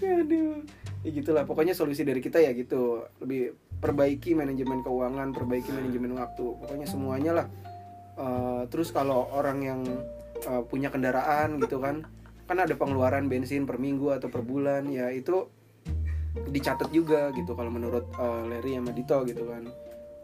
Aduh. 0.02 0.64
Ya 1.04 1.10
gitulah 1.12 1.44
pokoknya 1.44 1.76
solusi 1.76 2.02
dari 2.02 2.18
kita 2.18 2.40
ya 2.40 2.50
gitu. 2.56 3.06
Lebih 3.20 3.54
perbaiki 3.78 4.32
manajemen 4.32 4.80
keuangan 4.82 5.30
perbaiki 5.30 5.70
manajemen 5.70 6.16
waktu. 6.16 6.44
Pokoknya 6.58 6.88
semuanya 6.88 7.32
lah. 7.44 7.46
Eh, 8.14 8.62
terus 8.72 8.90
kalau 8.90 9.30
orang 9.30 9.58
yang 9.62 9.80
eh, 10.42 10.62
punya 10.66 10.90
kendaraan 10.90 11.62
gitu 11.62 11.78
kan 11.78 12.02
kan 12.44 12.60
ada 12.60 12.74
pengeluaran 12.76 13.28
bensin 13.28 13.64
per 13.64 13.80
minggu 13.80 14.12
atau 14.12 14.28
per 14.28 14.44
bulan 14.44 14.84
ya 14.92 15.08
itu 15.08 15.48
dicatat 16.34 16.90
juga 16.90 17.30
gitu 17.32 17.54
kalau 17.56 17.70
menurut 17.70 18.10
eh, 18.18 18.42
Larry 18.50 18.76
sama 18.76 18.92
Dito 18.92 19.18
gitu 19.24 19.48
kan 19.48 19.64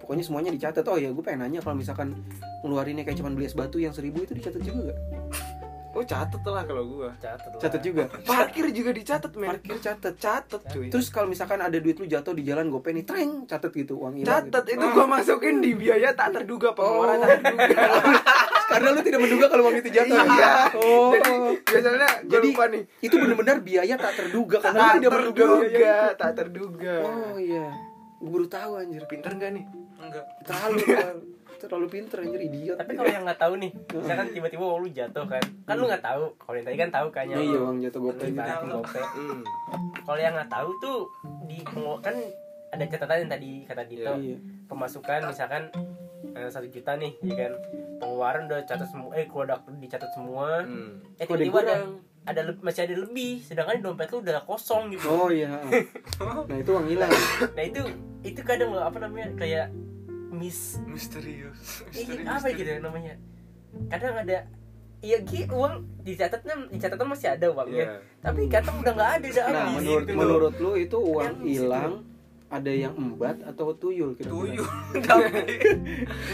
pokoknya 0.02 0.24
semuanya 0.26 0.50
dicatat 0.50 0.84
oh 0.90 0.98
ya 0.98 1.14
gue 1.14 1.22
pengen 1.22 1.46
nanya 1.46 1.60
kalau 1.62 1.78
misalkan 1.78 2.18
ngeluarinnya 2.66 3.06
kayak 3.06 3.18
cuman 3.20 3.32
beli 3.38 3.46
es 3.46 3.54
batu 3.54 3.78
yang 3.78 3.94
seribu 3.94 4.26
itu 4.26 4.34
dicatat 4.34 4.60
juga 4.60 4.90
gak? 4.90 4.98
oh 5.90 6.06
catet 6.06 6.42
lah 6.46 6.62
kalau 6.62 6.82
gua 6.86 7.10
catat 7.18 7.50
lah. 7.50 7.60
catat 7.60 7.82
juga 7.82 8.02
parkir 8.30 8.66
juga 8.70 8.90
dicatat 8.94 9.32
men 9.34 9.48
parkir 9.58 9.76
catat 9.82 10.14
catet 10.22 10.62
cuy 10.70 10.86
terus 10.86 11.10
kalau 11.10 11.26
misalkan 11.26 11.58
ada 11.58 11.74
duit 11.82 11.98
lu 11.98 12.06
jatuh 12.06 12.30
di 12.30 12.46
jalan 12.46 12.70
gope 12.70 12.94
nih 12.94 13.02
treng 13.02 13.42
catat 13.50 13.74
gitu 13.74 13.98
uang 13.98 14.22
hilang 14.22 14.46
catet 14.46 14.64
gitu. 14.70 14.78
itu 14.78 14.86
gua 14.94 15.06
masukin 15.10 15.58
di 15.58 15.74
biaya 15.74 16.14
tak 16.14 16.30
terduga 16.34 16.74
pengeluaran 16.78 17.18
Oh. 17.18 17.26
tak 17.26 17.38
terduga 17.42 17.82
karena 18.70 18.88
lu 18.94 19.00
tidak 19.02 19.20
menduga 19.20 19.46
kalau 19.50 19.62
uang 19.66 19.76
itu 19.82 19.90
jatuh. 19.90 20.16
Iya. 20.16 20.54
oh. 20.78 21.10
Jadi 21.10 21.30
biasanya 21.66 21.98
gua 21.98 22.30
Jadi, 22.30 22.48
lupa 22.54 22.64
nih. 22.70 22.82
itu 23.02 23.14
benar-benar 23.18 23.56
biaya 23.66 23.94
tak 23.98 24.12
terduga 24.14 24.56
karena 24.62 24.78
lu 24.78 24.86
tak 24.86 24.94
tidak 24.94 25.10
menduga. 25.10 25.42
terduga 25.42 25.94
tak 26.14 26.30
terduga. 26.38 26.94
Oh 27.02 27.36
iya. 27.36 27.66
Gue 28.20 28.30
baru 28.36 28.46
tahu 28.52 28.70
anjir. 28.76 29.02
Pinter 29.08 29.32
gak 29.40 29.50
nih? 29.56 29.64
Enggak. 29.96 30.24
Terlalu 30.44 30.76
terlalu, 30.84 31.22
terlalu 31.56 31.86
pinter 31.88 32.18
anjir 32.20 32.40
idiot. 32.40 32.76
Tapi 32.76 32.92
kalau 32.94 33.10
yang 33.10 33.24
nggak 33.24 33.40
tahu 33.40 33.54
nih 33.58 33.70
misalkan 33.96 34.26
tiba-tiba 34.30 34.64
uang 34.64 34.80
lu 34.86 34.88
jatuh 34.92 35.24
kan. 35.26 35.44
Kan 35.66 35.74
lu 35.80 35.84
nggak 35.90 36.04
tahu. 36.04 36.24
Kalau 36.38 36.56
yang 36.56 36.66
tadi 36.68 36.76
kan 36.78 36.90
tahu 36.92 37.06
kan 37.10 37.24
iya 37.26 37.58
uang 37.58 37.78
jatuh 37.82 38.00
gope 38.00 38.24
gitu. 38.28 38.40
hmm. 38.40 39.42
kalau 40.06 40.20
yang 40.20 40.34
nggak 40.36 40.52
tahu 40.52 40.70
tuh 40.78 40.98
di 41.48 41.58
kan 42.04 42.16
ada 42.70 42.84
catatan 42.86 43.26
yang 43.26 43.30
tadi 43.34 43.50
kata 43.66 43.82
Dito. 43.88 44.12
Iya. 44.14 44.38
pemasukan 44.70 45.26
misalkan 45.26 45.66
eh, 46.36 46.48
satu 46.50 46.66
juta 46.68 46.96
nih 46.96 47.12
ya 47.24 47.34
kan? 47.34 47.52
Pengeluaran 48.00 48.42
udah 48.48 48.60
catat 48.64 48.88
semua 48.88 49.10
eh 49.16 49.26
kalau 49.28 49.44
udah 49.48 49.58
dicatat 49.80 50.10
semua. 50.12 50.64
Hmm. 50.64 51.00
eh 51.16 51.24
tiba-tiba 51.26 51.58
ada 51.64 51.76
ada 52.28 52.40
masih 52.60 52.84
ada 52.84 52.96
lebih 53.00 53.40
sedangkan 53.40 53.80
di 53.80 53.84
dompet 53.84 54.08
lu 54.12 54.20
udah 54.20 54.44
kosong 54.44 54.92
gitu. 54.92 55.08
Oh 55.08 55.28
iya 55.32 55.60
nah 56.48 56.56
itu 56.56 56.70
uang 56.72 56.86
hilang. 56.88 57.10
Nah 57.56 57.64
itu 57.64 57.82
itu 58.20 58.40
kadang 58.44 58.76
loh, 58.76 58.84
apa 58.84 59.00
namanya 59.00 59.32
kayak 59.36 59.72
miss 60.30 60.78
misterius 60.86 61.82
ini 61.96 62.22
apa 62.24 62.52
gitu 62.52 62.68
ya 62.68 62.78
namanya? 62.80 63.16
Kadang 63.88 64.20
ada 64.20 64.44
Iya 65.00 65.24
gitu 65.24 65.56
uang 65.56 66.04
dicatatnya 66.04 66.68
dicatatnya 66.68 67.08
masih 67.08 67.28
ada 67.32 67.46
uangnya. 67.48 67.84
Iya. 67.88 67.96
tapi 68.20 68.40
kadang 68.52 68.84
udah 68.84 68.92
nggak 68.92 69.12
ada 69.16 69.26
udah 69.32 69.44
nah 69.48 69.64
habis 69.64 69.80
menurut 69.80 70.04
gitu 70.04 70.18
menurut 70.20 70.54
lu 70.60 70.72
itu 70.76 70.96
uang 71.00 71.34
hilang 71.40 71.92
ada 72.50 72.66
yang 72.68 72.92
embat 72.92 73.38
atau 73.42 73.70
tuyul 73.72 74.12
kira-kira? 74.12 74.34
tuyul 74.58 74.68
tapi 75.06 75.42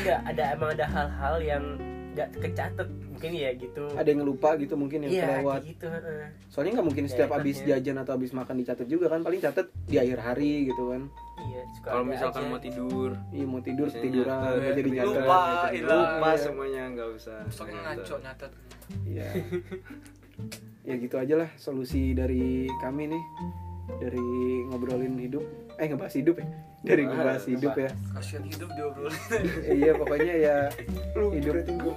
enggak 0.01 0.21
ada 0.25 0.43
emang 0.51 0.71
ada 0.73 0.87
hal-hal 0.87 1.37
yang 1.39 1.64
nggak 2.11 2.33
kecatet 2.41 2.89
mungkin 3.07 3.31
ya 3.31 3.53
gitu 3.53 3.85
ada 3.93 4.09
yang 4.09 4.25
lupa 4.25 4.57
gitu 4.57 4.73
mungkin 4.73 5.05
yang 5.05 5.12
iya 5.12 5.25
kelewat 5.37 5.61
kayak 5.61 5.69
gitu 5.71 5.87
heeh. 5.87 6.27
soalnya 6.49 6.73
nggak 6.73 6.87
mungkin 6.87 7.05
setiap 7.05 7.29
Ya, 7.29 7.35
habis 7.37 7.57
enaknya. 7.59 7.77
jajan 7.77 7.97
atau 8.01 8.12
habis 8.17 8.33
makan 8.33 8.55
dicatat 8.57 8.87
juga 8.87 9.07
kan 9.07 9.21
paling 9.21 9.37
catat 9.39 9.67
di 9.85 9.97
akhir 9.97 10.19
hari 10.19 10.53
gitu 10.67 10.83
kan 10.89 11.03
iya 11.45 11.61
kalau 11.85 12.03
misalkan 12.03 12.43
aja. 12.43 12.49
mau 12.49 12.57
tidur 12.59 13.11
iya 13.31 13.45
mau 13.45 13.61
tidur 13.61 13.89
tiduran 13.91 14.33
nyatet. 14.33 14.57
nggak 14.57 14.73
jadi 14.75 14.91
nyatet 14.91 15.12
Lupa, 15.12 15.37
gitu. 15.37 15.75
hilang. 15.77 16.01
lupa 16.01 16.25
Iya. 16.27 16.41
semuanya 16.41 16.83
nggak 16.91 17.09
usah 17.12 17.39
Soalnya 17.47 17.81
ngaco 17.85 18.14
nyatet 18.19 18.53
Iya. 19.05 19.29
ya 20.89 20.95
gitu 20.97 21.17
aja 21.17 21.35
lah 21.37 21.51
solusi 21.57 22.12
dari 22.12 22.45
kami 22.79 23.11
nih 23.11 23.25
dari 23.99 24.25
ngobrolin 24.67 25.17
hidup 25.19 25.45
eh 25.77 25.87
ngebahas 25.93 26.14
hidup 26.16 26.41
ya? 26.41 26.47
Dari 26.87 27.03
Ngebahas, 27.05 27.20
ngebahas 27.20 27.45
hidup 27.53 27.72
ya. 27.77 27.91
kasihan 28.16 28.45
hidup 28.49 28.68
diobrolin. 28.72 29.20
Iya 29.77 29.93
pokoknya 29.97 30.35
ya 30.41 30.57
hidup. 31.37 31.97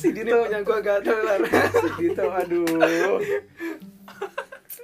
si 0.00 0.08
Dito 0.14 0.34
punya 0.46 0.60
gua 0.62 0.78
gatel 0.82 1.18
lah 1.22 1.38
si 1.70 1.88
Dito 1.98 2.24
aduh. 2.26 3.18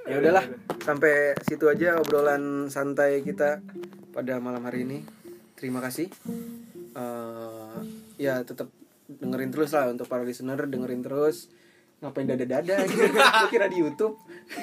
Ya 0.06 0.14
udahlah 0.18 0.44
sampai 0.82 1.38
situ 1.46 1.70
aja 1.70 1.98
obrolan 1.98 2.66
santai 2.66 3.22
kita 3.22 3.62
pada 4.10 4.38
malam 4.42 4.62
hari 4.66 4.82
ini. 4.86 4.98
Terima 5.54 5.78
kasih. 5.82 6.08
Eh, 6.94 7.76
ya 8.18 8.42
tetap 8.42 8.70
dengerin 9.10 9.50
terus 9.50 9.74
lah 9.74 9.90
untuk 9.90 10.06
para 10.06 10.22
listener 10.22 10.66
dengerin 10.66 11.02
terus 11.02 11.50
ngapain 12.00 12.26
dada-dada 12.26 12.76
gitu 12.88 13.12
kira 13.52 13.68
di 13.68 13.78
YouTube. 13.80 14.16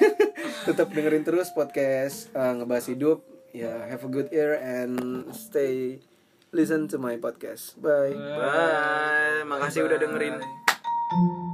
Tetap 0.67 0.89
dengerin 0.91 1.23
terus 1.23 1.53
podcast 1.53 2.33
eh, 2.33 2.53
ngebahas 2.57 2.85
hidup. 2.89 3.21
Ya 3.55 3.87
have 3.89 4.03
a 4.05 4.09
good 4.11 4.29
ear 4.35 4.59
and 4.59 5.25
stay 5.33 6.03
listen 6.51 6.89
to 6.89 6.97
my 6.97 7.17
podcast. 7.17 7.77
Bye. 7.79 8.13
Bye. 8.13 9.45
Makasih 9.47 9.87
udah 9.87 9.97
dengerin. 9.97 10.41
Bye. 10.41 11.46